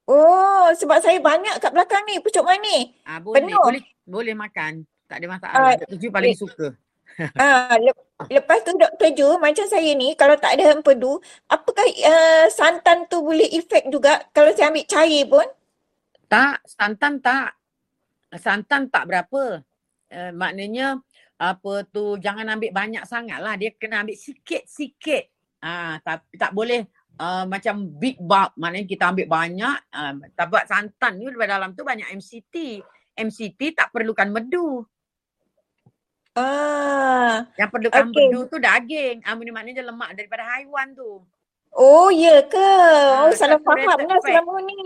Oh, 0.06 0.70
sebab 0.78 1.02
saya 1.02 1.18
banyak 1.18 1.58
kat 1.58 1.74
belakang 1.74 2.06
ni 2.06 2.22
pucuk 2.22 2.46
manis. 2.46 2.94
Ah 3.02 3.18
boleh 3.18 3.50
Penuh. 3.50 3.66
boleh 3.66 3.84
boleh 4.06 4.36
makan. 4.38 4.86
Tak 5.08 5.18
ada 5.20 5.28
masalah. 5.30 5.56
Ah, 5.56 5.74
Dr. 5.78 5.98
Ju 6.00 6.08
paling 6.10 6.38
suka. 6.38 6.68
Ah, 7.38 7.78
lep- 7.78 8.10
lepas 8.26 8.66
tu 8.66 8.74
Dr. 8.74 9.14
Ju, 9.14 9.38
macam 9.38 9.70
saya 9.70 9.94
ni 9.94 10.18
kalau 10.18 10.34
tak 10.34 10.58
ada 10.58 10.74
empedu, 10.74 11.22
apakah 11.46 11.86
uh, 11.86 12.50
santan 12.50 13.06
tu 13.06 13.22
boleh 13.22 13.46
efek 13.54 13.86
juga 13.94 14.26
kalau 14.34 14.50
saya 14.58 14.74
ambil 14.74 14.90
cair 14.90 15.24
pun? 15.30 15.46
Tak, 16.26 16.66
santan 16.66 17.22
tak. 17.22 17.54
Santan 18.34 18.90
tak 18.90 19.06
berapa. 19.06 19.62
Uh, 20.10 20.32
maknanya 20.34 20.98
apa 21.38 21.86
tu 21.86 22.18
jangan 22.18 22.50
ambil 22.50 22.74
banyak 22.74 23.06
sangat 23.06 23.38
lah. 23.46 23.54
Dia 23.62 23.78
kena 23.78 24.02
ambil 24.02 24.18
sikit-sikit. 24.18 25.30
Ah, 25.62 26.02
tak, 26.02 26.26
tak 26.34 26.50
boleh 26.50 26.90
uh, 27.22 27.46
macam 27.46 27.94
big 27.94 28.18
bulk. 28.18 28.58
Maknanya 28.58 28.90
kita 28.90 29.14
ambil 29.14 29.28
banyak. 29.30 29.78
Uh, 29.94 30.14
tak 30.34 30.50
buat 30.50 30.66
santan 30.66 31.22
ni 31.22 31.30
dalam 31.30 31.78
tu 31.78 31.86
banyak 31.86 32.10
MCT. 32.10 32.82
MCT 33.14 33.78
tak 33.78 33.94
perlukan 33.94 34.34
medu. 34.34 34.82
Ah, 36.34 37.46
Yang 37.56 37.70
perlukan 37.70 38.04
Okey. 38.10 38.26
medu 38.26 38.40
tu 38.50 38.58
daging. 38.58 39.22
Ah, 39.22 39.38
ini 39.38 39.52
maknanya 39.54 39.86
lemak 39.86 40.18
daripada 40.18 40.44
haiwan 40.50 40.94
tu. 40.94 41.22
oh 41.74 42.14
ya 42.14 42.46
ke? 42.46 42.58
Oh, 42.58 43.30
Ah, 43.30 43.34
salah 43.34 43.58
saturated 43.58 43.86
faham 43.90 44.06
lah 44.06 44.20
fat. 44.22 44.26
selama 44.30 44.56
ni. 44.62 44.86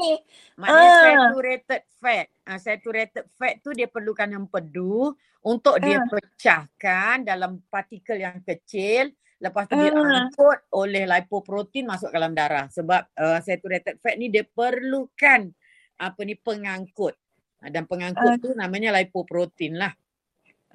Maknanya 0.55 0.87
Ah. 0.87 1.03
saturated 1.03 1.81
fat. 1.99 2.25
Uh, 2.43 2.59
saturated 2.59 3.25
fat 3.35 3.53
tu 3.59 3.69
dia 3.71 3.87
perlukan 3.87 4.27
empedu 4.29 5.11
untuk 5.41 5.75
dia 5.79 5.99
Ah. 5.99 6.07
pecahkan 6.07 7.27
dalam 7.27 7.59
partikel 7.67 8.15
yang 8.17 8.39
kecil. 8.39 9.11
Lepas 9.37 9.67
tu 9.67 9.75
dia 9.75 9.91
Ah. 9.91 9.99
angkut 9.99 10.59
oleh 10.71 11.03
lipoprotein 11.03 11.83
masuk 11.83 12.07
dalam 12.07 12.31
darah. 12.31 12.71
Sebab 12.71 13.01
uh, 13.13 13.39
saturated 13.39 13.99
fat 13.99 14.15
ni 14.15 14.31
dia 14.31 14.47
perlukan 14.47 15.51
apa 15.97 16.19
ni 16.23 16.35
pengangkut. 16.35 17.19
Uh, 17.59 17.67
dan 17.67 17.83
pengangkut 17.83 18.31
Ah. 18.31 18.39
tu 18.39 18.55
namanya 18.55 18.95
lipoprotein 18.95 19.75
lah. 19.75 19.91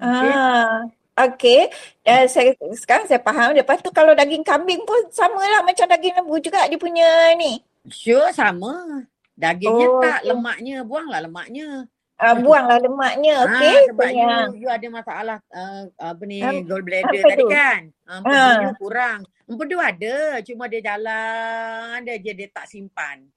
Okey. 0.03 0.29
Ah, 0.29 0.77
okey. 1.25 1.61
Uh, 2.03 2.25
saya 2.27 2.51
sekarang 2.75 3.07
saya 3.07 3.19
faham. 3.19 3.55
Lepas 3.55 3.79
tu 3.79 3.87
kalau 3.89 4.11
daging 4.11 4.43
kambing 4.43 4.83
pun 4.83 5.07
samalah 5.09 5.63
macam 5.63 5.87
daging 5.87 6.19
lembu 6.19 6.35
juga 6.37 6.67
dia 6.67 6.75
punya 6.75 7.07
ni. 7.33 7.63
Sure 7.87 8.29
sama. 8.31 9.03
Dagingnya 9.33 9.87
Oh, 9.87 9.97
tak, 9.97 10.19
okey. 10.21 10.29
lemaknya. 10.29 10.77
Buanglah 10.83 11.21
lemaknya. 11.21 11.67
uh, 12.13 12.35
buanglah 12.37 12.79
lemaknya, 12.79 13.35
Ha, 13.35 13.45
okey? 13.49 13.77
sebab 13.89 14.07
you, 14.07 14.29
you 14.63 14.69
ada 14.69 14.87
masalah 14.87 15.37
uh, 15.49 15.83
apa 15.97 16.23
ni 16.23 16.39
Apa- 16.39 16.63
gallbladder 16.63 17.19
tadi 17.25 17.41
tu? 17.41 17.49
kan. 17.49 17.81
Uh, 18.05 18.11
Ha. 18.11 18.19
empedu 18.21 18.61
you 18.61 18.73
kurang. 18.77 19.19
Empedu 19.43 19.75
ada, 19.75 20.15
cuma 20.41 20.63
dia 20.67 20.79
jalan 20.79 21.99
dia 22.01 22.15
je 22.15 22.31
dia 22.31 22.47
tak 22.47 22.63
simpan. 22.63 23.27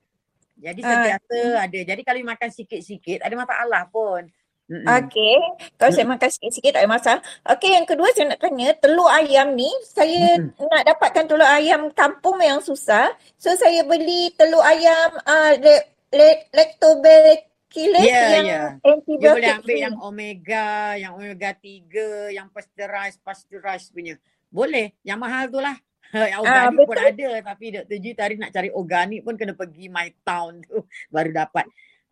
Jadi 0.55 0.81
Ah. 0.81 0.89
sentiasa 0.89 1.39
ada. 1.67 1.79
Jadi 1.83 2.01
kalau 2.01 2.19
you 2.19 2.29
makan 2.29 2.49
sikit-sikit 2.49 3.21
ada 3.21 3.35
masalah 3.35 3.83
pun. 3.89 4.23
Mm-mm. 4.67 4.83
Okey, 4.83 5.39
kalau 5.79 5.95
saya 5.95 6.07
makan 6.11 6.27
sikit-sikit 6.27 6.75
tak 6.75 6.83
ada 6.83 6.91
masalah. 6.91 7.21
Okey, 7.55 7.71
yang 7.71 7.87
kedua 7.87 8.11
saya 8.11 8.35
nak 8.35 8.43
tanya, 8.43 8.75
telur 8.75 9.07
ayam 9.07 9.55
ni 9.55 9.71
saya 9.87 10.43
Mm-mm. 10.43 10.67
nak 10.67 10.83
dapatkan 10.83 11.25
telur 11.25 11.47
ayam 11.47 11.87
kampung 11.95 12.43
yang 12.43 12.59
susah. 12.59 13.15
So 13.39 13.55
saya 13.55 13.87
beli 13.87 14.35
telur 14.35 14.67
ayam 14.67 15.15
uh, 15.23 15.55
le, 15.55 15.77
le, 16.11 16.29
lactobacillus 16.51 18.03
Ya, 18.03 18.43
yang 18.43 18.47
ya. 18.47 18.63
You 18.83 18.91
antibiotik 18.91 19.39
boleh 19.39 19.51
ambil 19.55 19.77
yang 19.79 19.97
omega, 20.03 20.69
yang 20.99 21.13
omega 21.15 21.51
3, 21.55 22.35
yang 22.35 22.51
pasteurized, 22.51 23.23
pasteurized 23.23 23.95
punya. 23.95 24.19
Boleh. 24.51 24.99
Yang 25.03 25.19
mahal 25.21 25.45
tu 25.47 25.61
lah. 25.63 25.77
yang 26.33 26.43
Ah, 26.43 26.71
organik 26.71 26.87
pun 26.87 26.97
betul. 26.97 27.07
ada. 27.07 27.29
Tapi 27.55 27.65
Dr. 27.71 27.99
G 27.99 28.07
tadi 28.15 28.35
nak 28.35 28.51
cari 28.51 28.71
organik 28.71 29.21
pun 29.23 29.35
kena 29.35 29.55
pergi 29.55 29.87
my 29.87 30.11
town 30.23 30.59
tu 30.63 30.83
baru 31.15 31.31
dapat. 31.31 31.67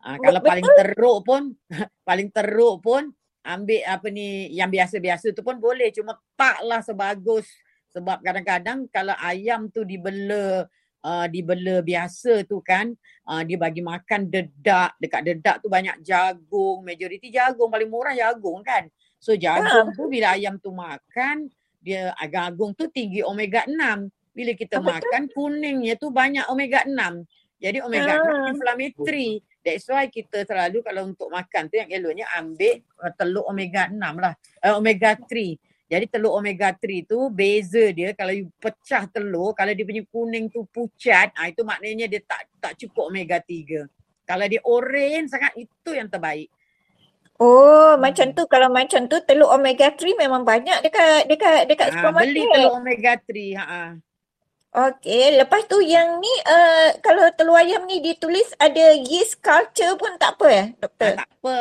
Ah, 0.05 0.21
kalau 0.21 0.37
Betul. 0.37 0.49
paling 0.53 0.67
teruk 0.77 1.19
pun, 1.25 1.43
paling 2.07 2.29
teruk 2.29 2.77
pun 2.85 3.03
ambil 3.45 3.81
apa 3.89 4.07
ni 4.13 4.53
yang 4.53 4.69
biasa-biasa 4.69 5.33
tu 5.33 5.41
pun 5.41 5.57
boleh. 5.57 5.89
Cuma 5.89 6.13
taklah 6.37 6.85
sebagus. 6.85 7.49
Sebab 7.89 8.21
kadang-kadang 8.21 8.85
kalau 8.93 9.17
ayam 9.17 9.65
tu 9.73 9.81
dibela 9.81 10.69
uh, 11.05 11.25
dibela 11.29 11.85
biasa 11.85 12.45
tu 12.49 12.59
kan 12.65 12.89
uh, 13.29 13.41
dia 13.45 13.57
bagi 13.61 13.85
makan 13.85 14.27
dedak 14.27 14.97
dekat 14.97 15.21
dedak 15.21 15.55
tu 15.61 15.69
banyak 15.69 16.01
jagung 16.01 16.81
majoriti 16.81 17.29
jagung 17.29 17.69
paling 17.69 17.87
murah 17.87 18.17
jagung 18.17 18.65
kan 18.65 18.89
so 19.21 19.37
jagung 19.37 19.93
tu 19.93 20.09
bila 20.09 20.33
ayam 20.33 20.57
tu 20.57 20.73
makan 20.73 21.47
dia 21.79 22.11
ah, 22.17 22.25
jagung 22.25 22.73
tu 22.73 22.89
tinggi 22.89 23.21
omega 23.21 23.63
6 23.69 23.77
bila 24.35 24.51
kita 24.57 24.81
betul. 24.81 24.89
makan 24.91 25.23
kuningnya 25.31 25.93
tu 25.95 26.09
banyak 26.09 26.49
omega 26.49 26.83
6 26.83 27.23
jadi 27.65 27.77
omega 27.81 28.13
6 28.21 28.29
Ah. 28.29 28.47
inflammatory 28.53 29.29
that's 29.65 29.89
why 29.89 30.05
kita 30.05 30.45
selalu 30.45 30.85
kalau 30.85 31.09
untuk 31.09 31.33
makan 31.33 31.65
tu 31.65 31.81
yang 31.81 31.89
eloknya 31.89 32.29
ambil 32.37 32.77
uh, 33.01 33.13
telur 33.17 33.49
omega 33.49 33.89
6 33.89 33.97
lah 33.97 34.33
uh, 34.61 34.73
omega 34.77 35.17
3 35.17 35.57
jadi 35.85 36.05
telur 36.09 36.37
omega 36.37 36.73
3 36.73 37.05
tu 37.05 37.29
beza 37.29 37.93
dia 37.93 38.13
kalau 38.17 38.33
you 38.33 38.49
pecah 38.57 39.05
telur 39.09 39.53
kalau 39.53 39.69
dia 39.73 39.85
punya 39.85 40.01
kuning 40.09 40.49
tu 40.49 40.65
pucat 40.69 41.29
ah 41.37 41.45
itu 41.45 41.61
maknanya 41.61 42.09
dia 42.09 42.21
tak 42.25 42.49
tak 42.57 42.73
cukup 42.81 43.13
omega 43.13 43.37
3. 43.37 43.85
Kalau 44.25 44.45
dia 44.49 44.61
oren 44.65 45.29
sangat 45.29 45.53
itu 45.53 45.89
yang 45.93 46.09
terbaik. 46.09 46.49
Oh, 47.37 47.93
macam 48.01 48.33
tu 48.33 48.49
kalau 48.49 48.73
macam 48.73 49.05
tu 49.05 49.21
telur 49.29 49.53
omega 49.53 49.93
3 49.93 50.17
memang 50.17 50.41
banyak 50.41 50.81
dekat 50.81 51.29
dekat 51.29 51.69
dekat 51.69 51.87
Ah 51.93 52.09
beli 52.09 52.41
supermarket. 52.41 52.53
telur 52.57 52.73
omega 52.81 53.13
3 53.21 53.53
ha 53.53 53.63
ah. 53.69 53.89
Okey, 54.75 55.39
lepas 55.39 55.63
tu 55.71 55.79
yang 55.79 56.19
ni 56.19 56.33
uh, 56.43 56.99
kalau 56.99 57.23
telur 57.31 57.55
ayam 57.55 57.87
ni 57.87 58.03
ditulis 58.03 58.43
ada 58.59 58.91
yeast 58.91 59.39
culture 59.39 59.95
pun 59.95 60.19
tak 60.19 60.35
apa 60.35 60.47
eh, 60.51 60.65
ah 60.67 60.79
doktor? 60.83 61.11
tak 61.15 61.29
apa. 61.31 61.57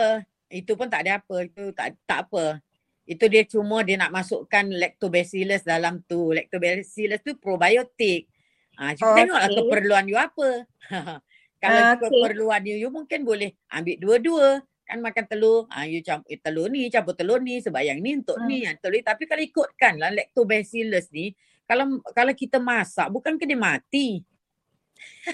Itu 0.51 0.75
pun 0.75 0.91
tak 0.91 1.07
ada 1.07 1.23
apa. 1.23 1.37
Itu 1.47 1.71
tak 1.71 1.95
tak 2.11 2.27
apa. 2.27 2.59
Itu 3.07 3.31
dia 3.31 3.47
cuma 3.47 3.87
dia 3.87 4.03
nak 4.03 4.11
masukkan 4.11 4.67
lactobacillus 4.67 5.63
dalam 5.63 6.03
tu. 6.11 6.35
Lactobacillus 6.35 7.23
tu 7.23 7.39
probiotik. 7.39 8.27
Ah, 8.75 8.99
Oh, 8.99 9.15
okay. 9.15 9.23
tengoklah 9.23 9.51
keperluan 9.55 10.05
you 10.11 10.19
apa. 10.19 10.49
Kalau 11.63 11.81
Ah, 11.81 11.95
okey. 11.95 12.03
keperluan 12.11 12.63
you, 12.67 12.77
you 12.83 12.91
mungkin 12.91 13.23
boleh 13.23 13.55
ambil 13.71 13.95
dua-dua. 14.03 14.49
Kan 14.85 14.99
makan 15.01 15.25
telur, 15.31 15.71
ah, 15.71 15.87
you 15.87 16.03
campur 16.03 16.27
eh, 16.29 16.37
telur 16.37 16.67
ni, 16.67 16.91
campur 16.91 17.15
telur 17.15 17.39
ni, 17.39 17.63
sebab 17.63 17.79
yang 17.79 18.03
ni 18.03 18.19
untuk 18.19 18.37
Hmm. 18.37 18.51
ni, 18.51 18.67
yang 18.67 18.75
telur 18.83 18.99
ni. 18.99 19.07
Tapi 19.07 19.23
kalau 19.25 19.41
ikutkan 19.41 20.03
lah 20.03 20.11
lactobacillus 20.11 21.15
ni, 21.15 21.31
kalau 21.65 21.87
kalau 22.13 22.33
kita 22.33 22.59
masak, 22.61 23.09
bukan 23.09 23.35
ke 23.37 23.45
dia 23.45 23.57
mati? 23.59 24.21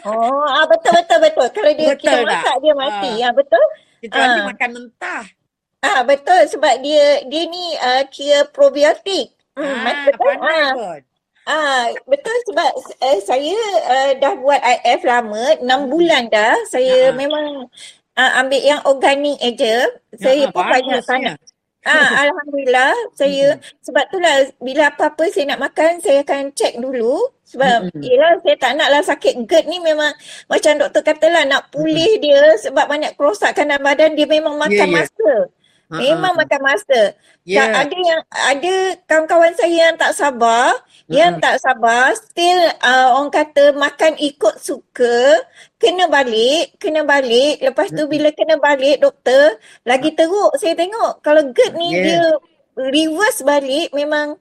Oh, 0.03 0.47
ah, 0.47 0.65
betul 0.65 0.93
betul 0.97 1.19
betul. 1.21 1.47
Kalau 1.53 1.73
dia 1.77 1.93
kita 1.99 2.11
Betul 2.17 2.25
tak? 2.25 2.43
masak 2.43 2.57
dia 2.63 2.75
mati. 2.75 3.13
Ah, 3.21 3.27
Ah, 3.29 3.33
betul? 3.35 3.65
kecuali 4.01 4.39
Ah. 4.41 4.47
makan 4.49 4.71
mentah. 4.73 5.25
Ah, 5.81 6.01
betul 6.05 6.41
sebab 6.47 6.75
dia 6.81 7.25
dia 7.27 7.43
ni 7.49 7.65
uh, 7.77 8.03
kira 8.09 8.49
probiotik. 8.49 9.33
Hmm, 9.57 9.83
Ah, 9.85 10.05
betul. 10.07 10.19
pandai 10.21 10.57
Ah, 10.57 10.71
kot. 10.73 11.03
ah, 11.45 11.85
betul 12.07 12.37
sebab 12.49 12.71
uh, 13.03 13.19
saya 13.21 13.59
uh, 13.89 14.11
dah 14.17 14.35
buat 14.39 14.61
IF 14.61 15.01
lama, 15.05 15.45
6 15.59 15.65
Hmm. 15.67 15.85
bulan 15.89 16.23
dah. 16.31 16.55
Saya 16.71 17.11
Ha-ha. 17.11 17.17
memang 17.17 17.67
uh, 18.15 18.31
ambil 18.41 18.61
yang 18.63 18.81
organik 18.87 19.37
aja. 19.43 19.89
Saya 20.15 20.49
Ha-ha, 20.49 20.55
pun 20.55 20.65
banyak 20.65 21.01
sangat 21.03 21.37
Ah, 21.81 22.29
Alhamdulillah 22.29 22.93
saya 23.17 23.57
sebab 23.81 24.05
itulah 24.13 24.53
bila 24.61 24.93
apa-apa 24.93 25.33
saya 25.33 25.49
nak 25.57 25.65
makan 25.65 25.97
saya 26.05 26.21
akan 26.21 26.53
check 26.53 26.77
dulu 26.77 27.25
sebab 27.49 27.89
yelah 28.05 28.37
saya 28.45 28.57
tak 28.61 28.73
naklah 28.77 29.01
sakit 29.01 29.49
GERD 29.49 29.65
ni 29.65 29.81
memang 29.81 30.13
macam 30.45 30.77
doktor 30.77 31.01
katalah 31.01 31.49
nak 31.49 31.73
pulih 31.73 32.21
dia 32.21 32.53
sebab 32.61 32.85
banyak 32.85 33.17
kerosakan 33.17 33.73
dalam 33.73 33.81
badan 33.81 34.13
dia 34.13 34.29
memang 34.29 34.61
Ya, 34.69 34.85
makan 34.85 34.89
ya. 34.93 34.97
masa. 35.09 35.33
Ha, 35.91 35.97
Memang 35.99 36.33
ha. 36.37 36.39
makan 36.39 36.61
masa. 36.63 37.01
Tak 37.49 37.69
ada 37.75 37.97
yang 37.99 38.21
ada 38.31 38.75
kawan-kawan 39.09 39.53
saya 39.59 39.77
yang 39.91 39.97
tak 39.99 40.13
sabar, 40.15 40.77
yang 41.11 41.43
tak 41.43 41.59
sabar 41.59 42.15
still 42.15 42.71
uh, 42.87 43.19
orang 43.19 43.35
kata 43.35 43.75
makan 43.75 44.15
ikut 44.15 44.63
suka, 44.63 45.43
kena 45.75 46.07
balik, 46.07 46.79
kena 46.79 47.03
balik. 47.03 47.59
Lepas 47.59 47.91
tu 47.91 48.07
bila 48.07 48.31
kena 48.31 48.63
balik 48.63 49.03
doktor, 49.03 49.59
lagi 49.83 50.15
teruk 50.15 50.55
saya 50.55 50.79
tengok. 50.79 51.19
Kalau 51.19 51.51
GERD 51.51 51.75
ni 51.75 51.89
Ya. 51.91 52.03
dia 52.07 52.23
reverse 52.79 53.43
balik 53.43 53.91
memang 53.91 54.39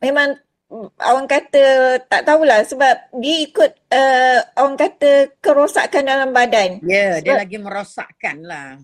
memang 0.00 0.40
mm, 0.72 0.88
orang 0.96 1.28
kata 1.28 1.64
tak 2.08 2.24
tahulah 2.24 2.64
sebab 2.64 3.12
dia 3.20 3.36
ikut 3.44 3.70
uh, 3.92 4.40
orang 4.64 4.80
kata 4.80 5.28
kerosakan 5.44 6.08
dalam 6.08 6.32
badan. 6.32 6.80
Ya, 6.88 7.20
dia 7.20 7.36
Sebab 7.36 7.42
lagi 7.44 7.58
merosakkan 7.60 8.36
lah. 8.48 8.80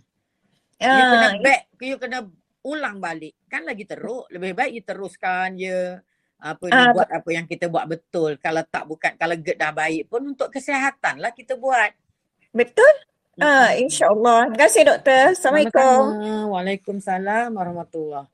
You 0.80 1.04
kena 1.08 1.28
ah, 1.28 1.32
back, 1.40 1.62
you 1.80 1.96
kena 1.96 2.18
ulang 2.68 3.00
balik. 3.00 3.32
Kan 3.48 3.64
lagi 3.64 3.88
teruk. 3.88 4.28
Lebih 4.28 4.52
baik 4.52 4.72
you 4.76 4.84
teruskan 4.84 5.56
je. 5.56 6.00
Apa 6.40 6.64
ni 6.72 6.72
ah, 6.72 6.92
buat 6.96 7.08
apa 7.12 7.28
yang 7.30 7.44
kita 7.44 7.68
buat 7.68 7.84
betul. 7.84 8.40
Kalau 8.40 8.64
tak 8.64 8.88
bukan, 8.88 9.12
kalau 9.20 9.36
GERD 9.36 9.60
dah 9.60 9.72
baik 9.76 10.08
pun 10.08 10.24
untuk 10.24 10.48
kesihatan 10.48 11.20
lah 11.20 11.36
kita 11.36 11.60
buat. 11.60 11.92
betul? 12.56 12.90
Ah, 13.40 13.72
Mm-mm. 13.72 13.84
insyaAllah. 13.88 14.40
Terima 14.52 14.60
kasih 14.64 14.82
doktor. 14.88 15.24
Assalamualaikum. 15.36 16.00
Waalaikumsalam 16.52 17.48
warahmatullahi 17.52 18.28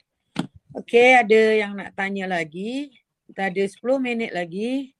Okey, 0.77 1.17
ada 1.17 1.41
yang 1.57 1.73
nak 1.73 1.97
tanya 1.97 2.29
lagi. 2.29 2.93
Kita 3.27 3.51
ada 3.51 3.65
10 3.65 3.97
minit 3.97 4.31
lagi. 4.31 4.93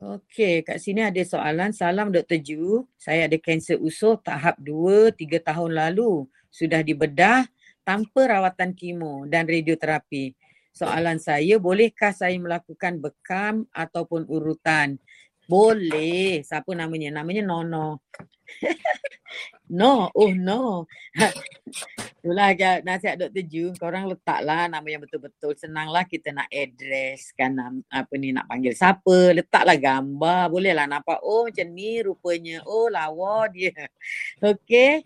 Okey, 0.00 0.64
kat 0.64 0.80
sini 0.80 1.00
ada 1.04 1.22
soalan. 1.24 1.70
Salam 1.76 2.10
Dr. 2.10 2.40
Ju. 2.40 2.84
Saya 2.96 3.28
ada 3.28 3.36
kanser 3.40 3.76
usus 3.78 4.16
tahap 4.20 4.56
2 4.60 5.12
3 5.12 5.40
tahun 5.44 5.70
lalu. 5.76 6.26
Sudah 6.48 6.80
dibedah 6.80 7.48
tanpa 7.84 8.26
rawatan 8.26 8.72
kemo 8.72 9.28
dan 9.28 9.44
radioterapi. 9.44 10.34
Soalan 10.74 11.22
saya, 11.22 11.62
bolehkah 11.62 12.10
saya 12.10 12.34
melakukan 12.34 12.98
bekam 12.98 13.68
ataupun 13.70 14.26
urutan? 14.26 14.98
Boleh. 15.46 16.42
Siapa 16.42 16.74
namanya? 16.74 17.22
Namanya 17.22 17.46
Nono. 17.46 18.02
No, 19.64 20.12
oh 20.12 20.30
no. 20.36 20.84
Itulah 22.20 22.52
nasihat 22.84 23.16
Dr. 23.16 23.44
Ju, 23.48 23.64
korang 23.80 24.08
letaklah 24.12 24.68
nama 24.68 24.84
yang 24.84 25.02
betul-betul. 25.02 25.56
Senanglah 25.56 26.04
kita 26.04 26.32
nak 26.36 26.48
address 26.52 27.32
kan 27.32 27.56
apa 27.88 28.12
ni 28.20 28.32
nak 28.32 28.44
panggil 28.48 28.76
siapa. 28.76 29.32
Letaklah 29.32 29.76
gambar. 29.80 30.52
Bolehlah 30.52 30.84
nampak 30.84 31.20
oh 31.24 31.48
macam 31.48 31.68
ni 31.72 32.00
rupanya. 32.04 32.60
Oh 32.68 32.92
lawa 32.92 33.48
dia. 33.48 33.72
Okey. 34.44 35.04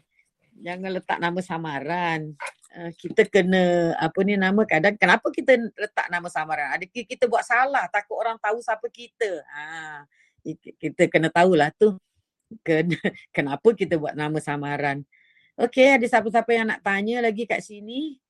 Jangan 0.59 0.91
letak 0.91 1.19
nama 1.23 1.39
samaran. 1.39 2.35
Uh, 2.79 2.95
kita 2.95 3.27
kena 3.27 3.91
apa 3.99 4.23
ni 4.23 4.39
nama 4.39 4.63
kadang 4.63 4.95
kenapa 4.95 5.35
kita 5.35 5.59
letak 5.75 6.07
nama 6.15 6.31
samaran? 6.31 6.79
Ada 6.79 6.87
ki- 6.87 7.11
kita 7.11 7.27
buat 7.27 7.43
salah 7.43 7.91
takut 7.91 8.15
orang 8.15 8.39
tahu 8.39 8.63
siapa 8.63 8.87
kita. 8.87 9.43
Ha 9.51 10.07
ki- 10.47 10.79
kita 10.79 11.11
kena 11.11 11.27
tahulah 11.27 11.75
tu 11.75 11.99
ken- 12.63 12.95
kenapa 13.37 13.75
kita 13.75 13.99
buat 13.99 14.15
nama 14.15 14.39
samaran. 14.39 15.03
Okey, 15.59 15.99
ada 15.99 16.07
siapa-siapa 16.07 16.55
yang 16.55 16.71
nak 16.71 16.87
tanya 16.87 17.19
lagi 17.19 17.43
kat 17.43 17.67
sini? 17.67 18.23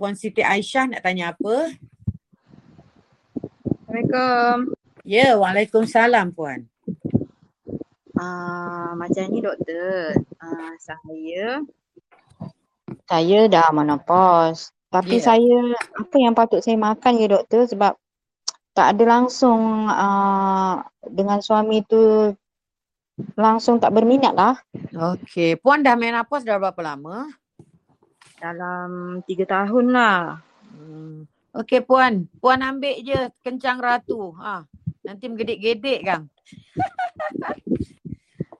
Puan 0.00 0.16
Siti 0.16 0.40
Aisyah 0.40 0.96
nak 0.96 1.04
tanya 1.04 1.36
apa? 1.36 1.76
Assalamualaikum. 3.84 4.72
Ya, 5.04 5.36
Waalaikumsalam 5.36 6.32
puan. 6.32 6.64
Uh, 8.16 8.96
macam 8.96 9.28
ni 9.28 9.44
doktor, 9.44 10.16
uh, 10.40 10.72
saya 10.80 11.60
saya 13.06 13.46
dah 13.46 13.70
menopause. 13.70 14.74
Tapi 14.90 15.18
Ya. 15.18 15.34
saya 15.34 15.56
apa 15.98 16.16
yang 16.18 16.34
patut 16.34 16.62
saya 16.62 16.78
makan 16.78 17.18
ya 17.18 17.26
doktor 17.26 17.66
sebab 17.66 17.92
tak 18.76 18.96
ada 18.96 19.04
langsung 19.18 19.88
uh, 19.88 20.84
dengan 21.08 21.40
suami 21.40 21.82
tu 21.88 22.34
langsung 23.34 23.80
tak 23.80 23.96
berminat 23.96 24.36
lah. 24.36 24.54
Okey, 24.92 25.56
puan 25.58 25.80
dah 25.80 25.96
menopause 25.96 26.44
dah 26.44 26.60
berapa 26.60 26.80
lama? 26.84 27.32
Dalam 28.36 29.20
tiga 29.24 29.48
tahun 29.48 29.96
lah. 29.96 30.44
Hmm. 30.76 31.24
Okey 31.56 31.80
puan, 31.80 32.28
puan 32.36 32.60
ambil 32.60 33.00
je 33.00 33.16
kencang 33.40 33.80
ratu. 33.80 34.36
Ha. 34.36 34.68
Nanti 35.08 35.24
mengedik-gedik 35.32 36.04
kan. 36.04 36.28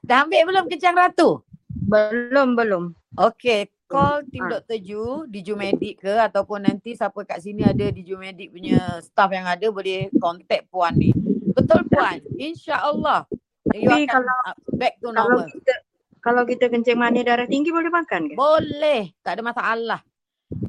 dah 0.09 0.25
ambil 0.25 0.49
belum 0.49 0.65
kencang 0.73 0.97
ratu? 0.97 1.45
Belum, 1.69 2.57
belum. 2.57 2.97
Okey, 3.21 3.69
call 3.87 4.27
tim 4.29 4.45
Ha. 4.47 4.59
Dr. 4.59 4.79
Ju 4.83 5.05
di 5.31 5.41
Jumedik 5.43 6.03
ke 6.03 6.11
ataupun 6.11 6.67
nanti 6.67 6.95
siapa 6.95 7.23
kat 7.23 7.39
sini 7.41 7.63
ada 7.63 7.87
di 7.89 8.03
Jumedik 8.03 8.51
punya 8.51 8.99
staff 9.01 9.31
yang 9.31 9.47
ada 9.47 9.67
boleh 9.71 10.11
contact 10.19 10.67
puan 10.69 10.95
ni. 10.99 11.15
Betul 11.55 11.87
puan? 11.89 12.19
InsyaAllah. 12.37 13.27
You 13.75 13.91
akan 13.91 14.07
kalau 14.07 14.39
back 14.79 14.95
to 15.03 15.11
kalau 15.11 15.15
normal. 15.15 15.47
kita 15.51 15.75
kalau 16.23 16.43
kita 16.43 16.67
kencing 16.67 16.99
manis 16.99 17.23
darah 17.23 17.47
tinggi 17.47 17.71
boleh 17.71 17.91
makan 17.91 18.31
ke? 18.31 18.35
Boleh, 18.35 19.15
tak 19.23 19.39
ada 19.39 19.43
masalah. 19.47 20.01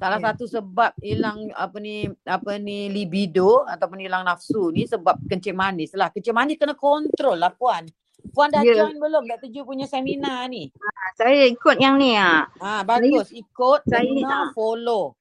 Salah 0.01 0.17
Ya. 0.17 0.33
satu 0.33 0.49
sebab 0.49 0.93
hilang 1.01 1.53
apa 1.53 1.77
ni 1.77 2.09
apa 2.25 2.57
ni 2.57 2.89
libido 2.89 3.61
ataupun 3.69 4.01
hilang 4.01 4.25
nafsu 4.25 4.73
ni 4.73 4.89
sebab 4.89 5.17
kencing 5.29 5.53
manis 5.53 5.93
lah. 5.93 6.09
Kencing 6.09 6.33
manis 6.33 6.57
kena 6.57 6.73
kontrol 6.73 7.37
lah 7.37 7.53
puan. 7.53 7.85
Puan 8.31 8.49
dah 8.49 8.61
Ya. 8.61 8.85
join 8.85 8.97
belum 8.97 9.23
Dr. 9.25 9.49
Ju 9.49 9.61
punya 9.63 9.85
seminar 9.85 10.47
ni? 10.47 10.69
Saya 11.15 11.45
ikut 11.45 11.77
yang 11.77 11.97
ni 11.97 12.13
ah. 12.13 12.45
Ha 12.61 12.81
bagus 12.83 13.31
ikut 13.31 13.81
saya- 13.85 14.05
kena 14.05 14.27
ah. 14.29 14.45
follow. 14.51 15.13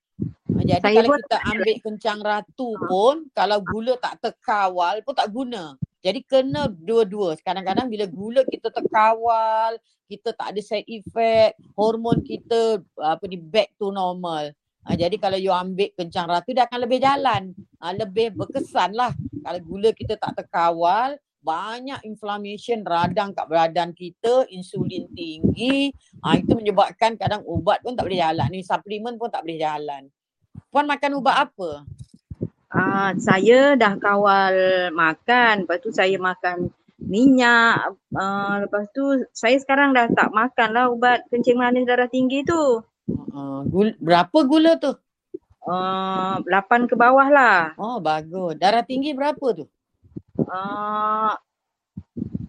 Ha, 0.57 0.64
jadi 0.64 0.80
Saya 0.80 1.04
kalau 1.04 1.20
kita 1.20 1.38
ambil 1.44 1.74
kencang 1.84 2.20
ratu 2.24 2.68
pun 2.80 3.14
kalau 3.30 3.59
gula 3.61 3.94
tak 4.00 4.16
terkawal 4.20 4.96
pun 5.04 5.12
tak 5.12 5.28
guna. 5.28 5.76
Jadi 6.00 6.22
kena 6.22 6.70
dua-dua. 6.70 7.36
Kadang-kadang 7.36 7.90
bila 7.90 8.07
gula 8.07 8.40
kita 8.46 8.70
terkawal, 8.70 9.76
kita 10.07 10.30
tak 10.32 10.54
ada 10.54 10.61
side 10.62 10.86
effect, 10.86 11.59
hormon 11.74 12.22
kita 12.22 12.78
apa 12.96 13.24
ni 13.26 13.36
back 13.36 13.74
to 13.76 13.90
normal. 13.90 14.48
Ha, 14.86 14.94
jadi 14.94 15.18
kalau 15.18 15.34
you 15.34 15.50
ambil 15.50 15.90
kencang 15.92 16.30
ratu 16.30 16.54
dia 16.54 16.64
akan 16.64 16.78
lebih 16.86 17.02
jalan. 17.02 17.50
Ha, 17.82 17.90
lebih 17.90 18.32
berkesan 18.32 18.94
lah. 18.94 19.11
Kalau 19.42 19.61
gula 19.61 19.90
kita 19.90 20.14
tak 20.14 20.38
terkawal, 20.38 21.18
banyak 21.47 22.03
inflammation 22.03 22.82
radang 22.82 23.30
kat 23.30 23.47
badan 23.47 23.94
kita, 23.94 24.51
insulin 24.51 25.07
tinggi. 25.14 25.94
Ha, 26.26 26.42
itu 26.42 26.59
menyebabkan 26.59 27.14
kadang 27.14 27.47
ubat 27.47 27.86
pun 27.86 27.94
tak 27.94 28.11
boleh 28.11 28.18
jalan. 28.18 28.51
Ni 28.51 28.66
suplemen 28.66 29.14
pun 29.14 29.30
tak 29.30 29.47
boleh 29.47 29.62
jalan. 29.62 30.11
Puan 30.74 30.90
makan 30.90 31.22
ubat 31.22 31.47
apa? 31.47 31.86
Ah, 32.74 33.14
saya 33.22 33.78
dah 33.78 33.94
kawal 33.94 34.90
makan, 34.90 35.64
lepas 35.64 35.78
tu 35.78 35.94
saya 35.94 36.18
makan 36.18 36.74
minyak, 36.99 37.94
ah, 38.18 38.66
lepas 38.66 38.90
tu 38.90 39.22
saya 39.30 39.55
sekarang 39.62 39.94
dah 39.94 40.11
tak 40.11 40.34
makan 40.34 40.74
lah 40.74 40.90
ubat 40.90 41.22
kencing 41.30 41.62
manis 41.62 41.86
darah 41.86 42.11
tinggi 42.11 42.42
tu. 42.42 42.82
Uh, 43.07 43.62
gula, 43.70 43.94
berapa 44.03 44.38
gula 44.42 44.74
tu? 44.82 44.92
Ah, 45.62 46.42
8 46.42 46.90
ke 46.90 46.99
bawah 46.99 47.30
lah. 47.30 47.74
Oh 47.78 48.03
bagus. 48.03 48.59
Darah 48.59 48.82
tinggi 48.82 49.14
berapa 49.14 49.47
tu? 49.55 49.70
Ah, 50.47 51.34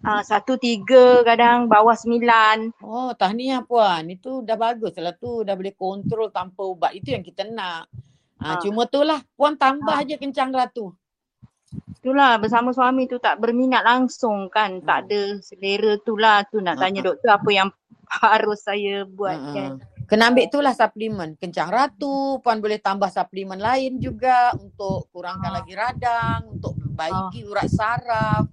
ah, 0.04 0.22
satu 0.22 0.54
tiga 0.56 1.22
kadang 1.26 1.66
bawah 1.66 1.94
sembilan. 1.94 2.78
Oh 2.82 3.10
tahniah 3.14 3.62
puan. 3.62 4.06
Itu 4.08 4.42
dah 4.42 4.56
bagus 4.56 4.94
lah 4.98 5.14
tu. 5.14 5.42
Dah 5.42 5.54
boleh 5.54 5.74
kontrol 5.74 6.30
tanpa 6.30 6.62
ubat. 6.64 6.94
Itu 6.94 7.14
yang 7.14 7.22
kita 7.22 7.46
nak. 7.48 7.90
Ha, 8.38 8.54
Ah. 8.54 8.58
Cuma 8.62 8.86
tu 8.86 9.02
lah. 9.02 9.18
Puan 9.34 9.58
tambah 9.58 9.98
je 10.06 10.14
kencang 10.14 10.54
ratu. 10.54 10.94
Itulah 11.98 12.38
bersama 12.38 12.70
suami 12.70 13.10
tu 13.10 13.18
tak 13.18 13.42
berminat 13.42 13.82
langsung 13.82 14.46
kan. 14.48 14.78
Tak 14.80 15.10
ada 15.10 15.42
selera 15.42 15.98
tu 16.06 16.14
lah. 16.14 16.46
Tu 16.46 16.62
nak 16.62 16.78
Ah, 16.78 16.86
tanya 16.86 17.02
ah. 17.02 17.06
doktor 17.12 17.30
apa 17.34 17.50
yang 17.50 17.68
harus 18.24 18.62
saya 18.62 19.02
buat 19.04 19.36
Ha, 19.36 19.52
kan. 19.52 19.72
Ha. 20.08 20.10
Kena 20.10 20.32
ambil 20.32 20.48
tu 20.48 20.64
lah 20.64 20.72
suplemen. 20.72 21.36
Kencang 21.36 21.68
ratu. 21.68 22.40
Puan 22.40 22.64
boleh 22.64 22.80
tambah 22.80 23.12
suplemen 23.12 23.60
lain 23.60 24.00
juga. 24.00 24.56
Untuk 24.56 25.12
kurangkan 25.12 25.52
Ah. 25.52 25.56
lagi 25.60 25.76
radang. 25.76 26.40
Untuk 26.48 26.72
baiki 26.96 27.44
urat 27.44 27.68
saraf. 27.68 28.48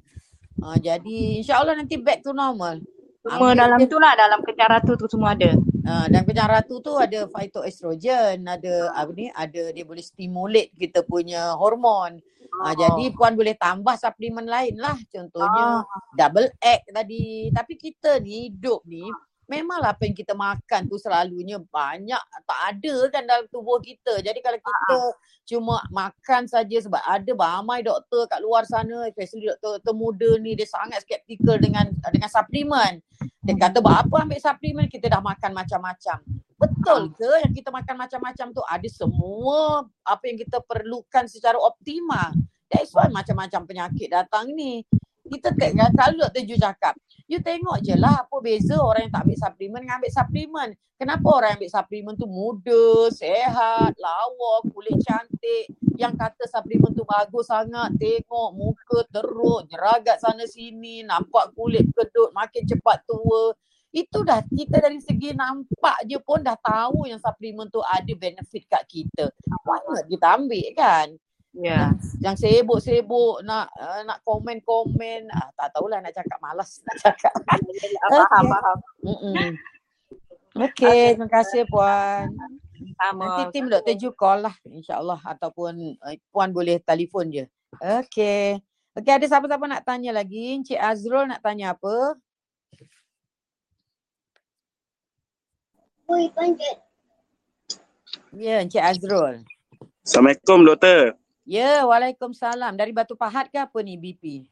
Ha, 0.60 0.76
jadi 0.78 1.40
insyaAllah 1.40 1.80
nanti 1.80 1.96
back 1.96 2.20
to 2.20 2.36
normal. 2.36 2.84
Semua 3.26 3.52
Ambil 3.52 3.58
dalam 3.58 3.80
je 3.82 3.88
tu 3.90 3.98
lah, 3.98 4.14
dalam 4.14 4.40
kencang 4.46 4.70
ratu 4.70 4.92
tu 4.94 5.08
semua 5.10 5.34
ada. 5.34 5.58
Uh, 5.82 6.06
dan 6.14 6.22
kencang 6.26 6.46
ratu 6.46 6.78
tu 6.78 6.94
ada 6.94 7.26
phytoestrogen, 7.26 8.46
ada 8.46 8.94
apa 8.94 9.10
ni, 9.18 9.34
ada 9.34 9.74
dia 9.74 9.82
boleh 9.82 10.02
stimulate 10.02 10.70
kita 10.78 11.02
punya 11.02 11.58
hormon. 11.58 12.22
Uh, 12.54 12.70
Oh. 12.70 12.74
jadi 12.78 13.10
puan 13.18 13.34
boleh 13.34 13.58
tambah 13.58 13.98
suplemen 13.98 14.46
lain 14.46 14.78
lah. 14.78 14.94
Contohnya 15.10 15.82
Ah. 15.82 16.02
double 16.14 16.54
egg 16.62 16.86
tadi. 16.86 17.50
Tapi 17.50 17.74
kita 17.76 18.22
ni 18.22 18.54
hidup 18.54 18.86
ni 18.86 19.10
memanglah 19.46 19.94
apa 19.94 20.10
yang 20.10 20.18
kita 20.18 20.34
makan 20.34 20.90
tu 20.90 20.98
selalunya 20.98 21.62
banyak 21.62 22.22
tak 22.46 22.60
ada 22.74 22.96
kan 23.14 23.24
dalam 23.26 23.46
tubuh 23.50 23.78
kita. 23.82 24.22
Jadi 24.22 24.40
kalau 24.42 24.58
kita 24.58 24.98
cuma 25.46 25.82
makan 25.94 26.50
saja 26.50 26.78
sebab 26.82 27.02
ada 27.02 27.32
ramai 27.38 27.86
doktor 27.86 28.26
kat 28.26 28.42
luar 28.42 28.66
sana, 28.66 29.06
especially 29.06 29.50
doktor-doktor 29.54 29.94
muda 29.94 30.30
ni 30.42 30.58
dia 30.58 30.66
sangat 30.66 31.06
skeptikal 31.06 31.62
dengan 31.62 31.90
dengan 32.10 32.30
suplemen. 32.30 33.02
Dia 33.46 33.54
kata 33.54 33.80
apa 33.86 34.16
ambil 34.26 34.42
suplemen 34.42 34.88
kita 34.90 35.06
dah 35.10 35.22
makan 35.22 35.52
macam-macam. 35.54 36.18
Betul 36.56 37.14
ke 37.14 37.30
yang 37.46 37.54
kita 37.54 37.70
makan 37.70 37.96
macam-macam 38.00 38.48
tu 38.56 38.64
ada 38.66 38.88
semua 38.90 39.86
apa 40.02 40.24
yang 40.26 40.38
kita 40.42 40.58
perlukan 40.66 41.30
secara 41.30 41.60
optimal. 41.62 42.34
That's 42.72 42.92
why 42.98 43.08
macam-macam 43.14 43.62
penyakit 43.70 44.10
datang 44.10 44.50
ni. 44.56 44.82
Kita 45.26 45.54
tengok 45.58 45.90
selalu 45.98 46.16
Dr. 46.30 46.44
Ju 46.46 46.56
cakap, 46.62 46.94
you 47.26 47.42
tengok 47.42 47.82
je 47.82 47.98
lah 47.98 48.26
apa 48.26 48.38
beza 48.38 48.78
orang 48.78 49.10
yang 49.10 49.14
tak 49.14 49.24
ambil 49.26 49.40
suplemen 49.42 49.80
dengan 49.82 49.98
ambil 49.98 50.14
suplemen. 50.14 50.70
Kenapa 50.96 51.28
orang 51.28 51.50
yang 51.52 51.58
ambil 51.60 51.74
suplemen 51.74 52.14
tu 52.16 52.28
muda, 52.30 52.86
sehat, 53.12 53.92
lawa, 54.00 54.54
kulit 54.72 54.96
cantik. 55.04 55.66
Yang 55.98 56.14
kata 56.22 56.44
suplemen 56.48 56.92
tu 56.94 57.04
bagus 57.04 57.50
sangat, 57.50 57.90
tengok 57.98 58.50
muka 58.54 59.00
teruk, 59.10 59.68
jeragat 59.68 60.22
sana 60.22 60.46
sini, 60.46 61.02
nampak 61.04 61.52
kulit 61.58 61.84
kedut, 61.92 62.32
makin 62.32 62.64
cepat 62.64 63.04
tua. 63.10 63.52
Itu 63.96 64.28
dah 64.28 64.44
kita 64.44 64.84
dari 64.84 65.00
segi 65.00 65.32
nampak 65.32 66.04
je 66.04 66.20
pun 66.20 66.44
dah 66.44 66.60
tahu 66.60 67.08
yang 67.08 67.20
suplemen 67.20 67.72
tu 67.72 67.80
ada 67.80 68.12
benefit 68.12 68.68
kat 68.68 68.84
kita. 68.92 69.32
Why 69.64 69.80
not 69.88 70.06
kita 70.12 70.28
ambil 70.36 70.68
kan? 70.76 71.08
Ya. 71.56 71.96
Yang, 72.20 72.20
yang 72.20 72.36
sibuk-sibuk 72.36 73.40
nak 73.48 73.72
uh, 73.80 74.04
nak 74.04 74.20
komen-komen, 74.28 75.32
ah, 75.32 75.48
tak 75.56 75.72
tahulah 75.72 76.04
nak 76.04 76.12
cakap 76.12 76.38
malas 76.44 76.80
nak 76.86 76.96
cakap. 77.00 77.32
Faham, 78.12 78.44
Okey. 78.44 78.52
faham. 78.52 78.78
Mm-mm. 79.08 79.50
Okey, 80.56 81.04
terima 81.16 81.28
kasih 81.32 81.64
puan. 81.72 82.36
Sama. 83.00 83.24
Nanti 83.24 83.44
tim 83.56 83.72
Dr. 83.72 83.96
Ju 83.96 84.12
call 84.12 84.44
lah 84.44 84.56
insyaAllah 84.68 85.20
ataupun 85.24 85.96
uh, 86.00 86.16
puan 86.36 86.52
boleh 86.52 86.76
telefon 86.84 87.32
je. 87.32 87.48
Okey. 87.80 88.60
Okey 88.96 89.14
ada 89.16 89.26
siapa-siapa 89.28 89.64
nak 89.68 89.84
tanya 89.88 90.12
lagi? 90.12 90.60
Encik 90.60 90.80
Azrul 90.80 91.32
nak 91.32 91.40
tanya 91.40 91.72
apa? 91.72 92.20
Ya, 98.36 98.60
Encik 98.60 98.84
Azrul. 98.84 99.44
Assalamualaikum 100.04 100.68
doktor. 100.68 101.16
Ya, 101.46 101.86
Waalaikumsalam. 101.86 102.74
Dari 102.74 102.90
Batu 102.90 103.14
Pahat 103.14 103.54
ke 103.54 103.62
apa 103.62 103.78
ni 103.86 104.02
BP? 104.02 104.50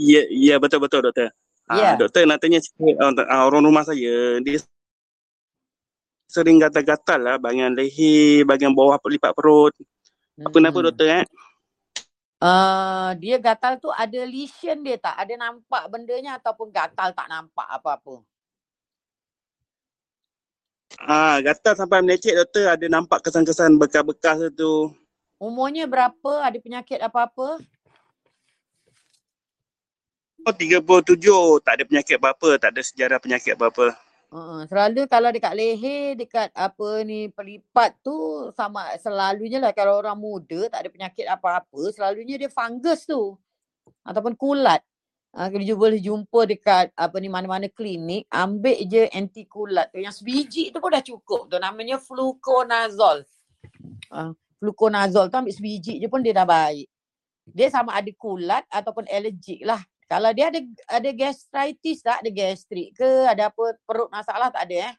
Ya 0.00 0.24
ya 0.32 0.56
betul 0.56 0.80
betul 0.80 1.04
doktor. 1.04 1.28
Ya. 1.68 1.92
Ah, 1.92 1.96
doktor 2.00 2.24
nak 2.24 2.40
tanya 2.40 2.58
uh, 2.80 3.44
orang 3.46 3.62
rumah 3.62 3.84
saya 3.84 4.40
dia 4.40 4.58
sering 6.24 6.56
gatal-gatal 6.56 7.20
lah 7.20 7.36
bahagian 7.36 7.76
leher, 7.76 8.48
bahagian 8.48 8.72
bawah 8.72 8.96
lipat 8.96 9.36
perut. 9.36 9.76
Apa 10.40 10.56
nama 10.56 10.72
Hmm. 10.72 10.86
doktor 10.88 11.08
eh? 11.12 11.24
Uh, 12.40 13.12
dia 13.20 13.36
gatal 13.36 13.76
tu 13.76 13.92
ada 13.92 14.20
lesion 14.24 14.80
dia 14.80 14.96
tak? 14.96 15.12
Ada 15.20 15.36
nampak 15.36 15.92
bendanya 15.92 16.40
ataupun 16.40 16.72
gatal 16.72 17.12
tak 17.12 17.28
nampak 17.28 17.68
apa-apa? 17.68 18.24
Ah, 21.04 21.36
gatal 21.44 21.76
sampai 21.76 22.00
melecet 22.00 22.32
doktor 22.32 22.72
ada 22.72 22.86
nampak 22.88 23.20
kesan-kesan 23.20 23.76
bekas-bekas 23.76 24.48
tu. 24.56 24.88
Umurnya 25.40 25.88
berapa? 25.88 26.44
Ada 26.44 26.60
penyakit 26.60 27.00
apa-apa? 27.00 27.56
Oh 30.44 30.52
37 30.52 31.20
tak 31.64 31.80
ada 31.80 31.84
penyakit 31.88 32.16
apa-apa, 32.20 32.60
tak 32.60 32.76
ada 32.76 32.80
sejarah 32.84 33.18
penyakit 33.20 33.56
apa-apa. 33.56 33.96
Uh, 34.30 34.62
selalu 34.70 35.10
kalau 35.10 35.32
dekat 35.32 35.52
leher, 35.58 36.14
dekat 36.14 36.54
apa 36.54 37.02
ni 37.02 37.32
pelipat 37.34 37.98
tu 37.98 38.46
sama 38.54 38.94
selalunya 39.02 39.58
lah 39.58 39.74
kalau 39.74 39.98
orang 39.98 40.14
muda 40.14 40.70
tak 40.70 40.86
ada 40.86 40.88
penyakit 40.92 41.26
apa-apa, 41.26 41.90
selalunya 41.90 42.36
dia 42.36 42.52
fungus 42.52 43.08
tu 43.08 43.36
ataupun 44.04 44.36
kulat. 44.36 44.84
Uh, 45.32 45.48
kalau 45.48 45.64
you 45.64 45.76
boleh 45.76 46.00
jumpa 46.00 46.46
dekat 46.46 46.92
apa 46.94 47.16
ni 47.16 47.32
mana-mana 47.32 47.66
klinik, 47.72 48.28
ambil 48.28 48.76
je 48.86 49.08
anti 49.12 49.44
kulat 49.48 49.88
tu. 49.88 50.04
Yang 50.04 50.20
sebiji 50.20 50.68
tu 50.68 50.84
pun 50.84 50.92
dah 50.92 51.04
cukup 51.04 51.48
tu 51.48 51.56
namanya 51.56 51.96
fluconazole. 51.96 53.24
Uh, 54.08 54.32
fluconazole 54.60 55.32
tu 55.32 55.40
ambil 55.40 55.56
sebiji 55.56 55.96
je 55.96 56.06
pun 56.06 56.20
dia 56.20 56.36
dah 56.36 56.44
baik. 56.44 56.86
Dia 57.50 57.72
sama 57.72 57.96
ada 57.96 58.12
kulat 58.14 58.62
ataupun 58.68 59.08
alergik 59.08 59.64
lah. 59.64 59.80
Kalau 60.06 60.30
dia 60.36 60.52
ada 60.52 60.60
ada 60.90 61.10
gastritis 61.16 62.04
tak? 62.04 62.20
Ada 62.20 62.30
gastrik 62.30 62.94
ke? 62.94 63.10
Ada 63.26 63.48
apa 63.48 63.64
perut 63.88 64.10
masalah 64.12 64.52
tak 64.52 64.68
ada 64.68 64.92
eh? 64.92 64.94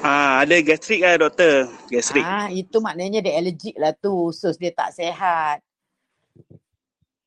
Ah, 0.00 0.40
ada 0.40 0.56
gastrik 0.64 1.04
lah 1.04 1.20
doktor. 1.20 1.68
Gastrik. 1.88 2.24
Ah, 2.24 2.48
itu 2.48 2.76
maknanya 2.80 3.20
dia 3.20 3.36
allergic 3.36 3.76
lah 3.76 3.92
tu. 3.92 4.32
Usus 4.32 4.56
dia 4.56 4.72
tak 4.72 4.92
sehat. 4.96 5.60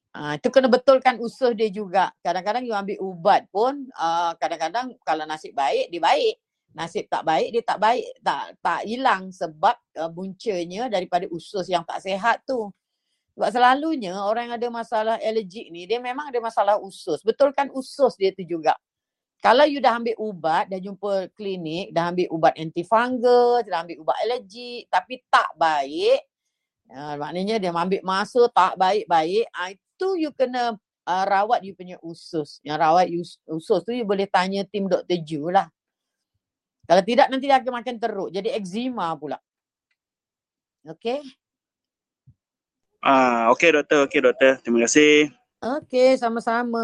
Ah, 0.09 0.33
itu 0.35 0.49
kena 0.49 0.65
betulkan 0.65 1.21
usus 1.21 1.53
dia 1.53 1.69
juga. 1.69 2.09
Kadang-kadang 2.25 2.65
you 2.65 2.73
ambil 2.73 2.97
ubat 3.05 3.45
pun, 3.53 3.85
ah, 3.93 4.33
kadang-kadang 4.41 4.97
kalau 5.05 5.23
nasib 5.29 5.53
baik, 5.53 5.93
dia 5.93 6.01
baik. 6.01 6.35
Nasib 6.73 7.09
tak 7.09 7.25
baik, 7.25 7.49
dia 7.49 7.63
tak 7.65 7.79
baik. 7.81 8.05
Tak 8.21 8.43
tak 8.61 8.81
hilang 8.85 9.33
sebab 9.33 9.75
uh, 9.97 10.11
buncanya 10.11 10.85
daripada 10.87 11.25
usus 11.33 11.65
yang 11.67 11.81
tak 11.81 11.99
sehat 12.01 12.45
tu. 12.45 12.69
Sebab 13.33 13.49
selalunya 13.55 14.19
orang 14.19 14.51
yang 14.51 14.55
ada 14.59 14.67
masalah 14.67 15.15
allergic 15.23 15.71
ni, 15.71 15.87
dia 15.87 15.97
memang 15.97 16.27
ada 16.27 16.39
masalah 16.43 16.75
usus. 16.77 17.23
Betulkan 17.23 17.71
usus 17.71 18.13
dia 18.19 18.35
tu 18.35 18.43
juga. 18.43 18.75
Kalau 19.39 19.63
you 19.63 19.79
dah 19.79 19.95
ambil 19.95 20.19
ubat, 20.19 20.67
dah 20.67 20.75
jumpa 20.75 21.31
klinik, 21.31 21.95
dah 21.95 22.11
ambil 22.11 22.27
ubat 22.27 22.59
antifungal, 22.59 23.63
dah 23.63 23.87
ambil 23.87 24.03
ubat 24.03 24.17
allergic 24.27 24.91
tapi 24.91 25.23
tak 25.31 25.47
baik, 25.55 26.27
uh, 26.91 27.15
maknanya 27.15 27.55
dia 27.55 27.71
ambil 27.71 28.03
masa 28.03 28.51
tak 28.51 28.75
baik-baik, 28.75 29.47
uh, 29.55 29.71
itu 29.71 30.07
you 30.19 30.31
kena 30.35 30.75
uh, 31.07 31.23
rawat 31.23 31.63
you 31.63 31.71
punya 31.71 31.95
usus. 32.03 32.59
Yang 32.67 32.77
rawat 32.83 33.05
us- 33.15 33.39
usus 33.47 33.79
tu 33.87 33.95
you 33.95 34.03
boleh 34.03 34.27
tanya 34.27 34.67
tim 34.67 34.91
Dr. 34.91 35.19
Ju 35.23 35.47
lah. 35.47 35.71
Kalau 36.89 37.05
tidak 37.05 37.29
nanti 37.29 37.45
dia 37.45 37.61
akan 37.61 37.85
makin 37.85 38.01
teruk. 38.01 38.33
Jadi 38.33 38.49
eczema 38.49 39.13
pula. 39.13 39.37
Okay. 40.81 41.21
Ah, 43.05 43.53
okey 43.53 43.69
doktor, 43.77 44.09
okey 44.09 44.25
doktor. 44.25 44.57
Terima 44.65 44.89
kasih. 44.89 45.29
Okey, 45.59 46.15
sama-sama. 46.15 46.81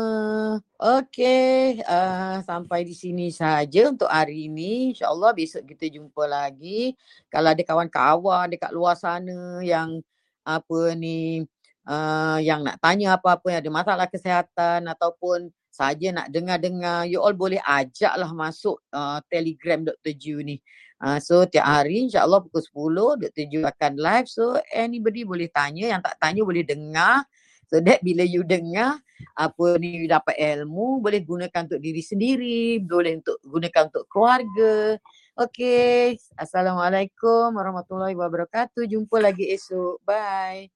Okey, 0.76 1.80
uh, 1.88 2.44
sampai 2.44 2.84
di 2.84 2.92
sini 2.92 3.32
saja 3.32 3.88
untuk 3.90 4.06
hari 4.12 4.52
ini. 4.52 4.92
InsyaAllah 4.92 5.32
besok 5.34 5.64
kita 5.64 5.88
jumpa 5.90 6.28
lagi. 6.30 6.94
Kalau 7.32 7.56
ada 7.56 7.64
kawan-kawan 7.64 8.52
dekat 8.52 8.76
luar 8.76 9.00
sana 9.00 9.64
yang 9.64 10.04
apa 10.46 10.92
ni, 10.94 11.48
uh, 11.88 12.38
yang 12.44 12.68
nak 12.68 12.78
tanya 12.84 13.16
apa-apa, 13.16 13.48
yang 13.48 13.62
ada 13.64 13.72
masalah 13.72 14.08
kesihatan 14.12 14.86
ataupun 14.92 15.50
saja 15.76 16.08
nak 16.16 16.32
dengar-dengar, 16.32 17.04
you 17.04 17.20
all 17.20 17.36
boleh 17.36 17.60
ajak 17.60 18.16
lah 18.16 18.32
masuk 18.32 18.80
uh, 18.96 19.20
telegram 19.28 19.84
Dr. 19.84 20.16
Ju 20.16 20.40
ni. 20.40 20.64
Uh, 21.04 21.20
so 21.20 21.44
tiap 21.44 21.68
hari 21.68 22.08
insyaAllah 22.08 22.40
pukul 22.48 23.20
10 23.20 23.28
Dr. 23.28 23.46
Ju 23.52 23.60
akan 23.68 23.94
live. 24.00 24.28
So 24.32 24.56
anybody 24.72 25.28
boleh 25.28 25.52
tanya, 25.52 25.92
yang 25.92 26.02
tak 26.02 26.16
tanya 26.24 26.48
boleh 26.48 26.64
dengar. 26.64 27.28
So 27.68 27.84
that 27.84 28.00
bila 28.00 28.24
you 28.24 28.48
dengar 28.48 29.02
apa 29.36 29.66
ni 29.82 30.06
you 30.06 30.08
dapat 30.08 30.38
ilmu 30.38 31.02
boleh 31.02 31.20
gunakan 31.26 31.68
untuk 31.68 31.82
diri 31.82 32.00
sendiri, 32.00 32.80
boleh 32.80 33.20
untuk 33.20 33.38
gunakan 33.44 33.92
untuk 33.92 34.06
keluarga. 34.08 34.96
Okay. 35.36 36.16
Assalamualaikum 36.40 37.52
warahmatullahi 37.52 38.16
wabarakatuh. 38.16 38.88
Jumpa 38.88 39.20
lagi 39.20 39.52
esok. 39.52 40.00
Bye. 40.08 40.75